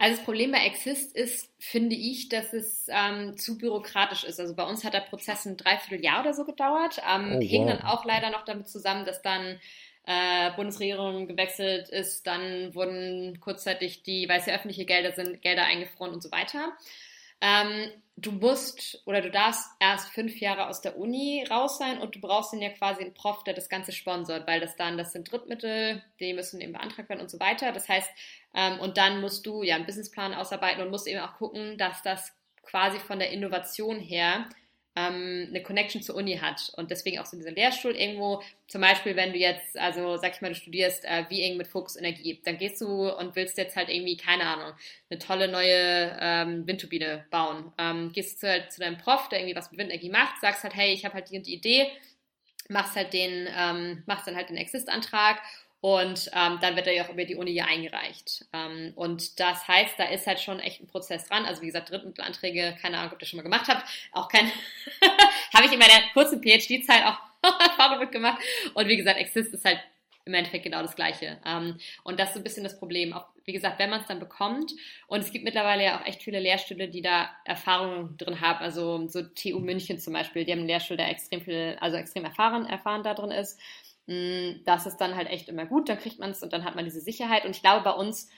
Also 0.01 0.15
das 0.15 0.25
Problem 0.25 0.51
bei 0.51 0.65
Exist 0.65 1.15
ist, 1.15 1.47
finde 1.59 1.95
ich, 1.95 2.27
dass 2.27 2.53
es 2.53 2.87
ähm, 2.89 3.37
zu 3.37 3.59
bürokratisch 3.59 4.23
ist. 4.23 4.39
Also 4.39 4.55
bei 4.55 4.63
uns 4.63 4.83
hat 4.83 4.95
der 4.95 5.01
Prozess 5.01 5.45
ein 5.45 5.57
Dreivierteljahr 5.57 6.21
oder 6.21 6.33
so 6.33 6.43
gedauert. 6.43 6.99
Ähm, 7.07 7.33
oh, 7.33 7.35
wow. 7.35 7.43
Hing 7.43 7.67
dann 7.67 7.83
auch 7.83 8.03
leider 8.03 8.31
noch 8.31 8.43
damit 8.43 8.67
zusammen, 8.67 9.05
dass 9.05 9.21
dann 9.21 9.59
äh, 10.07 10.49
Bundesregierung 10.55 11.27
gewechselt 11.27 11.89
ist, 11.89 12.25
dann 12.25 12.73
wurden 12.73 13.39
kurzzeitig 13.41 14.01
die, 14.01 14.27
weil 14.27 14.39
es 14.39 14.47
ja 14.47 14.55
öffentliche 14.55 14.85
Gelder 14.85 15.11
sind, 15.11 15.39
Gelder 15.43 15.65
eingefroren 15.65 16.13
und 16.13 16.23
so 16.23 16.31
weiter. 16.31 16.73
Ähm, 17.41 17.91
du 18.17 18.31
musst 18.31 19.01
oder 19.05 19.21
du 19.21 19.31
darfst 19.31 19.67
erst 19.79 20.09
fünf 20.09 20.39
Jahre 20.39 20.67
aus 20.67 20.81
der 20.81 20.97
Uni 20.97 21.45
raus 21.49 21.77
sein 21.77 21.99
und 21.99 22.15
du 22.15 22.21
brauchst 22.21 22.53
dann 22.53 22.61
ja 22.61 22.69
quasi 22.69 23.01
einen 23.01 23.13
Prof, 23.13 23.43
der 23.43 23.53
das 23.53 23.69
Ganze 23.69 23.91
sponsort, 23.91 24.47
weil 24.47 24.59
das 24.59 24.75
dann, 24.75 24.97
das 24.97 25.11
sind 25.11 25.31
Drittmittel, 25.31 26.03
die 26.19 26.33
müssen 26.33 26.61
eben 26.61 26.73
beantragt 26.73 27.09
werden 27.09 27.21
und 27.21 27.31
so 27.31 27.39
weiter. 27.39 27.71
Das 27.71 27.89
heißt, 27.89 28.09
ähm, 28.53 28.79
und 28.79 28.97
dann 28.97 29.21
musst 29.21 29.45
du 29.45 29.63
ja 29.63 29.75
einen 29.75 29.85
Businessplan 29.85 30.33
ausarbeiten 30.33 30.83
und 30.83 30.91
musst 30.91 31.07
eben 31.07 31.19
auch 31.19 31.33
gucken, 31.33 31.77
dass 31.77 32.01
das 32.03 32.33
quasi 32.63 32.99
von 32.99 33.19
der 33.19 33.31
Innovation 33.31 33.99
her 33.99 34.45
ähm, 34.95 35.47
eine 35.49 35.63
Connection 35.63 36.01
zur 36.01 36.15
Uni 36.15 36.37
hat 36.37 36.71
und 36.75 36.91
deswegen 36.91 37.19
auch 37.19 37.25
so 37.25 37.37
dieser 37.37 37.51
Lehrstuhl 37.51 37.95
irgendwo, 37.95 38.41
zum 38.67 38.81
Beispiel, 38.81 39.15
wenn 39.15 39.31
du 39.31 39.39
jetzt, 39.39 39.77
also 39.77 40.17
sag 40.17 40.35
ich 40.35 40.41
mal, 40.41 40.49
du 40.49 40.55
studierst 40.55 41.05
äh, 41.05 41.25
wie 41.29 41.53
mit 41.55 41.67
Fokus 41.67 41.95
Energie, 41.95 42.41
dann 42.43 42.57
gehst 42.57 42.81
du 42.81 43.09
und 43.09 43.35
willst 43.35 43.57
jetzt 43.57 43.75
halt 43.75 43.89
irgendwie, 43.89 44.17
keine 44.17 44.45
Ahnung, 44.45 44.73
eine 45.09 45.19
tolle 45.19 45.47
neue 45.47 46.17
ähm, 46.19 46.67
Windturbine 46.67 47.25
bauen. 47.31 47.71
Ähm, 47.77 48.11
gehst 48.11 48.43
du 48.43 48.47
halt 48.47 48.71
zu 48.71 48.81
deinem 48.81 48.97
Prof, 48.97 49.29
der 49.29 49.39
irgendwie 49.39 49.55
was 49.55 49.71
mit 49.71 49.79
Windenergie 49.79 50.09
macht, 50.09 50.41
sagst 50.41 50.63
halt, 50.63 50.75
hey, 50.75 50.93
ich 50.93 51.05
habe 51.05 51.15
halt 51.15 51.29
die 51.29 51.37
und 51.37 51.47
die 51.47 51.55
Idee, 51.55 51.87
machst 52.69 52.95
halt 52.95 53.13
den, 53.13 53.47
ähm, 53.55 54.03
machst 54.05 54.27
dann 54.27 54.35
halt 54.35 54.49
den 54.49 54.57
Exist-Antrag 54.57 55.41
und 55.81 56.29
ähm, 56.35 56.59
dann 56.61 56.75
wird 56.75 56.85
er 56.85 56.93
ja 56.93 57.05
auch 57.05 57.09
über 57.09 57.25
die 57.25 57.35
Uni 57.35 57.51
hier 57.51 57.65
eingereicht. 57.65 58.45
Ähm, 58.53 58.93
und 58.95 59.39
das 59.39 59.67
heißt, 59.67 59.95
da 59.97 60.05
ist 60.05 60.27
halt 60.27 60.39
schon 60.39 60.59
echt 60.59 60.79
ein 60.79 60.87
Prozess 60.87 61.27
dran. 61.27 61.43
Also 61.43 61.63
wie 61.63 61.65
gesagt, 61.65 61.89
Drittmittelanträge, 61.89 62.77
keine 62.79 62.99
Ahnung, 62.99 63.11
ob 63.11 63.17
ihr 63.17 63.19
das 63.19 63.29
schon 63.29 63.37
mal 63.37 63.43
gemacht 63.43 63.67
habt. 63.67 63.89
Auch 64.11 64.27
kein, 64.27 64.45
habe 65.53 65.65
ich 65.65 65.71
in 65.71 65.79
meiner 65.79 65.99
kurzen 66.13 66.39
PhD-Zeit 66.41 67.03
auch 67.03 67.17
Erfahrung 67.59 67.97
mitgemacht. 67.97 68.39
Und 68.75 68.87
wie 68.87 68.97
gesagt, 68.97 69.19
Exist 69.19 69.55
ist 69.55 69.65
halt 69.65 69.79
im 70.25 70.35
Endeffekt 70.35 70.63
genau 70.63 70.83
das 70.83 70.95
Gleiche. 70.95 71.39
Ähm, 71.45 71.77
und 72.03 72.19
das 72.19 72.29
ist 72.29 72.33
so 72.35 72.39
ein 72.39 72.43
bisschen 72.43 72.63
das 72.63 72.77
Problem. 72.77 73.13
Auch, 73.13 73.25
wie 73.45 73.53
gesagt, 73.53 73.79
wenn 73.79 73.89
man 73.89 74.01
es 74.01 74.07
dann 74.07 74.19
bekommt, 74.19 74.71
und 75.07 75.21
es 75.21 75.31
gibt 75.31 75.43
mittlerweile 75.43 75.83
ja 75.83 75.99
auch 75.99 76.05
echt 76.05 76.21
viele 76.21 76.39
Lehrstühle, 76.39 76.89
die 76.89 77.01
da 77.01 77.31
Erfahrungen 77.43 78.17
drin 78.17 78.39
haben. 78.39 78.59
Also 78.59 79.07
so 79.07 79.23
TU 79.23 79.59
München 79.59 79.99
zum 79.99 80.13
Beispiel, 80.13 80.45
die 80.45 80.51
haben 80.51 80.59
einen 80.59 80.67
Lehrstuhl, 80.67 80.97
der 80.97 81.09
extrem 81.09 81.41
viel, 81.41 81.75
also 81.81 81.97
extrem 81.97 82.23
erfahren, 82.23 82.67
erfahren 82.67 83.01
da 83.01 83.15
drin 83.15 83.31
ist. 83.31 83.59
Mm, 84.07 84.63
das 84.65 84.85
ist 84.85 84.97
dann 84.97 85.15
halt 85.15 85.29
echt 85.29 85.49
immer 85.49 85.65
gut, 85.65 85.89
dann 85.89 85.99
kriegt 85.99 86.19
man 86.19 86.31
es 86.31 86.43
und 86.43 86.53
dann 86.53 86.65
hat 86.65 86.75
man 86.75 86.85
diese 86.85 87.01
Sicherheit. 87.01 87.45
Und 87.45 87.55
ich 87.55 87.61
glaube, 87.61 87.83
bei 87.83 87.91
uns 87.91 88.29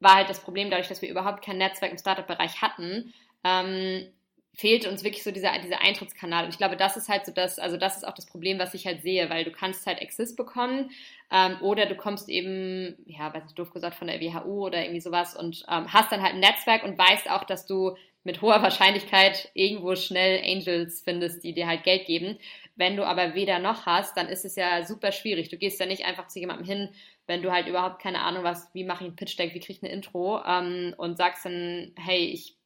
war 0.00 0.16
halt 0.16 0.30
das 0.30 0.40
Problem, 0.40 0.70
dadurch, 0.70 0.88
dass 0.88 1.02
wir 1.02 1.10
überhaupt 1.10 1.44
kein 1.44 1.58
Netzwerk 1.58 1.92
im 1.92 1.98
Startup-Bereich 1.98 2.60
hatten, 2.62 3.14
ähm, 3.44 4.06
fehlte 4.54 4.88
uns 4.88 5.02
wirklich 5.02 5.24
so 5.24 5.32
dieser, 5.32 5.58
dieser 5.58 5.80
Eintrittskanal. 5.80 6.44
Und 6.44 6.50
ich 6.50 6.58
glaube, 6.58 6.76
das 6.76 6.96
ist 6.96 7.08
halt 7.08 7.26
so 7.26 7.32
das, 7.32 7.58
also 7.58 7.76
das 7.76 7.96
ist 7.96 8.06
auch 8.06 8.14
das 8.14 8.26
Problem, 8.26 8.58
was 8.58 8.74
ich 8.74 8.86
halt 8.86 9.02
sehe, 9.02 9.28
weil 9.28 9.44
du 9.44 9.50
kannst 9.50 9.86
halt 9.86 10.00
Exist 10.00 10.36
bekommen 10.36 10.90
ähm, 11.32 11.56
oder 11.60 11.86
du 11.86 11.96
kommst 11.96 12.28
eben, 12.28 12.96
ja, 13.06 13.34
weiß 13.34 13.44
ich 13.48 13.54
doof 13.54 13.72
gesagt, 13.72 13.96
von 13.96 14.06
der 14.06 14.20
WHU 14.20 14.66
oder 14.66 14.82
irgendwie 14.82 15.00
sowas 15.00 15.36
und 15.36 15.64
ähm, 15.68 15.92
hast 15.92 16.12
dann 16.12 16.22
halt 16.22 16.34
ein 16.34 16.40
Netzwerk 16.40 16.84
und 16.84 16.96
weißt 16.96 17.30
auch, 17.30 17.44
dass 17.44 17.66
du 17.66 17.96
mit 18.22 18.40
hoher 18.42 18.62
Wahrscheinlichkeit 18.62 19.50
irgendwo 19.54 19.96
schnell 19.96 20.40
Angels 20.44 21.02
findest, 21.02 21.42
die 21.44 21.52
dir 21.52 21.66
halt 21.66 21.82
Geld 21.82 22.06
geben. 22.06 22.38
Wenn 22.76 22.96
du 22.96 23.04
aber 23.04 23.34
weder 23.34 23.58
noch 23.60 23.86
hast, 23.86 24.16
dann 24.16 24.28
ist 24.28 24.44
es 24.44 24.56
ja 24.56 24.84
super 24.84 25.12
schwierig. 25.12 25.48
Du 25.48 25.56
gehst 25.56 25.78
ja 25.78 25.86
nicht 25.86 26.04
einfach 26.04 26.26
zu 26.26 26.40
jemandem 26.40 26.66
hin, 26.66 26.88
wenn 27.26 27.42
du 27.42 27.52
halt 27.52 27.68
überhaupt 27.68 28.02
keine 28.02 28.20
Ahnung 28.20 28.44
hast, 28.44 28.74
wie 28.74 28.84
mache 28.84 29.04
ich 29.04 29.10
ein 29.10 29.16
Pitch 29.16 29.38
Deck, 29.38 29.54
wie 29.54 29.60
kriege 29.60 29.72
ich 29.74 29.82
ein 29.82 29.92
Intro 29.94 30.42
ähm, 30.44 30.94
und 30.96 31.16
sagst 31.16 31.44
dann, 31.44 31.92
hey, 31.96 32.26
ich 32.26 32.56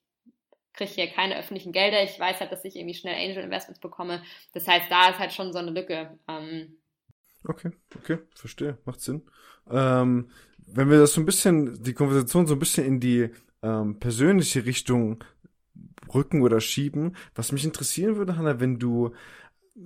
kriege 0.72 0.90
hier 0.90 1.06
keine 1.08 1.38
öffentlichen 1.38 1.72
Gelder, 1.72 2.02
ich 2.02 2.18
weiß 2.18 2.40
halt, 2.40 2.52
dass 2.52 2.64
ich 2.64 2.76
irgendwie 2.76 2.94
schnell 2.94 3.14
Angel 3.14 3.44
Investments 3.44 3.80
bekomme. 3.80 4.22
Das 4.54 4.66
heißt, 4.66 4.90
da 4.90 5.10
ist 5.10 5.18
halt 5.18 5.32
schon 5.32 5.52
so 5.52 5.58
eine 5.58 5.70
Lücke. 5.70 6.18
Ähm, 6.28 6.78
okay, 7.44 7.70
okay, 7.96 8.18
verstehe, 8.34 8.78
macht 8.84 9.00
Sinn. 9.00 9.22
Ähm, 9.70 10.30
wenn 10.58 10.90
wir 10.90 10.98
das 10.98 11.12
so 11.12 11.20
ein 11.20 11.26
bisschen, 11.26 11.82
die 11.82 11.94
Konversation 11.94 12.46
so 12.46 12.54
ein 12.54 12.58
bisschen 12.58 12.84
in 12.84 13.00
die 13.00 13.30
ähm, 13.62 13.98
persönliche 13.98 14.64
Richtung 14.64 15.24
rücken 16.14 16.42
oder 16.42 16.60
schieben, 16.60 17.16
was 17.34 17.52
mich 17.52 17.64
interessieren 17.64 18.16
würde, 18.16 18.36
Hanna, 18.36 18.60
wenn 18.60 18.78
du 18.78 19.14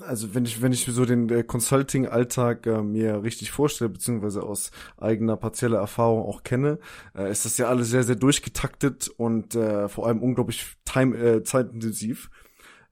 also 0.01 0.35
wenn 0.35 0.45
ich 0.45 0.63
wenn 0.63 0.73
ich 0.73 0.85
so 0.85 1.05
den 1.05 1.29
äh, 1.29 1.43
Consulting 1.43 2.07
Alltag 2.07 2.67
äh, 2.67 2.83
mir 2.83 3.23
richtig 3.23 3.51
vorstelle 3.51 3.91
beziehungsweise 3.91 4.43
aus 4.43 4.71
eigener 4.97 5.37
partieller 5.37 5.79
Erfahrung 5.79 6.23
auch 6.23 6.43
kenne, 6.43 6.79
äh, 7.15 7.31
ist 7.31 7.45
das 7.45 7.59
ja 7.59 7.69
alles 7.69 7.91
sehr 7.91 8.03
sehr 8.03 8.17
durchgetaktet 8.17 9.09
und 9.09 9.55
äh, 9.55 9.89
vor 9.89 10.07
allem 10.07 10.23
unglaublich 10.23 10.77
time 10.85 11.17
äh, 11.17 11.43
zeitintensiv. 11.43 12.31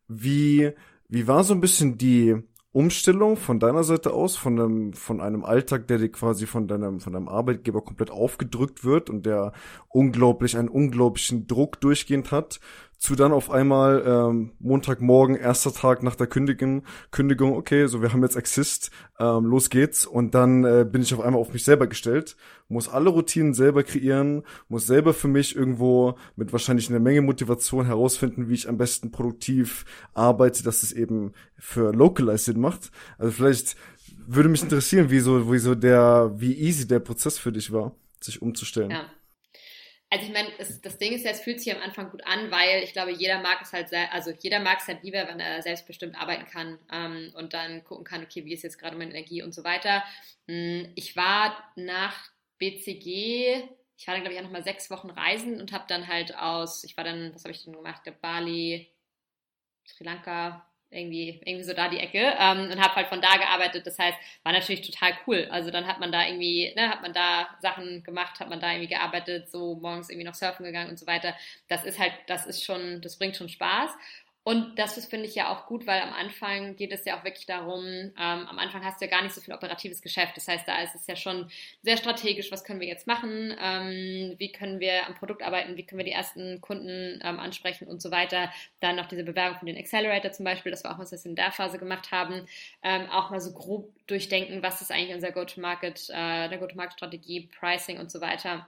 Wie 0.08 0.72
wie 1.08 1.26
war 1.26 1.44
so 1.44 1.54
ein 1.54 1.60
bisschen 1.60 1.98
die 1.98 2.36
Umstellung 2.72 3.36
von 3.36 3.58
deiner 3.58 3.82
Seite 3.82 4.12
aus, 4.12 4.36
von 4.36 4.60
einem, 4.60 4.92
von 4.92 5.20
einem 5.20 5.44
Alltag, 5.44 5.88
der 5.88 5.98
dir 5.98 6.12
quasi 6.12 6.46
von 6.46 6.68
deinem, 6.68 7.00
von 7.00 7.12
deinem 7.12 7.28
Arbeitgeber 7.28 7.82
komplett 7.82 8.12
aufgedrückt 8.12 8.84
wird 8.84 9.10
und 9.10 9.26
der 9.26 9.52
unglaublich, 9.88 10.56
einen 10.56 10.68
unglaublichen 10.68 11.48
Druck 11.48 11.80
durchgehend 11.80 12.30
hat, 12.30 12.60
zu 13.00 13.16
dann 13.16 13.32
auf 13.32 13.50
einmal 13.50 14.04
ähm, 14.06 14.52
Montagmorgen, 14.58 15.34
erster 15.34 15.72
Tag 15.72 16.02
nach 16.02 16.16
der 16.16 16.26
Kündigung, 16.26 16.84
Kündigung, 17.10 17.54
okay, 17.54 17.86
so 17.86 18.02
wir 18.02 18.12
haben 18.12 18.22
jetzt 18.22 18.36
Exist, 18.36 18.90
ähm, 19.18 19.46
los 19.46 19.70
geht's 19.70 20.04
und 20.04 20.34
dann 20.34 20.64
äh, 20.64 20.84
bin 20.84 21.00
ich 21.00 21.14
auf 21.14 21.20
einmal 21.20 21.40
auf 21.40 21.54
mich 21.54 21.64
selber 21.64 21.86
gestellt, 21.86 22.36
muss 22.68 22.90
alle 22.90 23.08
Routinen 23.08 23.54
selber 23.54 23.84
kreieren, 23.84 24.42
muss 24.68 24.86
selber 24.86 25.14
für 25.14 25.28
mich 25.28 25.56
irgendwo 25.56 26.16
mit 26.36 26.52
wahrscheinlich 26.52 26.90
einer 26.90 27.00
Menge 27.00 27.22
Motivation 27.22 27.86
herausfinden, 27.86 28.50
wie 28.50 28.54
ich 28.54 28.68
am 28.68 28.76
besten 28.76 29.10
produktiv 29.10 29.86
arbeite, 30.12 30.62
dass 30.62 30.82
es 30.82 30.92
eben 30.92 31.32
für 31.56 31.94
Localize 31.94 32.44
Sinn 32.44 32.60
macht. 32.60 32.90
Also 33.16 33.32
vielleicht 33.32 33.76
würde 34.26 34.50
mich 34.50 34.62
interessieren, 34.62 35.08
wie 35.08 35.20
so, 35.20 35.50
wie 35.50 35.58
so 35.58 35.74
der, 35.74 36.32
wie 36.36 36.52
easy 36.52 36.86
der 36.86 37.00
Prozess 37.00 37.38
für 37.38 37.50
dich 37.50 37.72
war, 37.72 37.94
sich 38.20 38.42
umzustellen. 38.42 38.90
Ja. 38.90 39.04
Also 40.12 40.26
ich 40.26 40.32
meine, 40.32 40.48
das 40.58 40.98
Ding 40.98 41.12
ist, 41.12 41.24
es 41.24 41.40
fühlt 41.40 41.60
sich 41.60 41.72
am 41.72 41.80
Anfang 41.80 42.10
gut 42.10 42.26
an, 42.26 42.50
weil 42.50 42.82
ich 42.82 42.92
glaube, 42.92 43.12
jeder 43.12 43.40
mag 43.40 43.60
es 43.62 43.72
halt, 43.72 43.92
also 44.12 44.32
jeder 44.32 44.58
mag 44.58 44.78
es 44.80 44.88
halt 44.88 45.04
lieber, 45.04 45.28
wenn 45.28 45.38
er 45.38 45.62
selbstbestimmt 45.62 46.20
arbeiten 46.20 46.46
kann 46.46 46.80
ähm, 46.92 47.32
und 47.36 47.54
dann 47.54 47.84
gucken 47.84 48.04
kann, 48.04 48.24
okay, 48.24 48.44
wie 48.44 48.52
ist 48.52 48.64
jetzt 48.64 48.78
gerade 48.78 48.96
meine 48.96 49.10
Energie 49.10 49.42
und 49.42 49.54
so 49.54 49.62
weiter. 49.62 50.02
Hm, 50.48 50.90
ich 50.96 51.14
war 51.14 51.72
nach 51.76 52.28
BCG, 52.58 53.62
ich 53.96 54.06
war 54.08 54.14
dann 54.14 54.22
glaube 54.22 54.34
ich 54.34 54.40
auch 54.40 54.44
nochmal 54.44 54.64
sechs 54.64 54.90
Wochen 54.90 55.10
reisen 55.10 55.60
und 55.60 55.70
habe 55.70 55.84
dann 55.86 56.08
halt 56.08 56.36
aus, 56.36 56.82
ich 56.82 56.96
war 56.96 57.04
dann, 57.04 57.32
was 57.32 57.44
habe 57.44 57.52
ich 57.52 57.62
denn 57.62 57.74
gemacht, 57.74 58.02
Bali, 58.20 58.92
Sri 59.86 60.04
Lanka, 60.04 60.69
irgendwie, 60.90 61.40
irgendwie 61.44 61.64
so 61.64 61.72
da 61.72 61.88
die 61.88 61.98
Ecke 61.98 62.35
ähm, 62.38 62.70
und 62.70 62.81
habe 62.81 62.96
halt 62.96 63.09
von 63.09 63.20
da 63.20 63.37
gearbeitet. 63.37 63.87
Das 63.87 63.98
heißt, 63.98 64.18
war 64.42 64.53
natürlich 64.53 64.83
total 64.83 65.12
cool. 65.26 65.46
Also 65.50 65.70
dann 65.70 65.87
hat 65.87 66.00
man 66.00 66.11
da 66.12 66.26
irgendwie, 66.26 66.72
ne, 66.76 66.88
hat 66.90 67.03
man 67.03 67.12
da 67.12 67.48
Sachen 67.61 68.03
gemacht, 68.03 68.40
hat 68.40 68.50
man 68.50 68.61
da 68.61 68.70
irgendwie 68.72 68.88
gearbeitet, 68.88 69.50
so 69.50 69.76
morgens 69.76 70.11
irgendwie 70.11 70.26
noch 70.26 70.35
surfen 70.35 70.64
gegangen 70.64 70.90
und 70.90 70.98
so 70.98 71.07
weiter. 71.07 71.35
Das 71.68 71.85
ist 71.85 71.98
halt, 71.98 72.12
das 72.26 72.46
ist 72.46 72.64
schon, 72.64 73.00
das 73.03 73.16
bringt 73.18 73.37
schon 73.37 73.48
Spaß. 73.48 73.90
Und 74.42 74.79
das 74.79 75.05
finde 75.05 75.26
ich 75.26 75.35
ja 75.35 75.53
auch 75.53 75.66
gut, 75.66 75.87
weil 75.87 76.00
am 76.00 76.14
Anfang 76.14 76.74
geht 76.74 76.92
es 76.92 77.05
ja 77.05 77.18
auch 77.18 77.24
wirklich 77.24 77.44
darum, 77.44 77.85
ähm, 77.85 78.12
am 78.16 78.59
Anfang 78.59 78.83
hast 78.83 78.98
du 79.00 79.05
ja 79.05 79.11
gar 79.11 79.22
nicht 79.22 79.35
so 79.35 79.40
viel 79.42 79.53
operatives 79.53 80.00
Geschäft. 80.00 80.35
Das 80.35 80.48
heißt, 80.48 80.66
da 80.66 80.83
ist 80.83 80.94
es 80.94 81.07
ja 81.07 81.14
schon 81.14 81.50
sehr 81.83 81.98
strategisch, 81.98 82.50
was 82.50 82.64
können 82.64 82.81
wir 82.81 82.88
jetzt 82.88 83.07
machen, 83.07 83.55
ähm, 83.61 84.35
wie 84.38 84.50
können 84.50 84.81
wir 84.81 85.07
am 85.07 85.14
Produkt 85.14 85.42
arbeiten, 85.42 85.76
wie 85.76 85.85
können 85.85 85.98
wir 85.98 86.07
die 86.07 86.12
ersten 86.12 86.62
Kunden 86.62 87.20
ähm, 87.22 87.38
ansprechen 87.38 87.87
und 87.87 88.00
so 88.00 88.11
weiter. 88.11 88.50
Dann 88.81 88.96
noch 88.96 89.07
diese 89.07 89.24
Bewerbung 89.24 89.59
von 89.59 89.66
den 89.66 89.76
Accelerator 89.76 90.33
zum 90.33 90.46
Beispiel, 90.46 90.72
das 90.72 90.85
war 90.85 90.94
auch 90.94 90.98
was, 90.98 91.12
was 91.12 91.24
wir 91.24 91.31
in 91.31 91.37
der 91.37 91.53
Phase 91.53 91.79
gemacht 91.79 92.11
haben. 92.11 92.46
Ähm, 92.83 93.11
auch 93.11 93.29
mal 93.29 93.40
so 93.40 93.53
grob 93.53 93.92
durchdenken, 94.07 94.62
was 94.62 94.81
ist 94.81 94.90
eigentlich 94.90 95.14
unser 95.14 95.33
Go-to-Market, 95.33 96.09
äh, 96.09 96.48
der 96.48 96.59
Go-to-Market-Strategie, 96.59 97.50
Pricing 97.61 97.98
und 97.98 98.11
so 98.11 98.22
weiter. 98.22 98.66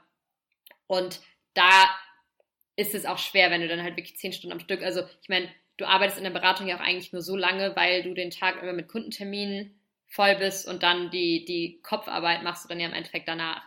Und 0.86 1.20
da 1.54 1.88
ist 2.76 2.94
es 2.94 3.06
auch 3.06 3.18
schwer, 3.18 3.50
wenn 3.50 3.62
du 3.62 3.68
dann 3.68 3.82
halt 3.82 3.96
wirklich 3.96 4.16
zehn 4.16 4.32
Stunden 4.32 4.52
am 4.52 4.60
Stück, 4.60 4.82
also 4.82 5.02
ich 5.22 5.28
meine, 5.28 5.48
du 5.82 5.88
arbeitest 5.88 6.18
in 6.18 6.24
der 6.24 6.30
Beratung 6.30 6.68
ja 6.68 6.76
auch 6.76 6.80
eigentlich 6.80 7.12
nur 7.12 7.22
so 7.22 7.36
lange, 7.36 7.74
weil 7.74 8.04
du 8.04 8.14
den 8.14 8.30
Tag 8.30 8.62
immer 8.62 8.72
mit 8.72 8.88
Kundenterminen 8.88 9.74
voll 10.06 10.36
bist 10.36 10.68
und 10.68 10.82
dann 10.82 11.10
die, 11.10 11.44
die 11.44 11.80
Kopfarbeit 11.82 12.42
machst 12.44 12.64
du 12.64 12.68
dann 12.68 12.80
ja 12.80 12.86
im 12.86 12.94
Endeffekt 12.94 13.26
danach. 13.26 13.62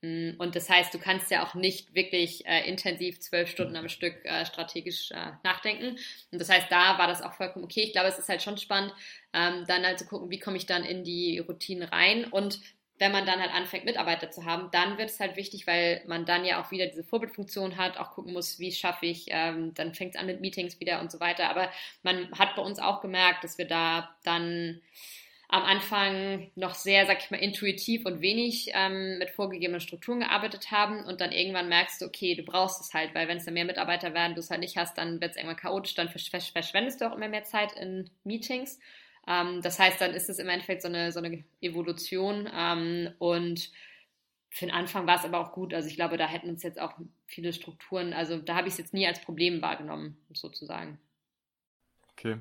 Mm, 0.00 0.30
und 0.38 0.56
das 0.56 0.70
heißt, 0.70 0.94
du 0.94 0.98
kannst 0.98 1.30
ja 1.30 1.44
auch 1.44 1.54
nicht 1.54 1.94
wirklich 1.94 2.46
äh, 2.46 2.66
intensiv 2.66 3.20
zwölf 3.20 3.50
Stunden 3.50 3.76
am 3.76 3.88
Stück 3.88 4.14
äh, 4.24 4.46
strategisch 4.46 5.10
äh, 5.10 5.32
nachdenken. 5.44 5.98
Und 6.30 6.40
das 6.40 6.48
heißt, 6.48 6.70
da 6.70 6.98
war 6.98 7.06
das 7.06 7.20
auch 7.20 7.34
vollkommen 7.34 7.64
okay. 7.64 7.82
Ich 7.82 7.92
glaube, 7.92 8.08
es 8.08 8.18
ist 8.18 8.28
halt 8.28 8.42
schon 8.42 8.56
spannend, 8.56 8.94
ähm, 9.34 9.64
dann 9.66 9.84
halt 9.84 9.98
zu 9.98 10.06
gucken, 10.06 10.30
wie 10.30 10.38
komme 10.38 10.56
ich 10.56 10.66
dann 10.66 10.84
in 10.84 11.04
die 11.04 11.38
Routinen 11.40 11.86
rein. 11.86 12.24
Und 12.24 12.60
wenn 12.98 13.12
man 13.12 13.26
dann 13.26 13.40
halt 13.40 13.52
anfängt, 13.52 13.84
Mitarbeiter 13.84 14.30
zu 14.30 14.44
haben, 14.44 14.70
dann 14.72 14.98
wird 14.98 15.10
es 15.10 15.20
halt 15.20 15.36
wichtig, 15.36 15.66
weil 15.66 16.02
man 16.06 16.24
dann 16.24 16.44
ja 16.44 16.62
auch 16.62 16.70
wieder 16.70 16.86
diese 16.86 17.04
Vorbildfunktion 17.04 17.76
hat, 17.76 17.96
auch 17.98 18.10
gucken 18.10 18.32
muss, 18.32 18.58
wie 18.58 18.72
schaffe 18.72 19.06
ich, 19.06 19.26
ähm, 19.28 19.72
dann 19.74 19.94
fängt 19.94 20.14
es 20.14 20.20
an 20.20 20.26
mit 20.26 20.40
Meetings 20.40 20.80
wieder 20.80 21.00
und 21.00 21.12
so 21.12 21.20
weiter. 21.20 21.48
Aber 21.50 21.70
man 22.02 22.30
hat 22.38 22.56
bei 22.56 22.62
uns 22.62 22.78
auch 22.78 23.00
gemerkt, 23.00 23.44
dass 23.44 23.58
wir 23.58 23.66
da 23.66 24.16
dann 24.24 24.80
am 25.50 25.62
Anfang 25.62 26.50
noch 26.56 26.74
sehr, 26.74 27.06
sag 27.06 27.20
ich 27.24 27.30
mal, 27.30 27.38
intuitiv 27.38 28.04
und 28.04 28.20
wenig 28.20 28.70
ähm, 28.74 29.16
mit 29.18 29.30
vorgegebenen 29.30 29.80
Strukturen 29.80 30.20
gearbeitet 30.20 30.70
haben 30.70 31.04
und 31.04 31.22
dann 31.22 31.32
irgendwann 31.32 31.70
merkst 31.70 32.02
du, 32.02 32.06
okay, 32.06 32.34
du 32.34 32.42
brauchst 32.42 32.82
es 32.82 32.92
halt, 32.92 33.14
weil 33.14 33.28
wenn 33.28 33.38
es 33.38 33.46
dann 33.46 33.54
mehr 33.54 33.64
Mitarbeiter 33.64 34.12
werden, 34.12 34.34
du 34.34 34.40
es 34.40 34.50
halt 34.50 34.60
nicht 34.60 34.76
hast, 34.76 34.98
dann 34.98 35.22
wird 35.22 35.30
es 35.30 35.36
irgendwann 35.36 35.56
chaotisch, 35.56 35.94
dann 35.94 36.10
verschwendest 36.10 37.00
du 37.00 37.10
auch 37.10 37.16
immer 37.16 37.28
mehr 37.28 37.44
Zeit 37.44 37.72
in 37.72 38.10
Meetings. 38.24 38.78
Ähm, 39.28 39.62
das 39.62 39.78
heißt, 39.78 40.00
dann 40.00 40.14
ist 40.14 40.30
es 40.30 40.40
im 40.40 40.48
Endeffekt 40.48 40.82
so 40.82 40.88
eine, 40.88 41.12
so 41.12 41.20
eine 41.20 41.44
Evolution 41.60 42.50
ähm, 42.52 43.10
und 43.18 43.70
für 44.50 44.66
den 44.66 44.74
Anfang 44.74 45.06
war 45.06 45.18
es 45.18 45.24
aber 45.24 45.38
auch 45.40 45.52
gut. 45.52 45.74
Also 45.74 45.88
ich 45.88 45.96
glaube, 45.96 46.16
da 46.16 46.26
hätten 46.26 46.48
uns 46.50 46.62
jetzt 46.62 46.80
auch 46.80 46.94
viele 47.26 47.52
Strukturen, 47.52 48.14
also 48.14 48.38
da 48.38 48.56
habe 48.56 48.68
ich 48.68 48.74
es 48.74 48.78
jetzt 48.78 48.94
nie 48.94 49.06
als 49.06 49.20
Problem 49.20 49.62
wahrgenommen, 49.62 50.16
sozusagen. 50.32 50.98
Okay. 52.12 52.38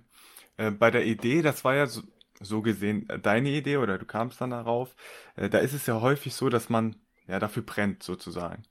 Äh, 0.58 0.72
bei 0.72 0.92
der 0.92 1.06
Idee, 1.06 1.42
das 1.42 1.64
war 1.66 1.76
ja 1.76 1.88
so, 1.88 2.04
so 2.40 2.62
gesehen 2.62 3.10
äh, 3.10 3.20
deine 3.20 3.50
Idee 3.50 3.78
oder 3.78 3.98
du 3.98 4.06
kamst 4.06 4.42
dann 4.42 4.52
darauf, 4.52 4.96
äh, 5.36 5.50
da 5.50 5.60
ist 5.60 5.74
es 5.74 5.86
ja 5.88 6.02
häufig 6.02 6.34
so, 6.36 6.50
dass 6.50 6.70
man 6.70 6.96
ja 7.28 7.40
dafür 7.40 7.64
brennt, 7.64 8.04
sozusagen. 8.04 8.64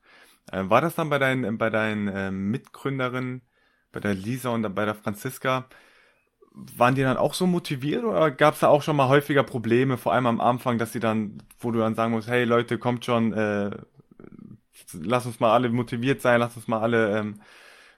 Äh, 0.52 0.68
war 0.70 0.81
das 0.81 0.94
dann 0.96 1.11
bei 1.11 1.18
deinen, 1.18 1.59
bei 1.59 1.70
deinen 1.70 2.09
äh, 2.09 2.31
Mitgründerinnen, 2.31 3.42
bei 3.92 4.00
der 4.00 4.14
Lisa 4.14 4.50
und 4.50 4.74
bei 4.74 4.85
der 4.85 4.94
Franziska, 4.94 5.68
waren 6.57 6.95
die 6.95 7.03
dann 7.03 7.19
auch 7.19 7.35
so 7.35 7.47
motiviert 7.47 8.05
oder 8.05 8.31
gab 8.31 8.55
es 8.55 8.61
da 8.61 8.69
auch 8.69 8.83
schon 8.83 8.97
mal 8.97 9.09
häufiger 9.09 9.42
Probleme, 9.42 9.99
vor 9.99 10.12
allem 10.14 10.27
am 10.27 10.40
Anfang, 10.40 10.79
dass 10.79 10.92
sie 10.92 11.01
dann, 11.01 11.42
wo 11.59 11.71
du 11.71 11.81
dann 11.81 11.95
sagen 11.95 12.12
musst, 12.12 12.29
hey 12.29 12.45
Leute, 12.45 12.79
kommt 12.79 13.05
schon, 13.05 13.35
äh, 13.35 13.71
lass 14.95 15.27
uns 15.27 15.38
mal 15.38 15.53
alle 15.53 15.69
motiviert 15.69 16.23
sein, 16.23 16.40
lass 16.40 16.57
uns 16.57 16.66
mal 16.66 16.81
alle 16.81 17.19
ähm, 17.19 17.40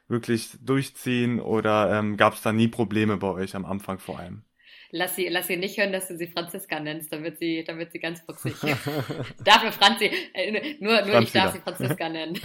wirklich 0.08 0.50
durchziehen 0.60 1.40
oder 1.40 1.92
ähm, 1.92 2.16
gab 2.16 2.34
es 2.34 2.42
da 2.42 2.52
nie 2.52 2.66
Probleme 2.68 3.16
bei 3.16 3.28
euch 3.28 3.54
am 3.54 3.64
Anfang 3.64 4.00
vor 4.00 4.18
allem? 4.18 4.42
Lass 4.90 5.16
sie, 5.16 5.28
lass 5.28 5.46
sie 5.46 5.58
nicht 5.58 5.78
hören, 5.78 5.92
dass 5.92 6.08
du 6.08 6.16
sie 6.16 6.26
Franziska 6.26 6.80
nennst, 6.80 7.12
dann 7.12 7.22
wird 7.22 7.38
sie, 7.38 7.62
dann 7.62 7.78
wird 7.78 7.92
sie 7.92 7.98
ganz 7.98 8.22
fuchsig. 8.22 8.54
darf 9.44 9.62
mir 9.62 9.70
Franzi, 9.70 10.10
äh, 10.32 10.76
nur, 10.80 11.02
nur 11.02 11.20
ich 11.20 11.30
darf 11.30 11.52
sie 11.52 11.60
Franziska 11.60 12.08
nennen. 12.08 12.40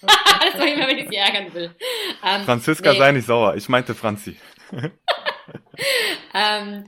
das 0.00 0.54
mache 0.54 0.68
ich 0.68 0.74
immer, 0.74 0.86
wenn 0.86 0.98
ich 0.98 1.08
sie 1.08 1.16
ärgern 1.16 1.52
will. 1.52 1.74
Ähm, 2.24 2.42
Franziska 2.42 2.92
nee. 2.92 2.98
sei 2.98 3.12
nicht 3.12 3.26
sauer, 3.26 3.56
ich 3.56 3.68
meinte 3.68 3.94
Franzi. 3.94 4.36
ähm, 6.34 6.84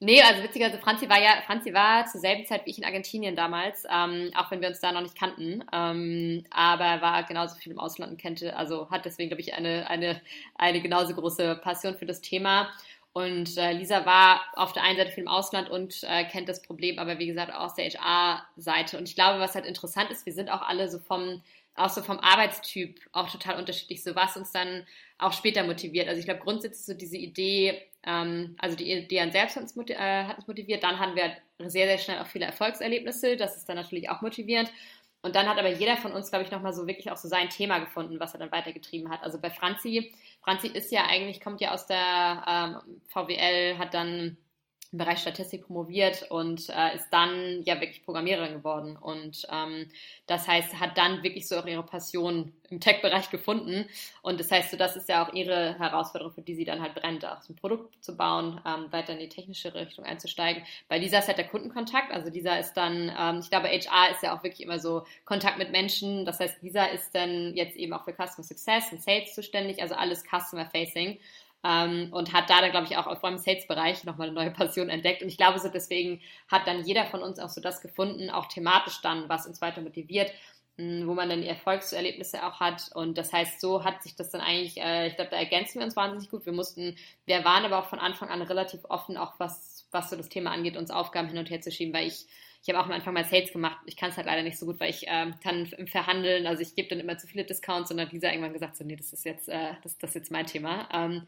nee, 0.00 0.20
also 0.22 0.42
witzigerweise, 0.42 0.78
Franzi 0.78 1.08
war 1.08 1.20
ja, 1.20 1.42
Franzi 1.46 1.72
war 1.72 2.06
zur 2.06 2.20
selben 2.20 2.46
Zeit 2.46 2.66
wie 2.66 2.70
ich 2.70 2.78
in 2.78 2.84
Argentinien 2.84 3.36
damals, 3.36 3.84
ähm, 3.90 4.30
auch 4.36 4.50
wenn 4.50 4.60
wir 4.60 4.68
uns 4.68 4.80
da 4.80 4.92
noch 4.92 5.02
nicht 5.02 5.18
kannten, 5.18 5.64
ähm, 5.72 6.44
aber 6.50 7.02
war 7.02 7.22
genauso 7.24 7.56
viel 7.56 7.72
im 7.72 7.78
Ausland 7.78 8.12
und 8.12 8.20
kannte, 8.20 8.56
also 8.56 8.90
hat 8.90 9.04
deswegen, 9.04 9.30
glaube 9.30 9.40
ich, 9.40 9.54
eine, 9.54 9.88
eine, 9.88 10.20
eine 10.56 10.80
genauso 10.80 11.14
große 11.14 11.56
Passion 11.62 11.96
für 11.96 12.06
das 12.06 12.20
Thema. 12.20 12.70
Und 13.14 13.56
äh, 13.58 13.72
Lisa 13.72 14.04
war 14.06 14.40
auf 14.54 14.72
der 14.72 14.82
einen 14.82 14.98
Seite 14.98 15.12
viel 15.12 15.22
im 15.22 15.28
Ausland 15.28 15.70
und 15.70 16.02
äh, 16.02 16.24
kennt 16.24 16.48
das 16.48 16.62
Problem, 16.62 16.98
aber 16.98 17.20
wie 17.20 17.28
gesagt 17.28 17.54
aus 17.54 17.74
der 17.74 17.88
HR-Seite. 17.88 18.98
Und 18.98 19.08
ich 19.08 19.14
glaube, 19.14 19.38
was 19.38 19.54
halt 19.54 19.66
interessant 19.66 20.10
ist, 20.10 20.26
wir 20.26 20.32
sind 20.32 20.50
auch 20.50 20.62
alle 20.62 20.88
so 20.88 20.98
vom 20.98 21.40
auch 21.76 21.90
so 21.90 22.02
vom 22.02 22.20
Arbeitstyp 22.20 23.00
auch 23.12 23.30
total 23.30 23.58
unterschiedlich, 23.58 24.02
so 24.02 24.14
was 24.14 24.36
uns 24.36 24.52
dann 24.52 24.86
auch 25.18 25.32
später 25.32 25.64
motiviert. 25.64 26.08
Also 26.08 26.18
ich 26.18 26.24
glaube 26.24 26.40
grundsätzlich 26.40 26.84
so 26.84 26.94
diese 26.94 27.16
Idee, 27.16 27.82
ähm, 28.06 28.56
also 28.58 28.76
die 28.76 28.90
Idee 28.90 29.20
an 29.20 29.32
selbst 29.32 29.56
hat 29.56 29.62
uns, 29.62 29.76
motiviert, 29.76 30.00
äh, 30.00 30.24
hat 30.24 30.38
uns 30.38 30.46
motiviert, 30.46 30.82
dann 30.82 30.98
haben 30.98 31.16
wir 31.16 31.36
sehr, 31.68 31.86
sehr 31.86 31.98
schnell 31.98 32.18
auch 32.18 32.26
viele 32.26 32.46
Erfolgserlebnisse, 32.46 33.36
das 33.36 33.56
ist 33.56 33.68
dann 33.68 33.76
natürlich 33.76 34.10
auch 34.10 34.22
motivierend. 34.22 34.70
Und 35.22 35.36
dann 35.36 35.48
hat 35.48 35.58
aber 35.58 35.70
jeder 35.70 35.96
von 35.96 36.12
uns, 36.12 36.28
glaube 36.28 36.44
ich, 36.44 36.50
nochmal 36.50 36.74
so 36.74 36.86
wirklich 36.86 37.10
auch 37.10 37.16
so 37.16 37.28
sein 37.28 37.48
Thema 37.48 37.78
gefunden, 37.78 38.20
was 38.20 38.34
er 38.34 38.40
dann 38.40 38.52
weitergetrieben 38.52 39.10
hat. 39.10 39.22
Also 39.22 39.40
bei 39.40 39.48
Franzi, 39.48 40.12
Franzi 40.42 40.66
ist 40.68 40.92
ja 40.92 41.06
eigentlich, 41.06 41.40
kommt 41.40 41.62
ja 41.62 41.72
aus 41.72 41.86
der 41.86 42.44
ähm, 42.46 43.00
VWL, 43.06 43.78
hat 43.78 43.94
dann 43.94 44.36
im 44.94 44.98
Bereich 44.98 45.18
Statistik 45.18 45.66
promoviert 45.66 46.30
und 46.30 46.68
äh, 46.68 46.94
ist 46.94 47.10
dann 47.10 47.64
ja 47.64 47.80
wirklich 47.80 48.04
Programmiererin 48.04 48.54
geworden. 48.54 48.96
Und 48.96 49.44
ähm, 49.50 49.88
das 50.28 50.46
heißt, 50.46 50.78
hat 50.78 50.96
dann 50.96 51.24
wirklich 51.24 51.48
so 51.48 51.56
auch 51.56 51.66
ihre 51.66 51.82
Passion 51.82 52.52
im 52.70 52.78
Tech-Bereich 52.78 53.28
gefunden. 53.28 53.86
Und 54.22 54.38
das 54.38 54.52
heißt, 54.52 54.70
so, 54.70 54.76
das 54.76 54.94
ist 54.94 55.08
ja 55.08 55.26
auch 55.26 55.32
ihre 55.32 55.76
Herausforderung, 55.80 56.32
für 56.32 56.42
die 56.42 56.54
sie 56.54 56.64
dann 56.64 56.80
halt 56.80 56.94
brennt, 56.94 57.26
auch 57.26 57.42
so 57.42 57.52
ein 57.52 57.56
Produkt 57.56 58.04
zu 58.04 58.16
bauen, 58.16 58.60
ähm, 58.64 58.92
weiter 58.92 59.14
in 59.14 59.18
die 59.18 59.28
technische 59.28 59.74
Richtung 59.74 60.04
einzusteigen. 60.04 60.62
Bei 60.88 60.96
Lisa 60.96 61.18
ist 61.18 61.26
halt 61.26 61.38
der 61.38 61.48
Kundenkontakt. 61.48 62.12
Also 62.12 62.30
Lisa 62.30 62.54
ist 62.54 62.74
dann, 62.74 63.12
ähm, 63.18 63.40
ich 63.40 63.50
glaube, 63.50 63.66
HR 63.66 64.12
ist 64.12 64.22
ja 64.22 64.38
auch 64.38 64.44
wirklich 64.44 64.62
immer 64.62 64.78
so 64.78 65.04
Kontakt 65.24 65.58
mit 65.58 65.72
Menschen. 65.72 66.24
Das 66.24 66.38
heißt, 66.38 66.62
Lisa 66.62 66.84
ist 66.84 67.12
dann 67.16 67.56
jetzt 67.56 67.76
eben 67.76 67.92
auch 67.94 68.04
für 68.04 68.12
Customer 68.12 68.44
Success 68.44 68.92
und 68.92 69.02
Sales 69.02 69.34
zuständig, 69.34 69.82
also 69.82 69.96
alles 69.96 70.22
Customer 70.22 70.66
Facing. 70.66 71.18
Ähm, 71.64 72.08
und 72.12 72.32
hat 72.32 72.50
da 72.50 72.60
dann, 72.60 72.70
glaube 72.70 72.86
ich, 72.88 72.96
auch 72.96 73.04
vor 73.04 73.24
allem 73.24 73.36
im 73.36 73.38
Sales-Bereich 73.38 74.04
nochmal 74.04 74.28
eine 74.28 74.34
neue 74.34 74.50
Passion 74.50 74.90
entdeckt. 74.90 75.22
Und 75.22 75.28
ich 75.28 75.38
glaube, 75.38 75.58
so 75.58 75.68
deswegen 75.68 76.20
hat 76.48 76.66
dann 76.66 76.84
jeder 76.84 77.06
von 77.06 77.22
uns 77.22 77.38
auch 77.38 77.48
so 77.48 77.60
das 77.60 77.80
gefunden, 77.80 78.30
auch 78.30 78.46
thematisch 78.46 79.00
dann, 79.02 79.28
was 79.28 79.46
uns 79.46 79.60
weiter 79.62 79.80
motiviert, 79.80 80.30
mh, 80.76 81.06
wo 81.06 81.14
man 81.14 81.30
dann 81.30 81.42
Erfolgserlebnisse 81.42 82.46
auch 82.46 82.60
hat. 82.60 82.90
Und 82.94 83.16
das 83.16 83.32
heißt, 83.32 83.60
so 83.60 83.84
hat 83.84 84.02
sich 84.02 84.14
das 84.14 84.30
dann 84.30 84.42
eigentlich, 84.42 84.76
äh, 84.78 85.08
ich 85.08 85.16
glaube, 85.16 85.30
da 85.30 85.38
ergänzen 85.38 85.78
wir 85.78 85.86
uns 85.86 85.96
wahnsinnig 85.96 86.30
gut. 86.30 86.44
Wir 86.44 86.52
mussten, 86.52 86.96
wir 87.24 87.44
waren 87.44 87.64
aber 87.64 87.78
auch 87.78 87.86
von 87.88 87.98
Anfang 87.98 88.28
an 88.28 88.42
relativ 88.42 88.84
offen, 88.84 89.16
auch 89.16 89.34
was 89.38 89.74
was 89.94 90.10
so 90.10 90.16
das 90.16 90.28
Thema 90.28 90.50
angeht, 90.50 90.76
uns 90.76 90.90
Aufgaben 90.90 91.28
hin 91.28 91.38
und 91.38 91.48
her 91.48 91.62
zu 91.62 91.70
schieben, 91.70 91.94
weil 91.94 92.08
ich 92.08 92.26
ich 92.64 92.72
habe 92.72 92.80
auch 92.80 92.86
am 92.86 92.92
Anfang 92.92 93.12
mal 93.12 93.26
Sales 93.26 93.52
gemacht. 93.52 93.76
Ich 93.84 93.94
kann 93.94 94.08
es 94.08 94.16
halt 94.16 94.26
leider 94.26 94.42
nicht 94.42 94.58
so 94.58 94.64
gut, 94.64 94.80
weil 94.80 94.88
ich 94.88 95.04
ähm, 95.06 95.34
kann 95.42 95.66
im 95.76 95.86
Verhandeln, 95.86 96.46
also 96.46 96.62
ich 96.62 96.74
gebe 96.74 96.88
dann 96.88 96.98
immer 96.98 97.18
zu 97.18 97.26
viele 97.26 97.44
Discounts 97.44 97.90
und 97.90 97.98
dann 97.98 98.06
hat 98.06 98.14
Lisa 98.14 98.28
irgendwann 98.28 98.54
gesagt, 98.54 98.78
so 98.78 98.84
nee, 98.84 98.96
das 98.96 99.12
ist 99.12 99.26
jetzt, 99.26 99.50
äh, 99.50 99.74
das, 99.82 99.98
das 99.98 100.10
ist 100.10 100.14
jetzt 100.14 100.30
mein 100.32 100.46
Thema. 100.46 100.88
Ähm, 100.90 101.26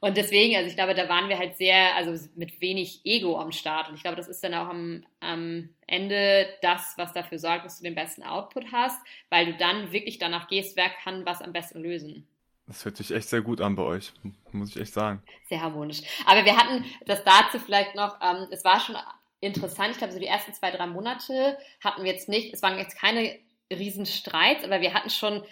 und 0.00 0.16
deswegen, 0.16 0.56
also 0.56 0.70
ich 0.70 0.74
glaube, 0.74 0.94
da 0.94 1.10
waren 1.10 1.28
wir 1.28 1.38
halt 1.38 1.58
sehr, 1.58 1.94
also 1.94 2.26
mit 2.36 2.58
wenig 2.62 3.02
Ego 3.04 3.38
am 3.38 3.52
Start. 3.52 3.90
Und 3.90 3.96
ich 3.96 4.00
glaube, 4.00 4.16
das 4.16 4.28
ist 4.28 4.42
dann 4.42 4.54
auch 4.54 4.68
am, 4.68 5.04
am 5.20 5.68
Ende 5.86 6.48
das, 6.62 6.94
was 6.96 7.12
dafür 7.12 7.38
sorgt, 7.38 7.66
dass 7.66 7.76
du 7.76 7.84
den 7.84 7.94
besten 7.94 8.22
Output 8.22 8.72
hast, 8.72 8.98
weil 9.28 9.44
du 9.44 9.58
dann 9.58 9.92
wirklich 9.92 10.18
danach 10.18 10.48
gehst, 10.48 10.78
wer 10.78 10.88
kann 10.88 11.26
was 11.26 11.42
am 11.42 11.52
besten 11.52 11.82
lösen. 11.82 12.26
Das 12.66 12.86
hört 12.86 12.96
sich 12.96 13.10
echt 13.10 13.28
sehr 13.28 13.42
gut 13.42 13.60
an 13.60 13.76
bei 13.76 13.82
euch, 13.82 14.12
muss 14.52 14.70
ich 14.70 14.80
echt 14.80 14.94
sagen. 14.94 15.22
Sehr 15.50 15.60
harmonisch. 15.60 16.00
Aber 16.24 16.46
wir 16.46 16.56
hatten 16.56 16.82
das 17.04 17.22
dazu 17.24 17.58
vielleicht 17.58 17.94
noch, 17.94 18.16
ähm, 18.22 18.46
es 18.50 18.64
war 18.64 18.80
schon 18.80 18.96
interessant. 19.42 19.90
Ich 19.90 19.98
glaube, 19.98 20.12
so 20.12 20.18
die 20.18 20.26
ersten 20.26 20.54
zwei, 20.54 20.70
drei 20.70 20.86
Monate 20.86 21.58
hatten 21.82 22.04
wir 22.04 22.12
jetzt 22.12 22.28
nicht, 22.28 22.54
es 22.54 22.62
waren 22.62 22.78
jetzt 22.78 22.96
keine 22.96 23.38
Riesenstreits, 23.70 24.64
aber 24.64 24.80
wir 24.80 24.94
hatten 24.94 25.10
schon, 25.10 25.42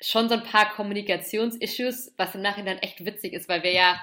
schon 0.00 0.28
so 0.28 0.34
ein 0.34 0.42
paar 0.42 0.70
Kommunikationsissues, 0.70 2.12
was 2.16 2.34
im 2.34 2.42
Nachhinein 2.42 2.78
echt 2.78 3.04
witzig 3.04 3.32
ist, 3.32 3.48
weil 3.48 3.62
wir 3.62 3.72
ja 3.72 4.00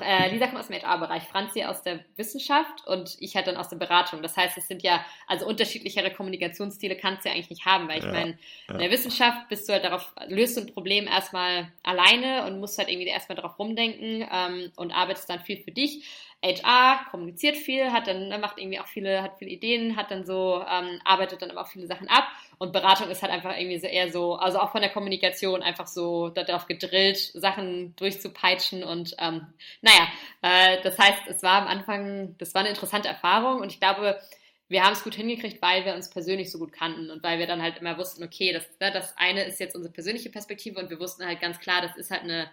äh, 0.00 0.28
Lisa 0.30 0.46
kommt 0.46 0.58
aus 0.58 0.66
dem 0.66 0.82
HR-Bereich, 0.82 1.22
Franzi 1.22 1.62
aus 1.62 1.82
der 1.82 2.00
Wissenschaft 2.16 2.84
und 2.86 3.16
ich 3.20 3.36
halt 3.36 3.46
dann 3.46 3.56
aus 3.56 3.68
der 3.68 3.76
Beratung. 3.76 4.22
Das 4.22 4.36
heißt, 4.36 4.58
es 4.58 4.66
sind 4.66 4.82
ja, 4.82 5.04
also 5.28 5.46
unterschiedlichere 5.46 6.10
Kommunikationsstile 6.10 6.96
kannst 6.96 7.24
du 7.24 7.28
ja 7.28 7.34
eigentlich 7.34 7.50
nicht 7.50 7.64
haben, 7.64 7.86
weil 7.86 7.98
ich 7.98 8.04
ja, 8.04 8.10
meine, 8.10 8.38
in 8.68 8.78
der 8.78 8.90
Wissenschaft 8.90 9.48
bist 9.48 9.68
du 9.68 9.72
halt 9.72 9.84
darauf, 9.84 10.12
löst 10.26 10.56
du 10.56 10.62
ein 10.62 10.72
Problem 10.72 11.06
erstmal 11.06 11.72
alleine 11.84 12.44
und 12.46 12.58
musst 12.58 12.76
halt 12.78 12.88
irgendwie 12.88 13.06
erstmal 13.06 13.36
darauf 13.36 13.56
rumdenken 13.58 14.26
ähm, 14.32 14.72
und 14.76 14.90
arbeitest 14.90 15.30
dann 15.30 15.40
viel 15.40 15.58
für 15.58 15.70
dich. 15.70 16.04
HR 16.44 17.06
kommuniziert 17.10 17.56
viel, 17.56 17.90
hat 17.90 18.06
dann, 18.06 18.28
ne, 18.28 18.38
macht 18.38 18.58
irgendwie 18.58 18.78
auch 18.78 18.86
viele, 18.86 19.22
hat 19.22 19.38
viele 19.38 19.50
Ideen, 19.50 19.96
hat 19.96 20.10
dann 20.10 20.26
so, 20.26 20.62
ähm, 20.70 21.00
arbeitet 21.04 21.40
dann 21.40 21.50
aber 21.50 21.62
auch 21.62 21.68
viele 21.68 21.86
Sachen 21.86 22.06
ab. 22.08 22.24
Und 22.58 22.72
Beratung 22.72 23.08
ist 23.08 23.22
halt 23.22 23.32
einfach 23.32 23.56
irgendwie 23.56 23.78
so 23.78 23.86
eher 23.86 24.12
so, 24.12 24.34
also 24.36 24.58
auch 24.58 24.70
von 24.70 24.82
der 24.82 24.90
Kommunikation 24.90 25.62
einfach 25.62 25.86
so 25.86 26.28
darauf 26.28 26.66
gedrillt, 26.66 27.16
Sachen 27.16 27.96
durchzupeitschen. 27.96 28.84
Und 28.84 29.16
ähm, 29.18 29.46
naja, 29.80 30.06
äh, 30.42 30.82
das 30.82 30.98
heißt, 30.98 31.22
es 31.28 31.42
war 31.42 31.62
am 31.62 31.66
Anfang, 31.66 32.36
das 32.38 32.54
war 32.54 32.60
eine 32.60 32.68
interessante 32.68 33.08
Erfahrung 33.08 33.60
und 33.60 33.72
ich 33.72 33.80
glaube, 33.80 34.20
wir 34.68 34.84
haben 34.84 34.92
es 34.92 35.04
gut 35.04 35.14
hingekriegt, 35.14 35.62
weil 35.62 35.84
wir 35.86 35.94
uns 35.94 36.10
persönlich 36.10 36.50
so 36.50 36.58
gut 36.58 36.72
kannten 36.72 37.10
und 37.10 37.22
weil 37.22 37.38
wir 37.38 37.46
dann 37.46 37.62
halt 37.62 37.78
immer 37.78 37.96
wussten, 37.96 38.22
okay, 38.22 38.52
das, 38.52 38.64
ne, 38.80 38.92
das 38.92 39.16
eine 39.16 39.44
ist 39.44 39.60
jetzt 39.60 39.76
unsere 39.76 39.92
persönliche 39.92 40.30
Perspektive 40.30 40.78
und 40.78 40.90
wir 40.90 41.00
wussten 41.00 41.24
halt 41.24 41.40
ganz 41.40 41.58
klar, 41.58 41.80
das 41.80 41.96
ist 41.96 42.10
halt 42.10 42.22
eine 42.22 42.50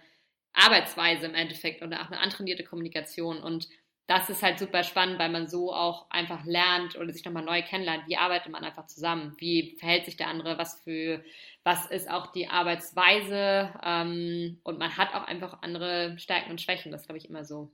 Arbeitsweise 0.54 1.26
im 1.26 1.34
Endeffekt 1.34 1.82
und 1.82 1.94
auch 1.94 2.10
eine 2.10 2.20
antrainierte 2.20 2.64
Kommunikation. 2.64 3.38
Und 3.38 3.68
das 4.06 4.28
ist 4.28 4.42
halt 4.42 4.58
super 4.58 4.82
spannend, 4.82 5.18
weil 5.18 5.30
man 5.30 5.46
so 5.46 5.72
auch 5.72 6.10
einfach 6.10 6.44
lernt 6.44 6.96
oder 6.96 7.12
sich 7.12 7.24
nochmal 7.24 7.44
neu 7.44 7.62
kennenlernt. 7.62 8.04
Wie 8.06 8.16
arbeitet 8.16 8.52
man 8.52 8.64
einfach 8.64 8.86
zusammen? 8.86 9.34
Wie 9.38 9.76
verhält 9.78 10.04
sich 10.04 10.16
der 10.16 10.28
andere? 10.28 10.58
Was 10.58 10.80
für, 10.80 11.22
was 11.62 11.86
ist 11.86 12.10
auch 12.10 12.32
die 12.32 12.48
Arbeitsweise? 12.48 13.72
Ähm, 13.82 14.58
und 14.64 14.78
man 14.78 14.96
hat 14.96 15.14
auch 15.14 15.24
einfach 15.24 15.62
andere 15.62 16.18
Stärken 16.18 16.50
und 16.50 16.60
Schwächen. 16.60 16.90
Das 16.90 17.04
glaube 17.04 17.18
ich 17.18 17.28
immer 17.28 17.44
so. 17.44 17.70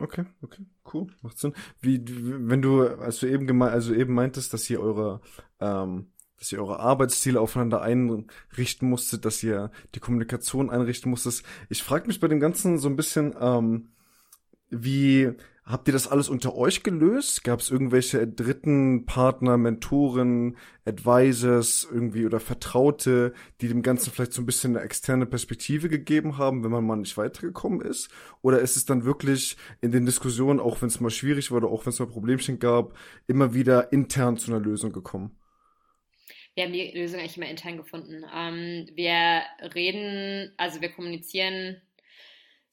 Okay, 0.00 0.24
okay, 0.42 0.64
cool, 0.94 1.08
macht 1.22 1.38
Sinn. 1.38 1.54
Wie, 1.80 2.00
wenn 2.06 2.62
du, 2.62 2.86
als 2.86 3.18
du 3.18 3.26
eben 3.26 3.48
gemeint, 3.48 3.72
also 3.72 3.92
eben 3.92 4.14
meintest, 4.14 4.54
dass 4.54 4.70
ihr 4.70 4.80
eure, 4.80 5.20
ähm, 5.58 6.12
dass 6.38 6.52
ihr 6.52 6.60
eure 6.60 6.78
Arbeitsziele 6.78 7.40
aufeinander 7.40 7.82
einrichten 7.82 8.88
musstet, 8.88 9.24
dass 9.24 9.42
ihr 9.42 9.72
die 9.96 10.00
Kommunikation 10.00 10.70
einrichten 10.70 11.10
musstet. 11.10 11.42
Ich 11.68 11.82
frage 11.82 12.06
mich 12.06 12.20
bei 12.20 12.28
dem 12.28 12.38
Ganzen 12.38 12.78
so 12.78 12.88
ein 12.88 12.94
bisschen, 12.94 13.34
ähm, 13.40 13.88
wie 14.70 15.32
habt 15.64 15.86
ihr 15.86 15.92
das 15.92 16.08
alles 16.08 16.28
unter 16.28 16.54
euch 16.56 16.82
gelöst? 16.82 17.44
Gab 17.44 17.60
es 17.60 17.70
irgendwelche 17.70 18.26
dritten 18.26 19.04
Partner, 19.04 19.58
Mentoren, 19.58 20.56
Advisors 20.84 21.86
irgendwie 21.90 22.24
oder 22.24 22.40
Vertraute, 22.40 23.34
die 23.60 23.68
dem 23.68 23.82
Ganzen 23.82 24.10
vielleicht 24.10 24.32
so 24.32 24.42
ein 24.42 24.46
bisschen 24.46 24.76
eine 24.76 24.84
externe 24.84 25.26
Perspektive 25.26 25.88
gegeben 25.88 26.38
haben, 26.38 26.64
wenn 26.64 26.70
man 26.70 26.86
mal 26.86 26.96
nicht 26.96 27.16
weitergekommen 27.18 27.82
ist? 27.82 28.08
Oder 28.40 28.60
ist 28.60 28.76
es 28.76 28.86
dann 28.86 29.04
wirklich 29.04 29.56
in 29.80 29.92
den 29.92 30.06
Diskussionen, 30.06 30.58
auch 30.60 30.80
wenn 30.80 30.88
es 30.88 31.00
mal 31.00 31.10
schwierig 31.10 31.50
war 31.50 31.58
oder 31.58 31.68
auch 31.68 31.84
wenn 31.84 31.92
es 31.92 31.98
mal 31.98 32.06
Problemchen 32.06 32.58
gab, 32.58 32.96
immer 33.26 33.52
wieder 33.52 33.92
intern 33.92 34.38
zu 34.38 34.50
einer 34.50 34.60
Lösung 34.60 34.92
gekommen? 34.92 35.38
wir 36.58 36.64
haben 36.64 36.72
die 36.72 36.90
Lösung 36.90 37.20
eigentlich 37.20 37.36
immer 37.36 37.48
intern 37.48 37.76
gefunden. 37.76 38.24
Ähm, 38.34 38.88
wir 38.96 39.42
reden, 39.76 40.52
also 40.56 40.80
wir 40.80 40.88
kommunizieren 40.88 41.80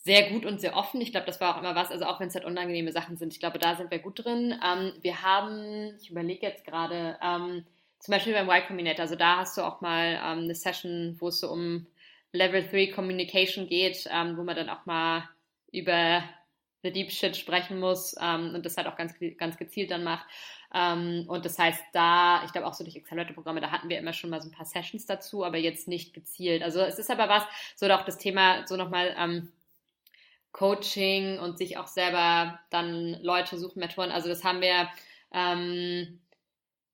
sehr 0.05 0.29
gut 0.29 0.45
und 0.45 0.61
sehr 0.61 0.75
offen. 0.77 1.01
Ich 1.01 1.11
glaube, 1.11 1.25
das 1.25 1.41
war 1.41 1.55
auch 1.55 1.59
immer 1.59 1.73
was, 1.73 1.89
also 1.89 2.05
auch 2.05 2.19
wenn 2.19 2.27
es 2.27 2.35
halt 2.35 2.45
unangenehme 2.45 2.91
Sachen 2.91 3.17
sind. 3.17 3.33
Ich 3.33 3.39
glaube, 3.39 3.57
da 3.57 3.75
sind 3.75 3.89
wir 3.89 3.97
gut 3.97 4.23
drin. 4.23 4.53
Ähm, 4.63 4.93
wir 5.01 5.23
haben, 5.23 5.95
ich 5.99 6.11
überlege 6.11 6.45
jetzt 6.45 6.63
gerade, 6.63 7.17
ähm, 7.23 7.65
zum 7.97 8.11
Beispiel 8.11 8.33
beim 8.33 8.47
Y 8.47 8.67
Combinator, 8.67 9.01
also 9.01 9.15
da 9.15 9.37
hast 9.37 9.57
du 9.57 9.63
auch 9.63 9.81
mal 9.81 10.19
ähm, 10.23 10.43
eine 10.43 10.53
Session, 10.53 11.17
wo 11.19 11.29
es 11.29 11.39
so 11.39 11.49
um 11.49 11.87
Level 12.33 12.63
3 12.63 12.91
Communication 12.91 13.67
geht, 13.67 14.07
ähm, 14.11 14.37
wo 14.37 14.43
man 14.43 14.55
dann 14.55 14.69
auch 14.69 14.85
mal 14.85 15.27
über 15.71 16.23
the 16.83 16.91
Deep 16.91 17.11
Shit 17.11 17.35
sprechen 17.35 17.79
muss 17.79 18.15
ähm, 18.21 18.53
und 18.53 18.63
das 18.63 18.77
halt 18.77 18.85
auch 18.85 18.97
ganz, 18.97 19.15
ganz 19.39 19.57
gezielt 19.57 19.89
dann 19.89 20.03
macht. 20.03 20.27
Ähm, 20.71 21.25
und 21.27 21.45
das 21.45 21.57
heißt, 21.57 21.81
da, 21.93 22.43
ich 22.45 22.51
glaube 22.51 22.67
auch 22.67 22.75
so 22.75 22.83
durch 22.83 22.95
Accelerator-Programme, 22.95 23.59
da 23.59 23.71
hatten 23.71 23.89
wir 23.89 23.97
immer 23.97 24.13
schon 24.13 24.29
mal 24.29 24.39
so 24.39 24.49
ein 24.49 24.55
paar 24.55 24.67
Sessions 24.67 25.07
dazu, 25.07 25.43
aber 25.43 25.57
jetzt 25.57 25.87
nicht 25.87 26.13
gezielt. 26.13 26.61
Also 26.61 26.81
es 26.81 26.99
ist 26.99 27.09
aber 27.09 27.27
was, 27.27 27.43
so 27.75 27.87
auch 27.87 28.05
das 28.05 28.19
Thema, 28.19 28.67
so 28.67 28.75
nochmal, 28.75 29.15
Coaching 30.55 31.37
und 31.37 31.57
sich 31.57 31.77
auch 31.77 31.87
selber 31.87 32.57
dann 32.69 33.21
Leute 33.21 33.57
suchen, 33.57 33.79
Mentoren. 33.79 34.09
Also 34.09 34.29
das 34.29 34.45
haben 34.45 34.61
wir, 34.61 34.89
ähm, 35.33 36.21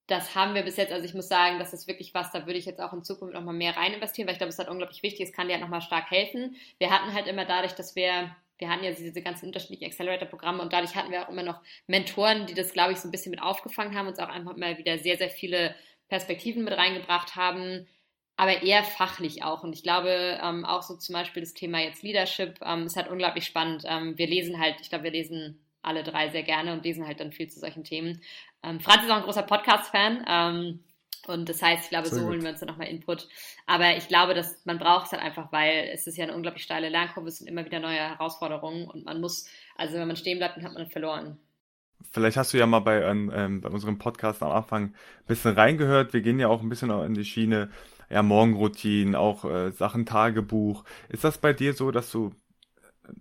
das 0.07 0.33
haben 0.33 0.55
wir 0.55 0.63
bis 0.63 0.77
jetzt, 0.77 0.91
also 0.91 1.05
ich 1.05 1.13
muss 1.13 1.27
sagen, 1.27 1.59
das 1.59 1.71
ist 1.71 1.87
wirklich 1.87 2.15
was, 2.15 2.31
da 2.31 2.47
würde 2.47 2.57
ich 2.57 2.65
jetzt 2.65 2.81
auch 2.81 2.91
in 2.91 3.03
Zukunft 3.03 3.35
nochmal 3.35 3.53
mehr 3.53 3.77
rein 3.77 3.93
investieren, 3.93 4.27
weil 4.27 4.33
ich 4.33 4.39
glaube, 4.39 4.49
es 4.49 4.55
ist 4.55 4.59
halt 4.59 4.69
unglaublich 4.69 5.03
wichtig, 5.03 5.27
es 5.27 5.33
kann 5.33 5.47
dir 5.47 5.53
halt 5.53 5.61
nochmal 5.61 5.81
stark 5.81 6.09
helfen. 6.09 6.55
Wir 6.79 6.89
hatten 6.89 7.13
halt 7.13 7.27
immer 7.27 7.45
dadurch, 7.45 7.73
dass 7.73 7.95
wir, 7.95 8.35
wir 8.57 8.67
hatten 8.67 8.83
ja 8.83 8.93
diese 8.93 9.21
ganzen 9.21 9.45
unterschiedlichen 9.45 9.85
Accelerator-Programme 9.85 10.63
und 10.63 10.73
dadurch 10.73 10.95
hatten 10.95 11.11
wir 11.11 11.23
auch 11.23 11.29
immer 11.29 11.43
noch 11.43 11.61
Mentoren, 11.85 12.47
die 12.47 12.55
das, 12.55 12.73
glaube 12.73 12.93
ich, 12.93 12.97
so 12.97 13.07
ein 13.07 13.11
bisschen 13.11 13.29
mit 13.29 13.43
aufgefangen 13.43 13.95
haben, 13.95 14.07
uns 14.07 14.17
auch 14.17 14.29
einfach 14.29 14.57
mal 14.57 14.79
wieder 14.79 14.97
sehr, 14.97 15.17
sehr 15.17 15.29
viele 15.29 15.75
Perspektiven 16.09 16.63
mit 16.63 16.75
reingebracht 16.75 17.35
haben, 17.35 17.87
aber 18.41 18.63
eher 18.63 18.83
fachlich 18.83 19.43
auch. 19.43 19.63
Und 19.63 19.75
ich 19.75 19.83
glaube, 19.83 20.39
ähm, 20.41 20.65
auch 20.65 20.81
so 20.81 20.95
zum 20.95 21.13
Beispiel 21.13 21.43
das 21.43 21.53
Thema 21.53 21.79
jetzt 21.79 22.01
Leadership 22.01 22.57
ähm, 22.63 22.87
ist 22.87 22.95
halt 22.95 23.07
unglaublich 23.07 23.45
spannend. 23.45 23.83
Ähm, 23.85 24.17
wir 24.17 24.25
lesen 24.25 24.59
halt, 24.59 24.77
ich 24.81 24.89
glaube, 24.89 25.03
wir 25.03 25.11
lesen 25.11 25.63
alle 25.83 26.01
drei 26.01 26.27
sehr 26.29 26.41
gerne 26.41 26.73
und 26.73 26.83
lesen 26.83 27.05
halt 27.05 27.19
dann 27.19 27.31
viel 27.31 27.51
zu 27.51 27.59
solchen 27.59 27.83
Themen. 27.83 28.19
Ähm, 28.63 28.79
Franz 28.79 29.03
ist 29.03 29.11
auch 29.11 29.17
ein 29.17 29.23
großer 29.25 29.43
Podcast-Fan. 29.43 30.25
Ähm, 30.27 30.79
und 31.27 31.49
das 31.49 31.61
heißt, 31.61 31.83
ich 31.83 31.89
glaube, 31.91 32.07
so 32.07 32.25
holen 32.25 32.41
wir 32.41 32.49
uns 32.49 32.61
dann 32.61 32.69
nochmal 32.69 32.87
Input. 32.87 33.27
Aber 33.67 33.95
ich 33.95 34.07
glaube, 34.07 34.33
dass 34.33 34.65
man 34.65 34.79
braucht 34.79 35.05
es 35.05 35.11
halt 35.11 35.21
einfach, 35.21 35.51
weil 35.51 35.91
es 35.93 36.07
ist 36.07 36.17
ja 36.17 36.23
eine 36.23 36.33
unglaublich 36.33 36.63
steile 36.63 36.89
Lernkurve, 36.89 37.27
es 37.27 37.37
sind 37.37 37.47
immer 37.47 37.63
wieder 37.63 37.79
neue 37.79 37.99
Herausforderungen 37.99 38.87
und 38.87 39.05
man 39.05 39.21
muss, 39.21 39.47
also 39.75 39.99
wenn 39.99 40.07
man 40.07 40.17
stehen 40.17 40.39
bleibt, 40.39 40.57
dann 40.57 40.63
hat 40.63 40.73
man 40.73 40.87
verloren. 40.87 41.37
Vielleicht 42.11 42.37
hast 42.37 42.53
du 42.53 42.57
ja 42.57 42.65
mal 42.65 42.79
bei, 42.79 43.01
ähm, 43.01 43.61
bei 43.61 43.69
unserem 43.69 43.99
Podcast 43.99 44.41
am 44.41 44.51
Anfang 44.51 44.85
ein 44.85 44.95
bisschen 45.27 45.53
reingehört. 45.53 46.13
Wir 46.13 46.21
gehen 46.21 46.39
ja 46.39 46.47
auch 46.47 46.61
ein 46.61 46.69
bisschen 46.69 46.89
in 46.89 47.13
die 47.13 47.25
Schiene 47.25 47.69
ja, 48.11 48.23
Morgenroutinen, 48.23 49.15
auch 49.15 49.45
äh, 49.45 49.71
Sachen 49.71 50.05
Tagebuch. 50.05 50.83
Ist 51.09 51.23
das 51.23 51.37
bei 51.37 51.53
dir 51.53 51.73
so, 51.73 51.91
dass 51.91 52.11
du 52.11 52.33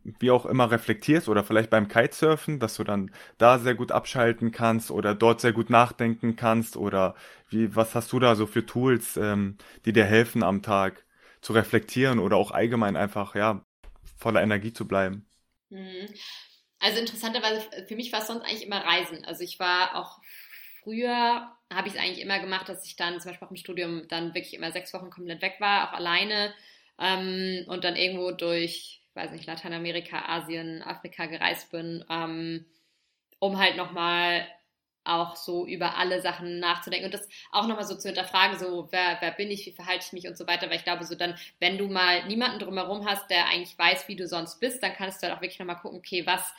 wie 0.05 0.31
auch 0.31 0.47
immer 0.47 0.71
reflektierst 0.71 1.29
oder 1.29 1.45
vielleicht 1.45 1.71
beim 1.71 1.89
Kitesurfen, 1.89 2.59
dass 2.61 2.77
du 2.77 2.85
dann 2.85 3.11
da 3.39 3.59
sehr 3.59 3.75
gut 3.75 3.93
abschalten 3.93 4.53
kannst 4.53 4.91
oder 4.91 5.15
dort 5.15 5.41
sehr 5.41 5.53
gut 5.53 5.71
nachdenken 5.71 6.37
kannst 6.37 6.77
oder 6.77 7.15
wie, 7.49 7.75
was 7.75 7.95
hast 7.95 8.13
du 8.13 8.19
da 8.21 8.35
so 8.37 8.47
für 8.47 8.67
Tools, 8.67 9.17
ähm, 9.17 9.57
die 9.85 9.93
dir 9.93 10.05
helfen 10.05 10.43
am 10.43 10.63
Tag 10.63 11.05
zu 11.41 11.53
reflektieren 11.53 12.19
oder 12.19 12.37
auch 12.37 12.51
allgemein 12.51 12.97
einfach, 12.97 13.35
ja, 13.35 13.65
voller 14.19 14.43
Energie 14.43 14.73
zu 14.73 14.87
bleiben? 14.87 15.27
Mhm. 15.71 16.09
Also 16.79 16.99
interessanterweise, 16.99 17.67
für 17.87 17.97
mich 17.97 18.13
war 18.13 18.21
es 18.21 18.27
sonst 18.27 18.43
eigentlich 18.43 18.65
immer 18.67 18.85
Reisen. 18.85 19.25
Also 19.25 19.43
ich 19.43 19.59
war 19.59 19.97
auch 19.97 20.19
früher 20.83 21.55
habe 21.73 21.89
ich 21.89 21.95
es 21.95 22.01
eigentlich 22.01 22.21
immer 22.21 22.39
gemacht, 22.41 22.69
dass 22.69 22.85
ich 22.85 22.97
dann 22.97 23.21
zum 23.21 23.31
Beispiel 23.31 23.47
auch 23.47 23.51
im 23.51 23.57
Studium 23.57 24.09
dann 24.09 24.35
wirklich 24.35 24.55
immer 24.55 24.73
sechs 24.73 24.93
Wochen 24.93 25.11
komplett 25.11 25.43
weg 25.43 25.57
war, 25.61 25.89
auch 25.89 25.93
alleine 25.95 26.53
ähm, 26.99 27.65
und 27.69 27.85
dann 27.85 27.97
irgendwo 27.97 28.33
durch, 28.33 29.03
weiß 29.15 29.31
nicht, 29.33 29.47
Lateinamerika, 29.47 30.25
Asien, 30.29 30.83
Afrika 30.83 31.27
gereist 31.27 31.71
bin, 31.71 32.05
ähm, 32.11 32.67
um 33.39 33.59
halt 33.59 33.77
nochmal 33.77 34.47
auch 35.05 35.37
so 35.37 35.67
über 35.67 35.97
alle 35.97 36.21
Sachen 36.21 36.61
nachzudenken 36.61 37.07
und 37.07 37.15
das 37.15 37.27
auch 37.53 37.67
nochmal 37.67 37.87
so 37.87 37.97
zu 37.97 38.09
hinterfragen, 38.09 38.59
so 38.59 38.89
wer, 38.91 39.17
wer 39.21 39.31
bin 39.33 39.51
ich, 39.51 39.65
wie 39.67 39.73
verhalte 39.73 40.05
ich 40.07 40.13
mich 40.13 40.29
und 40.29 40.37
so 40.37 40.47
weiter, 40.47 40.69
weil 40.69 40.77
ich 40.77 40.85
glaube, 40.85 41.05
so 41.05 41.15
dann, 41.15 41.35
wenn 41.59 41.79
du 41.79 41.89
mal 41.89 42.27
niemanden 42.27 42.59
drumherum 42.59 43.07
hast, 43.09 43.31
der 43.31 43.47
eigentlich 43.47 43.79
weiß, 43.79 44.09
wie 44.09 44.17
du 44.17 44.29
sonst 44.29 44.61
bist, 44.61 44.83
dann 44.83 44.93
kannst 44.95 45.23
du 45.23 45.27
halt 45.27 45.37
auch 45.37 45.41
wirklich 45.43 45.59
nochmal 45.59 45.79
gucken, 45.79 45.99
okay, 45.99 46.27
was 46.27 46.53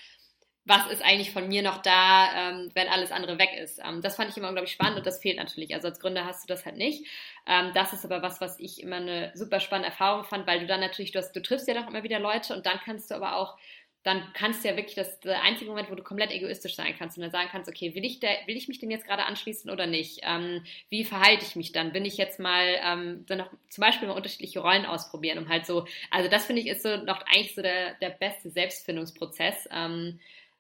was 0.66 0.91
ist 0.91 1.03
eigentlich 1.03 1.32
von 1.32 1.47
mir 1.47 1.64
noch 1.64 1.82
da, 1.82 2.51
ähm, 2.51 2.72
wenn 2.76 2.88
alles 2.88 3.12
andere 3.12 3.39
weg 3.39 3.49
ist. 3.59 3.80
Ähm, 3.84 4.01
das 4.01 4.16
fand 4.16 4.30
ich 4.30 4.38
immer 4.38 4.47
unglaublich 4.49 4.74
spannend 4.74 4.97
und 4.97 5.07
das 5.07 5.20
fehlt 5.20 5.38
natürlich. 5.38 5.74
Also 5.74 5.88
als 5.88 5.99
Gründer 5.99 6.26
hast 6.26 6.43
du 6.43 6.53
das 6.53 6.66
halt 6.66 6.78
nicht. 6.78 7.05
Ähm, 7.47 7.72
das 7.74 7.93
ist 7.93 8.05
aber 8.05 8.22
was, 8.22 8.41
was 8.41 8.59
ich 8.59 8.82
immer 8.82 8.97
eine 8.97 9.32
super 9.34 9.59
spannende 9.59 9.89
Erfahrung 9.89 10.24
fand, 10.24 10.45
weil 10.45 10.59
du 10.59 10.68
dann 10.68 10.80
natürlich, 10.80 11.12
du, 11.12 11.20
hast, 11.20 11.36
du 11.36 11.41
triffst 11.41 11.68
ja 11.68 11.74
doch 11.74 11.88
immer 11.88 12.03
wieder 12.03 12.20
Leute 12.20 12.55
und 12.55 12.66
dann 12.66 12.80
kannst 12.84 13.09
du 13.09 13.16
aber 13.16 13.36
auch 13.38 13.57
dann 14.03 14.24
kannst 14.34 14.64
du 14.64 14.68
ja 14.70 14.76
wirklich, 14.76 14.95
das 14.95 15.20
der 15.20 15.43
einzige 15.43 15.70
Moment, 15.70 15.91
wo 15.91 15.95
du 15.95 16.01
komplett 16.01 16.32
egoistisch 16.32 16.76
sein 16.76 16.95
kannst 16.97 17.18
und 17.18 17.22
dann 17.22 17.32
sagen 17.32 17.49
kannst, 17.51 17.70
okay, 17.70 17.93
will 17.93 18.03
ich, 18.03 18.20
da, 18.20 18.30
will 18.47 18.57
ich 18.57 18.68
mich 18.68 18.80
denn 18.80 18.89
jetzt 18.89 19.05
gerade 19.05 19.26
anschließen 19.26 19.70
oder 19.70 19.86
nicht? 19.86 20.22
Ähm, 20.24 20.64
wie 20.89 21.03
verhalte 21.03 21.45
ich 21.45 21.55
mich 21.55 21.72
dann? 21.72 21.91
Bin 21.91 22.05
ich 22.05 22.18
jetzt 22.18 22.39
mal, 22.39 22.80
ähm, 22.84 23.26
dann 23.28 23.38
noch 23.38 23.51
zum 23.70 23.84
Beispiel 23.84 24.07
mal 24.07 24.16
unterschiedliche 24.16 24.59
Rollen 24.59 24.88
ausprobieren, 24.88 25.38
um 25.38 25.49
halt 25.49 25.68
so, 25.68 25.86
also 26.09 26.30
das 26.30 26.45
finde 26.45 26.64
ich 26.64 26.68
ist 26.68 26.82
so 26.82 26.97
noch 26.97 27.22
eigentlich 27.28 27.53
so 27.53 27.62
der, 27.62 27.93
der 27.95 28.09
beste 28.09 28.49
Selbstfindungsprozess. 28.49 29.68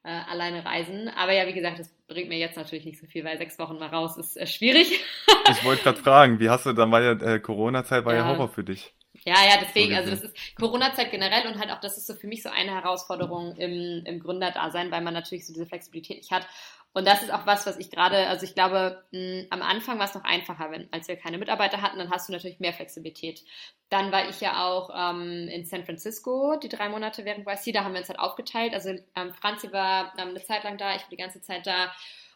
Äh, 0.03 0.09
alleine 0.09 0.65
reisen. 0.65 1.09
Aber 1.09 1.31
ja, 1.31 1.45
wie 1.45 1.53
gesagt, 1.53 1.77
das 1.77 1.93
bringt 2.07 2.27
mir 2.27 2.39
jetzt 2.39 2.57
natürlich 2.57 2.85
nicht 2.85 2.99
so 2.99 3.05
viel, 3.05 3.23
weil 3.23 3.37
sechs 3.37 3.59
Wochen 3.59 3.77
mal 3.77 3.89
raus 3.89 4.17
ist 4.17 4.35
äh, 4.35 4.47
schwierig. 4.47 4.99
ich 5.51 5.63
wollte 5.63 5.83
gerade 5.83 6.01
fragen, 6.01 6.39
wie 6.39 6.49
hast 6.49 6.65
du, 6.65 6.73
dann 6.73 6.91
war 6.91 7.03
ja 7.03 7.11
äh, 7.11 7.39
Corona-Zeit, 7.39 8.03
war 8.03 8.15
ja. 8.15 8.21
ja 8.21 8.27
Horror 8.27 8.49
für 8.49 8.63
dich. 8.63 8.95
Ja, 9.25 9.35
ja, 9.47 9.57
deswegen, 9.61 9.93
also 9.93 10.09
das 10.09 10.23
ist 10.23 10.55
Corona-Zeit 10.55 11.11
generell 11.11 11.45
und 11.45 11.59
halt 11.59 11.69
auch, 11.69 11.79
das 11.79 11.97
ist 11.97 12.07
so 12.07 12.15
für 12.15 12.25
mich 12.25 12.41
so 12.41 12.49
eine 12.49 12.71
Herausforderung 12.71 13.55
im, 13.57 14.03
im 14.05 14.19
Gründerdasein, 14.19 14.89
weil 14.89 15.01
man 15.01 15.13
natürlich 15.13 15.45
so 15.45 15.53
diese 15.53 15.67
Flexibilität 15.67 16.17
nicht 16.17 16.31
hat. 16.31 16.47
Und 16.93 17.07
das 17.07 17.23
ist 17.23 17.31
auch 17.31 17.45
was, 17.45 17.65
was 17.65 17.77
ich 17.77 17.89
gerade, 17.89 18.27
also 18.27 18.45
ich 18.45 18.53
glaube, 18.53 19.03
mh, 19.11 19.45
am 19.49 19.61
Anfang 19.61 19.97
war 19.97 20.05
es 20.05 20.13
noch 20.13 20.25
einfacher, 20.25 20.71
wenn, 20.71 20.91
als 20.91 21.07
wir 21.07 21.15
keine 21.15 21.37
Mitarbeiter 21.37 21.81
hatten, 21.81 21.97
dann 21.97 22.11
hast 22.11 22.27
du 22.27 22.33
natürlich 22.33 22.59
mehr 22.59 22.73
Flexibilität. 22.73 23.43
Dann 23.89 24.11
war 24.11 24.29
ich 24.29 24.41
ja 24.41 24.65
auch 24.65 24.89
ähm, 24.93 25.47
in 25.47 25.65
San 25.65 25.85
Francisco, 25.85 26.57
die 26.57 26.69
drei 26.69 26.89
Monate 26.89 27.23
während 27.23 27.47
YC, 27.47 27.73
da 27.73 27.83
haben 27.83 27.93
wir 27.93 27.99
uns 27.99 28.09
halt 28.09 28.19
aufgeteilt. 28.19 28.73
Also 28.73 28.89
ähm, 29.15 29.33
Franzi 29.33 29.71
war 29.71 30.13
ähm, 30.17 30.29
eine 30.29 30.43
Zeit 30.43 30.63
lang 30.63 30.77
da, 30.77 30.95
ich 30.95 31.03
war 31.03 31.09
die 31.09 31.17
ganze 31.17 31.41
Zeit 31.41 31.65
da. 31.65 31.93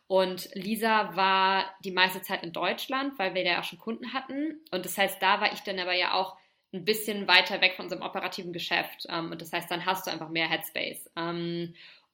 Und 0.07 0.49
Lisa 0.53 1.15
war 1.15 1.65
die 1.83 1.91
meiste 1.91 2.21
Zeit 2.21 2.43
in 2.43 2.53
Deutschland, 2.53 3.17
weil 3.17 3.33
wir 3.33 3.43
ja 3.43 3.59
auch 3.59 3.63
schon 3.63 3.79
Kunden 3.79 4.13
hatten. 4.13 4.61
Und 4.71 4.85
das 4.85 4.97
heißt, 4.97 5.21
da 5.21 5.41
war 5.41 5.51
ich 5.51 5.61
dann 5.61 5.79
aber 5.79 5.93
ja 5.95 6.13
auch 6.13 6.37
ein 6.73 6.85
bisschen 6.85 7.27
weiter 7.27 7.61
weg 7.61 7.73
von 7.75 7.85
unserem 7.85 8.03
operativen 8.03 8.53
Geschäft. 8.53 9.05
Ähm, 9.09 9.31
und 9.31 9.41
das 9.41 9.51
heißt, 9.51 9.69
dann 9.69 9.85
hast 9.85 10.07
du 10.07 10.11
einfach 10.11 10.29
mehr 10.29 10.49
Headspace. 10.49 11.09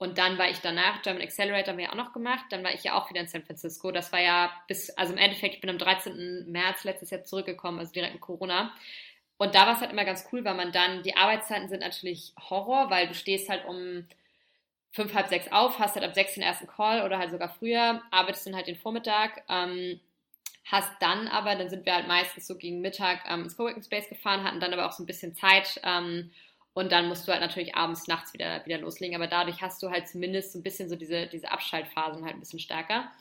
Und 0.02 0.18
dann 0.18 0.40
war 0.40 0.50
ich 0.50 0.58
danach, 0.62 1.04
German 1.04 1.22
Accelerator 1.22 1.74
haben 1.74 1.78
wir 1.78 1.86
ja 1.86 1.92
auch 1.92 1.96
noch 1.96 2.12
gemacht, 2.12 2.46
dann 2.50 2.64
war 2.64 2.74
ich 2.74 2.84
ja 2.84 2.96
auch 2.96 3.12
wieder 3.12 3.22
in 3.22 3.28
San 3.28 3.44
Francisco. 3.44 3.92
Das 3.92 4.12
war 4.12 4.20
ja 4.20 4.52
bis, 4.68 4.90
also 4.98 5.14
im 5.14 5.20
Endeffekt, 5.20 5.54
ich 5.54 5.62
bin 5.62 5.70
am 5.70 5.78
13. 5.78 6.52
März 6.52 6.86
letztes 6.86 7.12
Jahr 7.12 7.24
zurückgekommen, 7.24 7.78
also 7.78 7.92
direkt 7.94 8.14
mit 8.14 8.22
Corona. 8.22 8.74
Und 9.38 9.54
da 9.54 9.68
war 9.68 9.76
es 9.76 9.80
halt 9.80 9.92
immer 9.92 10.04
ganz 10.04 10.28
cool, 10.32 10.44
weil 10.44 10.56
man 10.56 10.72
dann, 10.72 11.04
die 11.04 11.16
Arbeitszeiten 11.16 11.70
sind 11.70 11.82
natürlich 11.82 12.34
Horror, 12.50 12.90
weil 12.90 13.10
du 13.10 13.14
stehst 13.14 13.48
halt 13.48 13.64
um 13.66 14.08
fünf, 14.90 15.14
halb 15.14 15.28
sechs 15.28 15.52
auf, 15.52 15.78
hast 15.78 15.94
halt 15.94 16.04
ab 16.04 16.16
sechs 16.16 16.34
den 16.34 16.42
ersten 16.42 16.66
Call 16.66 17.06
oder 17.06 17.20
halt 17.20 17.30
sogar 17.30 17.50
früher, 17.50 18.02
arbeitest 18.10 18.48
dann 18.48 18.56
halt 18.56 18.66
den 18.66 18.78
Vormittag, 18.78 19.44
ähm, 19.50 20.00
hast 20.66 20.92
dann 21.00 21.28
aber, 21.28 21.54
dann 21.54 21.70
sind 21.70 21.86
wir 21.86 21.94
halt 21.94 22.08
meistens 22.08 22.48
so 22.48 22.58
gegen 22.58 22.82
Mittag 22.82 23.20
ähm, 23.30 23.44
ins 23.44 23.56
Coworking 23.56 23.84
Space 23.84 24.10
gefahren, 24.10 24.46
hatten 24.46 24.60
dann 24.60 24.74
aber 24.74 24.88
auch 24.88 24.94
so 24.94 25.04
ein 25.04 25.06
bisschen 25.06 25.36
Zeit, 25.36 25.80
ähm, 25.84 26.32
und 26.74 26.92
dann 26.92 27.08
musst 27.08 27.28
du 27.28 27.32
halt 27.32 27.42
natürlich 27.42 27.76
abends, 27.76 28.08
nachts 28.08 28.34
wieder, 28.34 28.66
wieder 28.66 28.78
loslegen. 28.78 29.16
Aber 29.16 29.28
dadurch 29.28 29.62
hast 29.62 29.84
du 29.84 29.90
halt 29.90 30.08
zumindest 30.08 30.54
so 30.54 30.60
ein 30.60 30.64
bisschen 30.64 30.90
so 30.90 30.96
diese, 30.96 31.28
diese 31.28 31.52
Abschaltphasen 31.52 32.24
halt 32.24 32.36
ein 32.36 32.40
bisschen 32.40 32.60
stärker. 32.60 33.12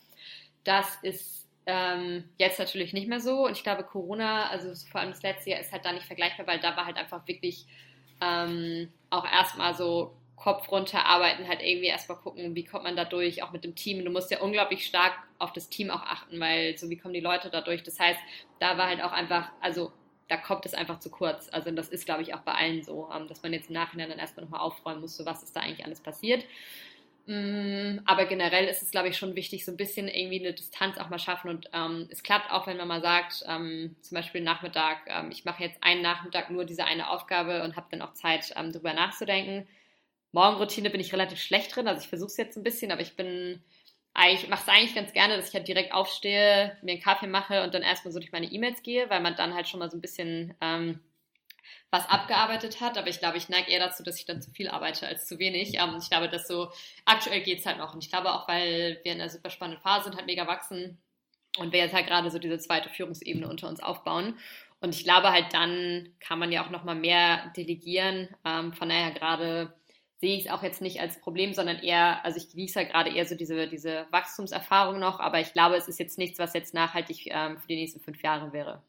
Das 0.62 0.98
ist 1.02 1.48
ähm, 1.66 2.24
jetzt 2.38 2.58
natürlich 2.58 2.92
nicht 2.92 3.08
mehr 3.08 3.20
so. 3.20 3.46
Und 3.46 3.52
ich 3.52 3.64
glaube, 3.64 3.82
Corona, 3.82 4.48
also 4.48 4.72
vor 4.90 5.00
allem 5.00 5.10
das 5.10 5.22
letzte 5.22 5.50
Jahr, 5.50 5.60
ist 5.60 5.72
halt 5.72 5.84
da 5.84 5.92
nicht 5.92 6.06
vergleichbar, 6.06 6.46
weil 6.46 6.60
da 6.60 6.76
war 6.76 6.86
halt 6.86 6.96
einfach 6.96 7.26
wirklich 7.26 7.66
ähm, 8.20 8.92
auch 9.10 9.24
erstmal 9.24 9.74
so 9.74 10.14
Kopf 10.36 10.70
runter 10.70 11.04
arbeiten, 11.04 11.48
halt 11.48 11.60
irgendwie 11.60 11.88
erstmal 11.88 12.18
gucken, 12.18 12.54
wie 12.54 12.64
kommt 12.64 12.84
man 12.84 12.96
da 12.96 13.04
durch, 13.04 13.42
auch 13.42 13.50
mit 13.52 13.64
dem 13.64 13.74
Team. 13.74 14.04
Du 14.04 14.10
musst 14.10 14.30
ja 14.30 14.40
unglaublich 14.40 14.86
stark 14.86 15.12
auf 15.38 15.52
das 15.52 15.68
Team 15.68 15.90
auch 15.90 16.02
achten, 16.02 16.40
weil 16.40 16.78
so 16.78 16.88
wie 16.88 16.96
kommen 16.96 17.14
die 17.14 17.20
Leute 17.20 17.50
da 17.50 17.60
durch. 17.60 17.82
Das 17.82 17.98
heißt, 17.98 18.18
da 18.58 18.78
war 18.78 18.86
halt 18.86 19.02
auch 19.02 19.12
einfach, 19.12 19.50
also 19.60 19.92
da 20.30 20.36
kommt 20.36 20.64
es 20.64 20.74
einfach 20.74 21.00
zu 21.00 21.10
kurz. 21.10 21.48
Also 21.50 21.72
das 21.72 21.88
ist, 21.88 22.06
glaube 22.06 22.22
ich, 22.22 22.34
auch 22.34 22.40
bei 22.40 22.52
allen 22.52 22.84
so, 22.84 23.10
ähm, 23.12 23.26
dass 23.26 23.42
man 23.42 23.52
jetzt 23.52 23.68
im 23.68 23.74
Nachhinein 23.74 24.08
dann 24.08 24.20
erstmal 24.20 24.44
nochmal 24.44 24.60
aufräumen 24.60 25.00
muss, 25.00 25.16
so 25.16 25.26
was 25.26 25.42
ist 25.42 25.56
da 25.56 25.60
eigentlich 25.60 25.84
alles 25.84 26.00
passiert. 26.00 26.44
Mm, 27.26 27.98
aber 28.06 28.26
generell 28.26 28.66
ist 28.66 28.80
es, 28.80 28.92
glaube 28.92 29.08
ich, 29.08 29.16
schon 29.16 29.34
wichtig, 29.34 29.64
so 29.64 29.72
ein 29.72 29.76
bisschen 29.76 30.06
irgendwie 30.06 30.38
eine 30.38 30.54
Distanz 30.54 30.98
auch 30.98 31.10
mal 31.10 31.18
schaffen. 31.18 31.50
Und 31.50 31.68
ähm, 31.72 32.08
es 32.10 32.22
klappt 32.22 32.52
auch, 32.52 32.68
wenn 32.68 32.76
man 32.76 32.86
mal 32.86 33.02
sagt, 33.02 33.42
ähm, 33.48 33.96
zum 34.02 34.14
Beispiel 34.14 34.40
Nachmittag, 34.40 34.98
ähm, 35.08 35.32
ich 35.32 35.44
mache 35.44 35.64
jetzt 35.64 35.82
einen 35.82 36.00
Nachmittag 36.00 36.48
nur 36.50 36.64
diese 36.64 36.84
eine 36.84 37.10
Aufgabe 37.10 37.64
und 37.64 37.74
habe 37.74 37.88
dann 37.90 38.02
auch 38.02 38.14
Zeit, 38.14 38.54
ähm, 38.56 38.72
darüber 38.72 38.94
nachzudenken. 38.94 39.66
Morgenroutine 40.30 40.90
bin 40.90 41.00
ich 41.00 41.12
relativ 41.12 41.40
schlecht 41.40 41.74
drin, 41.74 41.88
also 41.88 42.00
ich 42.00 42.08
versuche 42.08 42.28
es 42.28 42.36
jetzt 42.36 42.56
ein 42.56 42.62
bisschen, 42.62 42.92
aber 42.92 43.00
ich 43.00 43.16
bin 43.16 43.64
ich 44.32 44.48
mache 44.48 44.62
es 44.62 44.68
eigentlich 44.68 44.94
ganz 44.94 45.12
gerne, 45.12 45.36
dass 45.36 45.48
ich 45.48 45.54
halt 45.54 45.68
direkt 45.68 45.92
aufstehe, 45.92 46.76
mir 46.82 46.92
einen 46.92 47.02
Kaffee 47.02 47.26
mache 47.26 47.62
und 47.62 47.74
dann 47.74 47.82
erstmal 47.82 48.12
so 48.12 48.18
durch 48.18 48.32
meine 48.32 48.46
E-Mails 48.46 48.82
gehe, 48.82 49.08
weil 49.08 49.20
man 49.20 49.36
dann 49.36 49.54
halt 49.54 49.68
schon 49.68 49.80
mal 49.80 49.90
so 49.90 49.96
ein 49.96 50.00
bisschen 50.00 50.54
ähm, 50.60 51.00
was 51.90 52.08
abgearbeitet 52.08 52.80
hat. 52.80 52.98
Aber 52.98 53.08
ich 53.08 53.20
glaube, 53.20 53.38
ich 53.38 53.48
neige 53.48 53.70
eher 53.70 53.80
dazu, 53.80 54.02
dass 54.02 54.18
ich 54.18 54.26
dann 54.26 54.42
zu 54.42 54.50
viel 54.50 54.68
arbeite 54.68 55.06
als 55.06 55.26
zu 55.26 55.38
wenig. 55.38 55.74
Ähm, 55.78 55.96
ich 56.00 56.10
glaube, 56.10 56.28
dass 56.28 56.48
so 56.48 56.70
aktuell 57.04 57.40
geht 57.42 57.60
es 57.60 57.66
halt 57.66 57.78
noch. 57.78 57.94
Und 57.94 58.04
ich 58.04 58.10
glaube 58.10 58.32
auch, 58.32 58.48
weil 58.48 59.00
wir 59.04 59.12
in 59.12 59.20
einer 59.20 59.30
super 59.30 59.50
spannenden 59.50 59.82
Phase 59.82 60.04
sind, 60.04 60.16
halt 60.16 60.26
mega 60.26 60.46
wachsen 60.46 60.98
und 61.58 61.72
wir 61.72 61.80
jetzt 61.80 61.94
halt 61.94 62.06
gerade 62.06 62.30
so 62.30 62.38
diese 62.38 62.58
zweite 62.58 62.88
Führungsebene 62.90 63.48
unter 63.48 63.68
uns 63.68 63.80
aufbauen. 63.80 64.38
Und 64.80 64.94
ich 64.94 65.04
glaube 65.04 65.30
halt, 65.30 65.52
dann 65.52 66.08
kann 66.20 66.38
man 66.38 66.52
ja 66.52 66.64
auch 66.64 66.70
noch 66.70 66.84
mal 66.84 66.94
mehr 66.94 67.52
delegieren. 67.56 68.28
Ähm, 68.44 68.72
von 68.72 68.88
daher 68.88 69.10
gerade 69.12 69.74
sehe 70.20 70.36
ich 70.36 70.46
es 70.46 70.50
auch 70.50 70.62
jetzt 70.62 70.82
nicht 70.82 71.00
als 71.00 71.18
Problem, 71.18 71.54
sondern 71.54 71.78
eher, 71.78 72.22
also 72.24 72.36
ich 72.36 72.50
genieße 72.50 72.78
halt 72.78 72.90
gerade 72.90 73.10
eher 73.10 73.24
so 73.24 73.34
diese, 73.34 73.66
diese 73.66 74.06
Wachstumserfahrung 74.10 75.00
noch, 75.00 75.18
aber 75.18 75.40
ich 75.40 75.54
glaube, 75.54 75.76
es 75.76 75.88
ist 75.88 75.98
jetzt 75.98 76.18
nichts, 76.18 76.38
was 76.38 76.52
jetzt 76.52 76.74
nachhaltig 76.74 77.26
ähm, 77.26 77.58
für 77.58 77.68
die 77.68 77.76
nächsten 77.76 78.00
fünf 78.00 78.22
Jahre 78.22 78.52
wäre. 78.52 78.82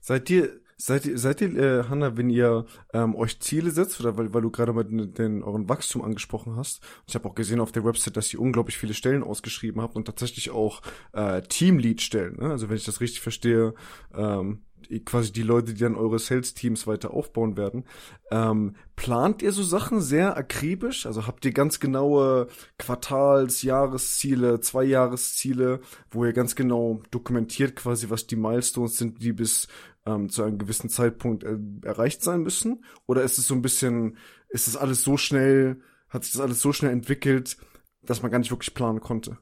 Seid 0.00 0.30
ihr, 0.30 0.60
seid 0.76 1.06
ihr, 1.06 1.18
seid 1.18 1.40
ihr, 1.40 1.56
äh, 1.56 1.84
Hanna, 1.88 2.16
wenn 2.16 2.30
ihr 2.30 2.66
ähm, 2.92 3.14
euch 3.14 3.40
Ziele 3.40 3.70
setzt, 3.70 4.00
oder 4.00 4.16
weil, 4.16 4.34
weil 4.34 4.42
du 4.42 4.50
gerade 4.50 4.72
mal 4.72 4.84
den, 4.84 5.14
den 5.14 5.42
euren 5.42 5.68
Wachstum 5.68 6.02
angesprochen 6.02 6.56
hast, 6.56 6.82
ich 7.06 7.14
habe 7.14 7.28
auch 7.28 7.34
gesehen 7.34 7.60
auf 7.60 7.72
der 7.72 7.84
Website, 7.84 8.16
dass 8.16 8.32
ihr 8.32 8.40
unglaublich 8.40 8.78
viele 8.78 8.94
Stellen 8.94 9.22
ausgeschrieben 9.22 9.80
habt 9.80 9.96
und 9.96 10.04
tatsächlich 10.04 10.50
auch 10.50 10.82
äh, 11.12 11.42
Teamlead-Stellen, 11.42 12.36
ne? 12.36 12.50
Also 12.50 12.68
wenn 12.68 12.76
ich 12.76 12.84
das 12.84 13.00
richtig 13.00 13.20
verstehe, 13.20 13.74
ähm, 14.14 14.60
quasi 15.04 15.32
die 15.32 15.42
Leute, 15.42 15.74
die 15.74 15.80
dann 15.80 15.96
eure 15.96 16.18
Sales-Teams 16.18 16.86
weiter 16.86 17.12
aufbauen 17.12 17.56
werden. 17.56 17.84
Ähm, 18.30 18.76
plant 18.94 19.42
ihr 19.42 19.52
so 19.52 19.62
Sachen 19.62 20.00
sehr 20.00 20.36
akribisch? 20.36 21.06
Also 21.06 21.26
habt 21.26 21.44
ihr 21.44 21.52
ganz 21.52 21.80
genaue 21.80 22.48
Quartals-, 22.78 23.62
Jahresziele, 23.62 24.60
Zwei-Jahresziele, 24.60 25.80
wo 26.10 26.24
ihr 26.24 26.32
ganz 26.32 26.54
genau 26.54 27.02
dokumentiert 27.10 27.76
quasi, 27.76 28.10
was 28.10 28.26
die 28.26 28.36
Milestones 28.36 28.96
sind, 28.96 29.22
die 29.22 29.32
bis 29.32 29.68
ähm, 30.06 30.28
zu 30.28 30.42
einem 30.42 30.58
gewissen 30.58 30.88
Zeitpunkt 30.88 31.44
äh, 31.44 31.56
erreicht 31.84 32.22
sein 32.22 32.40
müssen? 32.40 32.84
Oder 33.06 33.22
ist 33.22 33.38
es 33.38 33.46
so 33.46 33.54
ein 33.54 33.62
bisschen, 33.62 34.18
ist 34.48 34.66
das 34.66 34.76
alles 34.76 35.02
so 35.02 35.16
schnell, 35.16 35.82
hat 36.08 36.24
sich 36.24 36.32
das 36.32 36.42
alles 36.42 36.60
so 36.60 36.72
schnell 36.72 36.92
entwickelt, 36.92 37.56
dass 38.02 38.22
man 38.22 38.30
gar 38.30 38.38
nicht 38.38 38.50
wirklich 38.50 38.74
planen 38.74 39.00
konnte? 39.00 39.38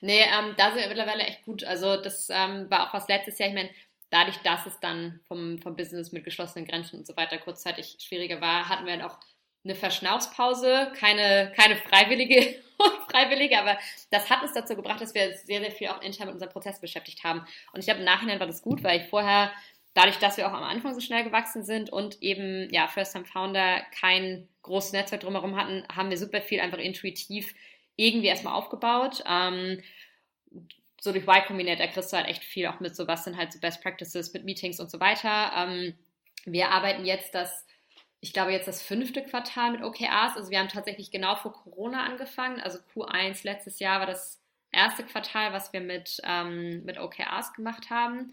Nee, 0.00 0.22
ähm, 0.22 0.54
da 0.56 0.70
sind 0.70 0.80
wir 0.80 0.88
mittlerweile 0.88 1.24
echt 1.24 1.44
gut. 1.44 1.64
Also 1.64 2.00
das 2.00 2.28
ähm, 2.30 2.70
war 2.70 2.88
auch 2.88 2.94
was 2.94 3.08
letztes 3.08 3.38
Jahr. 3.38 3.48
Ich 3.48 3.54
meine, 3.54 3.70
dadurch, 4.10 4.38
dass 4.38 4.66
es 4.66 4.78
dann 4.80 5.20
vom, 5.26 5.58
vom 5.58 5.76
Business 5.76 6.12
mit 6.12 6.24
geschlossenen 6.24 6.66
Grenzen 6.66 6.98
und 6.98 7.06
so 7.06 7.16
weiter 7.16 7.38
kurzzeitig 7.38 7.96
schwieriger 8.00 8.40
war, 8.40 8.68
hatten 8.68 8.86
wir 8.86 8.96
dann 8.96 9.06
auch 9.06 9.18
eine 9.64 9.74
Verschnaufspause, 9.74 10.92
keine, 10.96 11.52
keine 11.56 11.76
freiwillige, 11.76 12.56
freiwillige, 13.10 13.58
aber 13.58 13.78
das 14.10 14.30
hat 14.30 14.42
uns 14.42 14.52
dazu 14.52 14.74
gebracht, 14.74 15.00
dass 15.00 15.14
wir 15.14 15.34
sehr, 15.36 15.60
sehr 15.60 15.70
viel 15.70 15.88
auch 15.88 16.02
intern 16.02 16.26
mit 16.26 16.34
unserem 16.34 16.52
Prozess 16.52 16.80
beschäftigt 16.80 17.24
haben. 17.24 17.40
Und 17.72 17.80
ich 17.80 17.86
glaube, 17.86 18.00
im 18.00 18.06
Nachhinein 18.06 18.40
war 18.40 18.46
das 18.46 18.62
gut, 18.62 18.82
weil 18.82 19.00
ich 19.00 19.06
vorher, 19.08 19.52
dadurch, 19.94 20.18
dass 20.18 20.36
wir 20.36 20.48
auch 20.48 20.54
am 20.54 20.62
Anfang 20.62 20.94
so 20.94 21.00
schnell 21.00 21.24
gewachsen 21.24 21.64
sind 21.64 21.90
und 21.92 22.22
eben, 22.22 22.68
ja, 22.72 22.88
First-Time-Founder 22.88 23.82
kein 23.98 24.48
großes 24.62 24.92
Netzwerk 24.92 25.22
drumherum 25.22 25.56
hatten, 25.56 25.84
haben 25.94 26.10
wir 26.10 26.16
super 26.16 26.40
viel 26.40 26.60
einfach 26.60 26.78
intuitiv 26.78 27.54
irgendwie 27.96 28.28
erstmal 28.28 28.54
aufgebaut. 28.54 29.22
Ähm, 29.28 29.82
so 31.00 31.12
durch 31.12 31.24
Y 31.24 31.44
Combinator 31.46 31.86
kriegst 31.86 32.12
du 32.12 32.16
halt 32.16 32.28
echt 32.28 32.44
viel 32.44 32.66
auch 32.66 32.80
mit 32.80 32.94
so, 32.94 33.06
was 33.06 33.24
sind 33.24 33.36
halt 33.36 33.52
so 33.52 33.60
Best 33.60 33.82
Practices 33.82 34.32
mit 34.32 34.44
Meetings 34.44 34.80
und 34.80 34.90
so 34.90 35.00
weiter. 35.00 35.52
Ähm, 35.56 35.94
wir 36.44 36.70
arbeiten 36.70 37.04
jetzt 37.04 37.34
das, 37.34 37.66
ich 38.20 38.32
glaube 38.32 38.52
jetzt 38.52 38.68
das 38.68 38.82
fünfte 38.82 39.22
Quartal 39.22 39.72
mit 39.72 39.82
OKRs. 39.82 40.36
Also 40.36 40.50
wir 40.50 40.58
haben 40.58 40.68
tatsächlich 40.68 41.10
genau 41.10 41.36
vor 41.36 41.52
Corona 41.52 42.04
angefangen. 42.04 42.60
Also 42.60 42.78
Q1 42.94 43.44
letztes 43.44 43.78
Jahr 43.78 44.00
war 44.00 44.06
das 44.06 44.42
erste 44.72 45.04
Quartal, 45.04 45.52
was 45.52 45.72
wir 45.72 45.80
mit, 45.80 46.20
ähm, 46.24 46.84
mit 46.84 46.98
OKRs 46.98 47.54
gemacht 47.54 47.90
haben. 47.90 48.32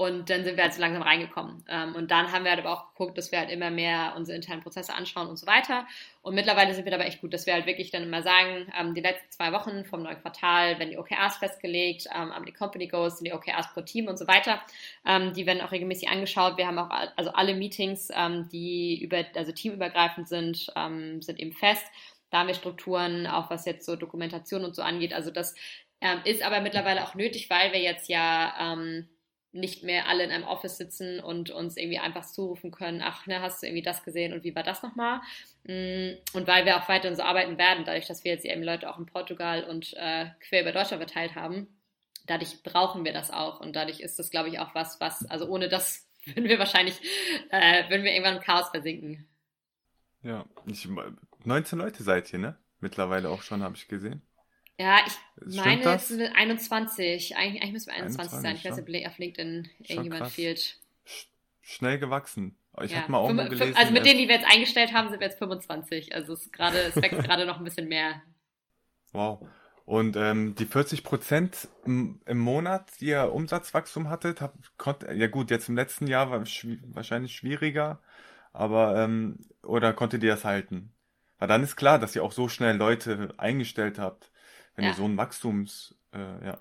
Und 0.00 0.30
dann 0.30 0.44
sind 0.44 0.56
wir 0.56 0.62
halt 0.62 0.74
so 0.74 0.80
langsam 0.80 1.02
reingekommen. 1.02 1.64
Ähm, 1.68 1.96
und 1.96 2.12
dann 2.12 2.30
haben 2.30 2.44
wir 2.44 2.52
halt 2.52 2.64
aber 2.64 2.72
auch 2.72 2.92
geguckt, 2.92 3.18
dass 3.18 3.32
wir 3.32 3.40
halt 3.40 3.50
immer 3.50 3.72
mehr 3.72 4.14
unsere 4.16 4.36
internen 4.36 4.62
Prozesse 4.62 4.94
anschauen 4.94 5.26
und 5.26 5.36
so 5.36 5.48
weiter. 5.48 5.88
Und 6.22 6.36
mittlerweile 6.36 6.72
sind 6.72 6.84
wir 6.84 6.92
dabei 6.92 7.06
echt 7.06 7.20
gut, 7.20 7.34
dass 7.34 7.46
wir 7.46 7.54
halt 7.54 7.66
wirklich 7.66 7.90
dann 7.90 8.04
immer 8.04 8.22
sagen, 8.22 8.72
ähm, 8.78 8.94
die 8.94 9.00
letzten 9.00 9.28
zwei 9.32 9.50
Wochen 9.50 9.84
vom 9.86 10.04
neuen 10.04 10.20
Quartal 10.22 10.78
werden 10.78 10.90
die 10.90 10.98
OKRs 10.98 11.38
festgelegt, 11.38 12.06
ähm, 12.16 12.30
die 12.46 12.52
Company 12.52 12.86
Goals 12.86 13.18
sind 13.18 13.24
die 13.24 13.32
OKRs 13.32 13.74
pro 13.74 13.80
Team 13.80 14.06
und 14.06 14.18
so 14.18 14.28
weiter. 14.28 14.62
die 15.04 15.46
werden 15.46 15.62
auch 15.62 15.72
regelmäßig 15.72 16.08
angeschaut. 16.08 16.58
Wir 16.58 16.68
haben 16.68 16.78
auch 16.78 16.90
also 17.16 17.32
alle 17.32 17.54
Meetings, 17.54 18.12
die 18.52 19.02
über, 19.02 19.24
also 19.34 19.52
teamübergreifend 19.52 20.28
sind, 20.28 20.72
sind 21.20 21.40
eben 21.40 21.52
fest. 21.52 21.84
Da 22.30 22.38
haben 22.38 22.46
wir 22.46 22.54
Strukturen, 22.54 23.26
auch 23.26 23.50
was 23.50 23.64
jetzt 23.64 23.84
so 23.84 23.96
Dokumentation 23.96 24.64
und 24.64 24.76
so 24.76 24.82
angeht. 24.82 25.12
Also 25.12 25.30
das 25.30 25.54
ist 26.24 26.42
aber 26.42 26.60
mittlerweile 26.60 27.04
auch 27.04 27.14
nötig, 27.14 27.50
weil 27.50 27.72
wir 27.72 27.80
jetzt 27.80 28.08
ja 28.08 28.76
nicht 29.52 29.82
mehr 29.82 30.08
alle 30.08 30.24
in 30.24 30.30
einem 30.30 30.44
Office 30.44 30.76
sitzen 30.76 31.20
und 31.20 31.50
uns 31.50 31.76
irgendwie 31.76 31.98
einfach 31.98 32.26
zurufen 32.26 32.70
können, 32.70 33.00
ach, 33.02 33.26
ne, 33.26 33.40
hast 33.40 33.62
du 33.62 33.66
irgendwie 33.66 33.82
das 33.82 34.04
gesehen 34.04 34.32
und 34.32 34.44
wie 34.44 34.54
war 34.54 34.62
das 34.62 34.82
nochmal? 34.82 35.20
Mm, 35.64 36.16
und 36.34 36.46
weil 36.46 36.66
wir 36.66 36.76
auch 36.76 36.88
weiterhin 36.88 37.16
so 37.16 37.22
arbeiten 37.22 37.56
werden, 37.56 37.84
dadurch, 37.84 38.06
dass 38.06 38.24
wir 38.24 38.32
jetzt 38.32 38.44
eben 38.44 38.62
Leute 38.62 38.90
auch 38.90 38.98
in 38.98 39.06
Portugal 39.06 39.64
und 39.64 39.94
äh, 39.94 40.26
quer 40.40 40.62
über 40.62 40.72
Deutschland 40.72 41.02
verteilt 41.02 41.34
haben, 41.34 41.68
dadurch 42.26 42.62
brauchen 42.62 43.04
wir 43.04 43.12
das 43.12 43.30
auch 43.30 43.60
und 43.60 43.74
dadurch 43.74 44.00
ist 44.00 44.18
das, 44.18 44.30
glaube 44.30 44.50
ich, 44.50 44.58
auch 44.58 44.74
was, 44.74 45.00
was, 45.00 45.24
also 45.26 45.48
ohne 45.48 45.68
das 45.68 46.06
würden 46.26 46.48
wir 46.48 46.58
wahrscheinlich, 46.58 47.00
äh, 47.50 47.88
würden 47.88 48.04
wir 48.04 48.12
irgendwann 48.12 48.36
im 48.36 48.42
Chaos 48.42 48.68
versinken. 48.68 49.26
Ja, 50.22 50.44
ich, 50.66 50.86
19 51.44 51.78
Leute 51.78 52.02
seid 52.02 52.32
ihr, 52.32 52.38
ne? 52.38 52.58
Mittlerweile 52.80 53.30
auch 53.30 53.42
schon, 53.42 53.62
habe 53.62 53.76
ich 53.76 53.88
gesehen. 53.88 54.22
Ja, 54.78 55.00
ich 55.04 55.12
Stimmt 55.12 55.56
meine, 55.56 55.82
das? 55.82 56.02
es 56.02 56.08
sind 56.08 56.34
21. 56.34 57.36
Eigentlich, 57.36 57.62
eigentlich 57.62 57.72
müssen 57.72 57.86
wir 57.88 57.94
21, 57.94 58.32
21 58.32 58.42
sein. 58.42 58.56
Ich 58.56 58.64
weiß 58.64 58.86
nicht, 58.86 59.06
auf 59.06 59.18
LinkedIn 59.18 59.68
irgendjemand 59.80 60.28
fehlt. 60.30 60.78
Schnell 61.60 61.98
gewachsen. 61.98 62.56
Ich 62.82 62.92
ja. 62.92 62.98
habe 62.98 63.12
mal 63.12 63.18
auch 63.18 63.32
mal 63.32 63.48
gelesen. 63.48 63.76
Also 63.76 63.92
mit 63.92 64.06
denen, 64.06 64.18
die 64.18 64.28
wir 64.28 64.36
jetzt 64.36 64.50
eingestellt 64.50 64.92
haben, 64.92 65.08
sind 65.08 65.18
wir 65.18 65.26
jetzt 65.26 65.38
25. 65.38 66.14
Also 66.14 66.32
es, 66.32 66.52
grade, 66.52 66.78
es 66.78 66.96
wächst 66.96 67.18
gerade 67.24 67.44
noch 67.44 67.58
ein 67.58 67.64
bisschen 67.64 67.88
mehr. 67.88 68.22
Wow. 69.12 69.46
Und 69.84 70.16
ähm, 70.16 70.54
die 70.54 70.66
40 70.66 71.02
Prozent 71.02 71.68
im, 71.84 72.20
Monat, 72.26 73.00
die 73.00 73.06
ihr 73.06 73.32
Umsatzwachstum 73.32 74.10
hattet, 74.10 74.40
hab, 74.40 74.54
konnt, 74.76 75.02
ja 75.02 75.26
gut, 75.26 75.50
jetzt 75.50 75.68
im 75.68 75.76
letzten 75.76 76.06
Jahr 76.06 76.30
war 76.30 76.42
es 76.42 76.50
schw 76.50 76.76
wahrscheinlich 76.88 77.34
schwieriger, 77.34 77.98
aber 78.52 79.02
ähm, 79.02 79.46
oder 79.62 79.94
konntet 79.94 80.22
ihr 80.22 80.32
das 80.32 80.44
halten? 80.44 80.92
Weil 81.38 81.48
dann 81.48 81.62
ist 81.62 81.76
klar, 81.76 81.98
dass 81.98 82.14
ihr 82.14 82.22
auch 82.22 82.32
so 82.32 82.48
schnell 82.48 82.76
Leute 82.76 83.32
eingestellt 83.38 83.98
habt 83.98 84.30
wenn 84.78 84.84
ja. 84.84 84.92
ihr 84.92 84.96
so 84.96 85.04
ein 85.04 85.16
Wachstums, 85.16 85.92
äh, 86.14 86.18
ja, 86.18 86.58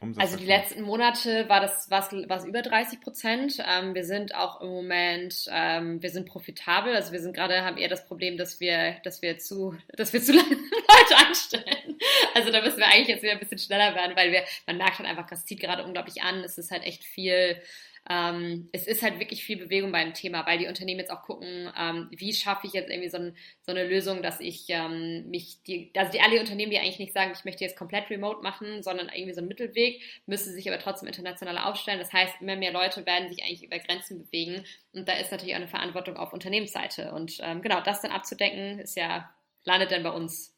Umsatz 0.00 0.24
Also 0.24 0.36
die 0.36 0.46
letzten 0.46 0.82
Monate 0.82 1.48
war 1.48 1.60
das 1.60 1.88
was 1.88 2.12
was 2.26 2.44
über 2.44 2.60
30 2.60 3.00
Prozent. 3.00 3.62
Ähm, 3.64 3.94
wir 3.94 4.04
sind 4.04 4.34
auch 4.34 4.60
im 4.60 4.68
Moment, 4.68 5.48
ähm, 5.48 6.02
wir 6.02 6.10
sind 6.10 6.26
profitabel. 6.26 6.94
Also 6.94 7.12
wir 7.12 7.20
sind 7.20 7.34
gerade 7.34 7.62
haben 7.62 7.76
eher 7.76 7.88
das 7.88 8.04
Problem, 8.06 8.36
dass 8.36 8.58
wir, 8.58 8.96
dass 9.04 9.22
wir 9.22 9.38
zu, 9.38 9.76
dass 9.96 10.12
wir 10.12 10.20
zu 10.20 10.32
lange 10.32 10.50
Leute 10.50 11.26
anstellen. 11.28 11.98
Also 12.34 12.50
da 12.50 12.60
müssen 12.62 12.78
wir 12.78 12.86
eigentlich 12.86 13.08
jetzt 13.08 13.22
wieder 13.22 13.32
ein 13.32 13.38
bisschen 13.38 13.58
schneller 13.58 13.94
werden, 13.94 14.16
weil 14.16 14.32
wir, 14.32 14.42
man 14.66 14.76
merkt 14.76 14.98
halt 14.98 15.08
einfach, 15.08 15.28
das 15.28 15.44
zieht 15.44 15.60
gerade 15.60 15.84
unglaublich 15.84 16.22
an. 16.22 16.40
Es 16.40 16.58
ist 16.58 16.72
halt 16.72 16.82
echt 16.82 17.04
viel 17.04 17.62
ähm, 18.10 18.68
es 18.72 18.88
ist 18.88 19.02
halt 19.02 19.20
wirklich 19.20 19.44
viel 19.44 19.58
Bewegung 19.58 19.92
beim 19.92 20.12
Thema, 20.12 20.44
weil 20.44 20.58
die 20.58 20.66
Unternehmen 20.66 20.98
jetzt 20.98 21.12
auch 21.12 21.22
gucken, 21.22 21.70
ähm, 21.78 22.08
wie 22.10 22.32
schaffe 22.32 22.66
ich 22.66 22.72
jetzt 22.72 22.90
irgendwie 22.90 23.08
so, 23.08 23.18
ein, 23.18 23.36
so 23.64 23.70
eine 23.70 23.86
Lösung, 23.86 24.22
dass 24.22 24.40
ich 24.40 24.64
ähm, 24.68 25.30
mich, 25.30 25.62
die, 25.62 25.92
also 25.96 26.10
die 26.10 26.20
alle 26.20 26.40
Unternehmen, 26.40 26.72
die 26.72 26.78
eigentlich 26.78 26.98
nicht 26.98 27.12
sagen, 27.12 27.30
ich 27.32 27.44
möchte 27.44 27.64
jetzt 27.64 27.76
komplett 27.76 28.10
remote 28.10 28.42
machen, 28.42 28.82
sondern 28.82 29.08
irgendwie 29.08 29.34
so 29.34 29.40
einen 29.40 29.48
Mittelweg, 29.48 30.02
müssen 30.26 30.52
sich 30.52 30.68
aber 30.68 30.80
trotzdem 30.80 31.06
international 31.06 31.58
aufstellen. 31.58 32.00
Das 32.00 32.12
heißt, 32.12 32.40
immer 32.40 32.56
mehr 32.56 32.72
Leute 32.72 33.06
werden 33.06 33.28
sich 33.28 33.44
eigentlich 33.44 33.62
über 33.62 33.78
Grenzen 33.78 34.24
bewegen 34.24 34.64
und 34.92 35.08
da 35.08 35.12
ist 35.14 35.30
natürlich 35.30 35.54
auch 35.54 35.60
eine 35.60 35.68
Verantwortung 35.68 36.16
auf 36.16 36.32
Unternehmensseite. 36.32 37.12
Und 37.12 37.38
ähm, 37.40 37.62
genau, 37.62 37.80
das 37.82 38.00
dann 38.00 38.10
abzudecken, 38.10 38.80
ist 38.80 38.96
ja, 38.96 39.30
landet 39.62 39.92
dann 39.92 40.02
bei 40.02 40.10
uns. 40.10 40.56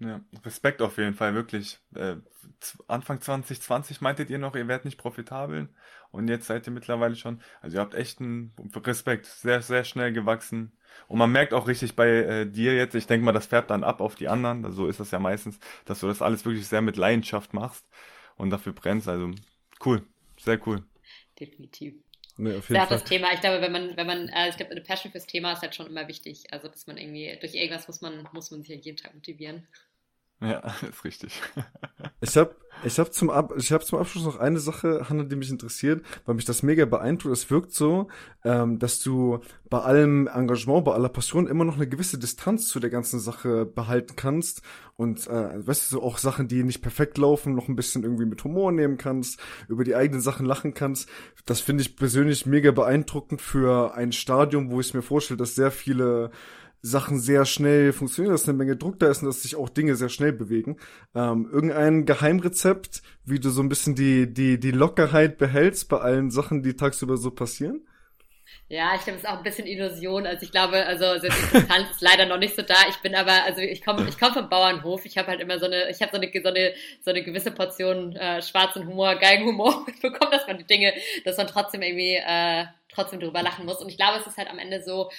Ja, 0.00 0.24
Respekt 0.44 0.82
auf 0.82 0.96
jeden 0.98 1.14
Fall, 1.14 1.34
wirklich. 1.34 1.78
Äh, 1.94 2.16
Anfang 2.88 3.20
2020 3.20 4.00
meintet 4.00 4.30
ihr 4.30 4.38
noch, 4.38 4.56
ihr 4.56 4.66
werdet 4.66 4.86
nicht 4.86 4.98
profitabel 4.98 5.68
und 6.10 6.28
jetzt 6.28 6.46
seid 6.46 6.66
ihr 6.66 6.72
mittlerweile 6.72 7.16
schon, 7.16 7.40
also 7.60 7.76
ihr 7.76 7.80
habt 7.80 7.94
echt 7.94 8.20
einen 8.20 8.52
Respekt, 8.74 9.26
sehr, 9.26 9.62
sehr 9.62 9.84
schnell 9.84 10.12
gewachsen. 10.12 10.72
Und 11.06 11.18
man 11.18 11.30
merkt 11.30 11.54
auch 11.54 11.68
richtig 11.68 11.94
bei 11.94 12.08
äh, 12.08 12.46
dir 12.46 12.74
jetzt, 12.74 12.94
ich 12.94 13.06
denke 13.06 13.24
mal, 13.24 13.32
das 13.32 13.46
färbt 13.46 13.70
dann 13.70 13.84
ab 13.84 14.00
auf 14.00 14.16
die 14.16 14.28
anderen, 14.28 14.72
so 14.72 14.88
ist 14.88 15.00
das 15.00 15.12
ja 15.12 15.18
meistens, 15.18 15.58
dass 15.84 16.00
du 16.00 16.08
das 16.08 16.22
alles 16.22 16.44
wirklich 16.44 16.66
sehr 16.66 16.82
mit 16.82 16.96
Leidenschaft 16.96 17.54
machst 17.54 17.86
und 18.36 18.50
dafür 18.50 18.72
brennst. 18.72 19.08
Also 19.08 19.30
cool, 19.84 20.02
sehr 20.38 20.60
cool. 20.66 20.82
Definitiv. 21.38 21.94
Nee, 22.36 22.56
auf 22.56 22.68
jeden 22.70 22.80
Fall. 22.80 22.88
das 22.88 23.04
Thema. 23.04 23.32
Ich 23.34 23.40
glaube, 23.40 23.60
wenn 23.60 23.72
man, 23.72 23.96
wenn 23.96 24.06
man, 24.06 24.28
äh, 24.28 24.48
ich 24.48 24.56
glaube, 24.56 24.72
eine 24.72 24.80
Passion 24.80 25.12
fürs 25.12 25.26
Thema 25.26 25.52
ist 25.52 25.60
halt 25.62 25.74
schon 25.74 25.86
immer 25.86 26.08
wichtig. 26.08 26.52
Also, 26.52 26.68
dass 26.68 26.86
man 26.86 26.96
irgendwie, 26.96 27.36
durch 27.40 27.54
irgendwas 27.54 27.86
muss 27.86 28.00
man, 28.00 28.28
muss 28.32 28.50
man 28.50 28.62
sich 28.62 28.70
ja 28.70 28.76
jeden 28.76 28.96
Tag 28.96 29.14
motivieren. 29.14 29.66
Ja, 30.40 30.62
ist 30.88 31.04
richtig. 31.04 31.40
ich 32.20 32.36
habe 32.36 32.54
ich 32.82 32.98
hab 32.98 33.12
zum, 33.12 33.28
Ab 33.28 33.52
ich 33.58 33.72
hab 33.72 33.84
zum 33.84 33.98
Abschluss 33.98 34.24
noch 34.24 34.38
eine 34.38 34.58
Sache, 34.58 35.06
Hanna, 35.10 35.24
die 35.24 35.36
mich 35.36 35.50
interessiert, 35.50 36.02
weil 36.24 36.34
mich 36.34 36.46
das 36.46 36.62
mega 36.62 36.86
beeindruckt. 36.86 37.36
Es 37.36 37.50
wirkt 37.50 37.74
so, 37.74 38.08
ähm, 38.42 38.78
dass 38.78 39.00
du 39.00 39.40
bei 39.68 39.80
allem 39.80 40.26
Engagement, 40.28 40.86
bei 40.86 40.92
aller 40.92 41.10
Passion 41.10 41.46
immer 41.46 41.66
noch 41.66 41.76
eine 41.76 41.88
gewisse 41.88 42.18
Distanz 42.18 42.68
zu 42.68 42.80
der 42.80 42.88
ganzen 42.88 43.20
Sache 43.20 43.66
behalten 43.66 44.16
kannst 44.16 44.62
und 44.96 45.26
äh, 45.26 45.66
weißt 45.66 45.92
du, 45.92 45.96
so 45.96 46.02
auch 46.02 46.16
Sachen, 46.16 46.48
die 46.48 46.62
nicht 46.62 46.80
perfekt 46.80 47.18
laufen, 47.18 47.54
noch 47.54 47.68
ein 47.68 47.76
bisschen 47.76 48.02
irgendwie 48.02 48.24
mit 48.24 48.42
Humor 48.44 48.72
nehmen 48.72 48.96
kannst, 48.96 49.38
über 49.68 49.84
die 49.84 49.94
eigenen 49.94 50.22
Sachen 50.22 50.46
lachen 50.46 50.72
kannst. 50.72 51.06
Das 51.44 51.60
finde 51.60 51.82
ich 51.82 51.96
persönlich 51.96 52.46
mega 52.46 52.70
beeindruckend 52.70 53.42
für 53.42 53.94
ein 53.94 54.12
Stadium, 54.12 54.70
wo 54.70 54.80
ich 54.80 54.94
mir 54.94 55.02
vorstelle, 55.02 55.38
dass 55.38 55.54
sehr 55.54 55.70
viele 55.70 56.30
Sachen 56.82 57.20
sehr 57.20 57.44
schnell 57.44 57.92
funktionieren, 57.92 58.32
dass 58.32 58.48
eine 58.48 58.56
Menge 58.56 58.76
Druck 58.76 58.98
da 58.98 59.10
ist 59.10 59.22
und 59.22 59.28
dass 59.28 59.42
sich 59.42 59.56
auch 59.56 59.68
Dinge 59.68 59.96
sehr 59.96 60.08
schnell 60.08 60.32
bewegen. 60.32 60.78
Ähm, 61.14 61.48
irgendein 61.52 62.06
Geheimrezept, 62.06 63.02
wie 63.24 63.38
du 63.38 63.50
so 63.50 63.62
ein 63.62 63.68
bisschen 63.68 63.94
die, 63.94 64.32
die, 64.32 64.58
die 64.58 64.70
Lockerheit 64.70 65.38
behältst 65.38 65.88
bei 65.88 65.98
allen 65.98 66.30
Sachen, 66.30 66.62
die 66.62 66.76
tagsüber 66.76 67.16
so 67.16 67.30
passieren? 67.30 67.82
Ja, 68.68 68.94
ich 68.94 69.02
glaube, 69.02 69.18
es 69.18 69.24
ist 69.24 69.28
auch 69.28 69.38
ein 69.38 69.42
bisschen 69.42 69.66
Illusion. 69.66 70.26
Also 70.26 70.44
ich 70.44 70.52
glaube, 70.52 70.86
also 70.86 71.18
Selbstakzeptanz 71.18 71.90
ist 71.90 72.00
leider 72.00 72.26
noch 72.26 72.38
nicht 72.38 72.54
so 72.54 72.62
da. 72.62 72.76
Ich 72.88 72.98
bin 72.98 73.16
aber, 73.16 73.42
also 73.44 73.60
ich 73.60 73.84
komme 73.84 74.08
ich 74.08 74.16
komm 74.16 74.32
vom 74.32 74.48
Bauernhof. 74.48 75.04
Ich 75.04 75.18
habe 75.18 75.26
halt 75.26 75.40
immer 75.40 75.58
so 75.58 75.66
eine, 75.66 75.90
ich 75.90 76.00
habe 76.00 76.12
so 76.12 76.18
eine, 76.18 76.30
so 76.40 76.48
eine, 76.48 76.74
so 77.04 77.10
eine 77.10 77.22
gewisse 77.24 77.50
Portion 77.50 78.14
äh, 78.14 78.40
schwarzen 78.42 78.86
Humor, 78.86 79.16
geilen 79.16 79.44
Humor 79.44 79.84
bekommen, 80.02 80.30
dass 80.30 80.46
man 80.46 80.58
die 80.58 80.66
Dinge, 80.66 80.92
dass 81.24 81.36
man 81.36 81.48
trotzdem 81.48 81.82
irgendwie 81.82 82.14
äh, 82.14 82.66
trotzdem 82.92 83.18
drüber 83.18 83.42
lachen 83.42 83.66
muss. 83.66 83.82
Und 83.82 83.88
ich 83.88 83.96
glaube, 83.96 84.18
es 84.20 84.26
ist 84.26 84.38
halt 84.38 84.48
am 84.48 84.58
Ende 84.60 84.82
so, 84.84 85.10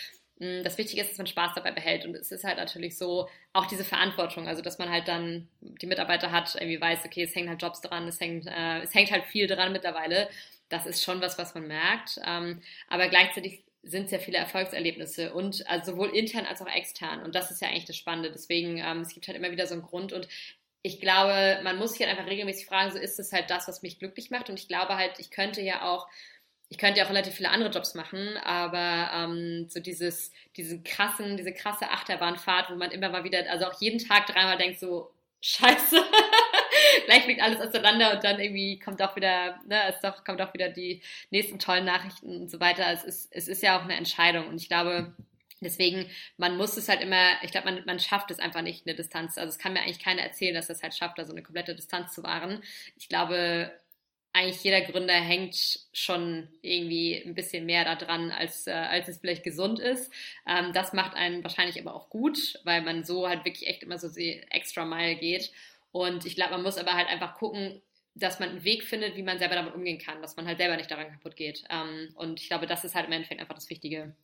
das 0.42 0.78
Wichtige 0.78 1.02
ist, 1.02 1.12
dass 1.12 1.18
man 1.20 1.28
Spaß 1.28 1.54
dabei 1.54 1.72
behält. 1.72 2.06
Und 2.06 2.16
es 2.16 2.32
ist 2.32 2.44
halt 2.44 2.58
natürlich 2.58 2.98
so, 2.98 3.30
auch 3.54 3.68
diese 3.68 3.84
Verantwortung, 3.84 4.48
also 4.48 4.62
dass 4.62 4.80
man 4.80 4.90
halt 4.90 5.08
dann 5.08 5.48
die 5.60 5.86
Mitarbeiter 5.86 6.32
hat, 6.32 6.56
irgendwie 6.56 6.82
weiß, 6.82 7.06
okay, 7.06 7.24
es 7.24 7.36
hängen 7.36 7.50
halt 7.50 7.62
Jobs 7.62 7.82
dran, 7.82 8.08
es 8.08 8.20
hängt, 8.20 8.48
äh, 8.48 8.82
es 8.82 8.94
hängt 8.94 9.12
halt 9.12 9.26
viel 9.26 9.46
dran 9.48 9.72
mittlerweile. 9.72 10.30
Das 10.70 10.86
ist 10.88 11.04
schon 11.04 11.22
was, 11.22 11.38
was 11.38 11.54
man 11.54 11.68
merkt. 11.68 12.20
Ähm, 12.26 12.62
aber 12.88 13.08
gleichzeitig 13.08 13.64
sind 13.84 14.10
sehr 14.10 14.20
viele 14.20 14.38
Erfolgserlebnisse 14.38 15.34
und 15.34 15.68
also 15.68 15.92
sowohl 15.92 16.16
intern 16.16 16.46
als 16.46 16.62
auch 16.62 16.68
extern. 16.68 17.24
Und 17.24 17.36
das 17.36 17.52
ist 17.52 17.62
ja 17.62 17.68
eigentlich 17.68 17.86
das 17.86 17.98
Spannende. 17.98 18.32
Deswegen, 18.32 18.78
ähm, 18.78 19.02
es 19.02 19.14
gibt 19.14 19.28
halt 19.28 19.38
immer 19.38 19.52
wieder 19.52 19.68
so 19.68 19.74
einen 19.76 19.84
Grund 19.84 20.12
und 20.12 20.28
ich 20.84 21.00
glaube, 21.00 21.60
man 21.64 21.78
muss 21.78 21.92
sich 21.92 22.00
halt 22.00 22.10
einfach 22.10 22.30
regelmäßig 22.30 22.66
fragen, 22.66 22.92
so 22.92 22.98
ist 22.98 23.20
es 23.20 23.32
halt 23.32 23.52
das, 23.52 23.68
was 23.68 23.84
mich 23.84 24.00
glücklich 24.00 24.32
macht. 24.32 24.50
Und 24.50 24.60
ich 24.60 24.68
glaube 24.68 24.96
halt, 24.96 25.20
ich 25.20 25.30
könnte 25.30 25.62
ja 25.62 25.88
auch 25.88 26.08
ich 26.72 26.78
könnte 26.78 27.00
ja 27.00 27.06
auch 27.06 27.10
relativ 27.10 27.34
viele 27.34 27.50
andere 27.50 27.70
Jobs 27.70 27.96
machen, 27.96 28.38
aber 28.38 29.12
ähm, 29.14 29.68
so 29.68 29.82
dieses, 29.82 30.32
diesen 30.56 30.86
krassen, 30.86 31.36
diese 31.36 31.54
krasse 31.54 31.92
Achterbahnfahrt, 31.92 32.70
wo 32.72 32.76
man 32.76 32.92
immer 32.92 33.10
mal 33.10 33.26
wieder, 33.26 33.44
also 33.52 33.66
auch 33.66 33.82
jeden 33.82 34.00
Tag 34.00 34.26
dreimal 34.28 34.58
denkt 34.58 34.80
so, 34.80 35.12
scheiße, 35.42 35.98
gleich 37.08 37.24
fliegt 37.24 37.42
alles 37.42 37.60
auseinander 37.60 38.14
und 38.14 38.24
dann 38.24 38.40
irgendwie 38.40 38.80
kommt 38.80 39.02
auch 39.02 39.18
wieder, 39.18 39.60
ne, 39.68 39.82
es 39.90 40.00
doch, 40.00 40.24
kommt 40.24 40.42
auch 40.42 40.54
wieder 40.54 40.70
die 40.70 41.02
nächsten 41.30 41.60
tollen 41.60 41.84
Nachrichten 41.84 42.44
und 42.44 42.50
so 42.50 42.62
weiter. 42.62 42.90
Es 42.90 43.04
ist, 43.04 43.28
es 43.32 43.50
ist 43.50 43.62
ja 43.62 43.78
auch 43.78 43.84
eine 43.84 43.96
Entscheidung 43.96 44.48
und 44.48 44.56
ich 44.56 44.70
glaube, 44.70 45.14
Deswegen, 45.64 46.10
man 46.38 46.58
muss 46.58 46.76
es 46.76 46.90
halt 46.90 47.02
immer, 47.02 47.34
ich 47.44 47.52
glaube, 47.52 47.72
man, 47.72 47.86
man 47.86 48.00
schafft 48.00 48.32
es 48.32 48.40
einfach 48.40 48.64
nicht, 48.64 48.88
eine 48.88 48.96
Distanz. 48.96 49.38
Also 49.38 49.50
es 49.50 49.60
kann 49.60 49.74
mir 49.74 49.82
eigentlich 49.82 50.00
keiner 50.00 50.24
erzählen, 50.24 50.56
dass 50.56 50.72
es 50.72 50.82
halt 50.82 50.96
schafft, 50.96 51.20
da 51.20 51.26
so 51.26 51.34
eine 51.34 51.44
komplette 51.44 51.76
Distanz 51.76 52.16
zu 52.16 52.24
wahren. 52.24 52.64
Ich 52.98 53.10
glaube, 53.10 53.72
eigentlich 54.34 54.64
jeder 54.64 54.82
Gründer 54.82 55.14
hängt 55.14 55.80
schon 55.94 56.48
irgendwie 56.62 57.22
ein 57.26 57.36
bisschen 57.36 57.66
mehr 57.66 57.84
daran, 57.84 58.32
als, 58.32 58.66
äh, 58.68 58.72
als 58.72 59.08
es 59.08 59.18
vielleicht 59.18 59.44
gesund 59.44 59.80
ist. 59.80 60.12
Ähm, 60.48 60.72
das 60.74 60.94
macht 60.94 61.16
einen 61.16 61.44
wahrscheinlich 61.44 61.80
aber 61.80 61.94
auch 61.94 62.10
gut, 62.10 62.60
weil 62.64 62.82
man 62.82 63.04
so 63.04 63.28
halt 63.28 63.44
wirklich 63.46 63.68
echt 63.68 63.84
immer 63.84 63.98
so 63.98 64.08
extra 64.50 64.86
Mile 64.86 65.16
geht. 65.16 65.52
Und 65.92 66.26
ich 66.26 66.36
glaube, 66.36 66.52
man 66.52 66.64
muss 66.64 66.78
aber 66.78 66.94
halt 66.94 67.10
einfach 67.10 67.36
gucken, 67.36 67.82
dass 68.16 68.40
man 68.40 68.50
einen 68.50 68.64
Weg 68.64 68.84
findet, 68.84 69.16
wie 69.16 69.24
man 69.24 69.40
selber 69.40 69.56
damit 69.56 69.74
umgehen 69.74 70.00
kann, 70.00 70.22
dass 70.22 70.36
man 70.36 70.46
halt 70.46 70.58
selber 70.58 70.78
nicht 70.78 70.92
daran 70.92 71.12
kaputt 71.12 71.36
geht. 71.36 71.64
Ähm, 71.70 72.10
und 72.16 72.40
ich 72.40 72.48
glaube, 72.48 72.68
das 72.68 72.84
ist 72.84 72.96
halt 72.96 73.08
im 73.08 73.14
Endeffekt 73.14 73.42
einfach 73.42 73.56
das 73.56 73.70
Wichtige. 73.70 74.16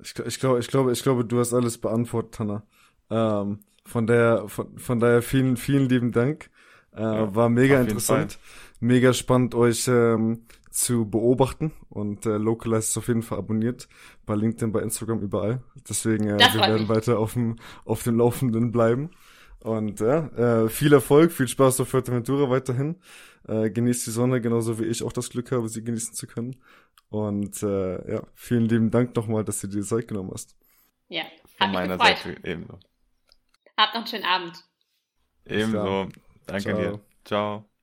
Ich, 0.00 0.16
ich 0.18 0.40
glaube, 0.40 0.60
ich 0.60 0.68
glaube, 0.68 0.92
ich 0.92 1.02
glaube, 1.02 1.24
du 1.24 1.38
hast 1.38 1.52
alles 1.52 1.78
beantwortet, 1.78 2.38
Hanna. 2.38 2.66
Ähm, 3.10 3.60
von 3.84 4.06
der, 4.06 4.48
von, 4.48 4.78
von 4.78 4.98
daher 4.98 5.22
vielen, 5.22 5.56
vielen 5.56 5.88
lieben 5.88 6.12
Dank. 6.12 6.50
Äh, 6.96 7.02
ja, 7.02 7.34
war 7.34 7.48
mega 7.48 7.80
interessant. 7.80 8.38
Mega 8.84 9.14
spannend, 9.14 9.54
euch 9.54 9.88
ähm, 9.88 10.44
zu 10.70 11.08
beobachten. 11.08 11.72
Und 11.88 12.26
äh, 12.26 12.36
Localize 12.36 12.80
ist 12.80 12.98
auf 12.98 13.08
jeden 13.08 13.22
Fall 13.22 13.38
abonniert. 13.38 13.88
Bei 14.26 14.34
LinkedIn, 14.34 14.72
bei 14.72 14.82
Instagram, 14.82 15.20
überall. 15.20 15.62
Deswegen, 15.88 16.28
äh, 16.28 16.38
wir 16.38 16.60
werden 16.60 16.82
mich. 16.82 16.88
weiter 16.90 17.18
auf 17.18 17.32
dem, 17.32 17.56
auf 17.86 18.02
dem 18.02 18.18
Laufenden 18.18 18.72
bleiben. 18.72 19.08
Und 19.60 20.00
ja, 20.00 20.26
äh, 20.64 20.68
viel 20.68 20.92
Erfolg, 20.92 21.32
viel 21.32 21.48
Spaß 21.48 21.80
auf 21.80 21.88
Fuerteventura 21.88 22.50
weiterhin. 22.50 23.00
Äh, 23.48 23.70
genießt 23.70 24.06
die 24.06 24.10
Sonne, 24.10 24.42
genauso 24.42 24.78
wie 24.78 24.84
ich 24.84 25.02
auch 25.02 25.14
das 25.14 25.30
Glück 25.30 25.50
habe, 25.50 25.66
sie 25.70 25.82
genießen 25.82 26.12
zu 26.12 26.26
können. 26.26 26.56
Und 27.08 27.62
äh, 27.62 28.12
ja, 28.12 28.22
vielen 28.34 28.68
lieben 28.68 28.90
Dank 28.90 29.16
nochmal, 29.16 29.44
dass 29.44 29.62
du 29.62 29.66
dir 29.66 29.80
die 29.80 29.86
Zeit 29.86 30.08
genommen 30.08 30.30
hast. 30.30 30.56
Ja, 31.08 31.22
von 31.56 31.72
meiner 31.72 31.96
gefreut. 31.96 32.18
Seite 32.18 32.36
ebenso. 32.46 32.78
Habt 33.78 33.94
noch 33.94 34.02
einen 34.02 34.06
schönen 34.08 34.24
Abend. 34.24 34.62
Ebenso. 35.46 36.08
Danke 36.44 36.62
Ciao. 36.62 36.76
dir. 36.76 37.00
Ciao. 37.24 37.73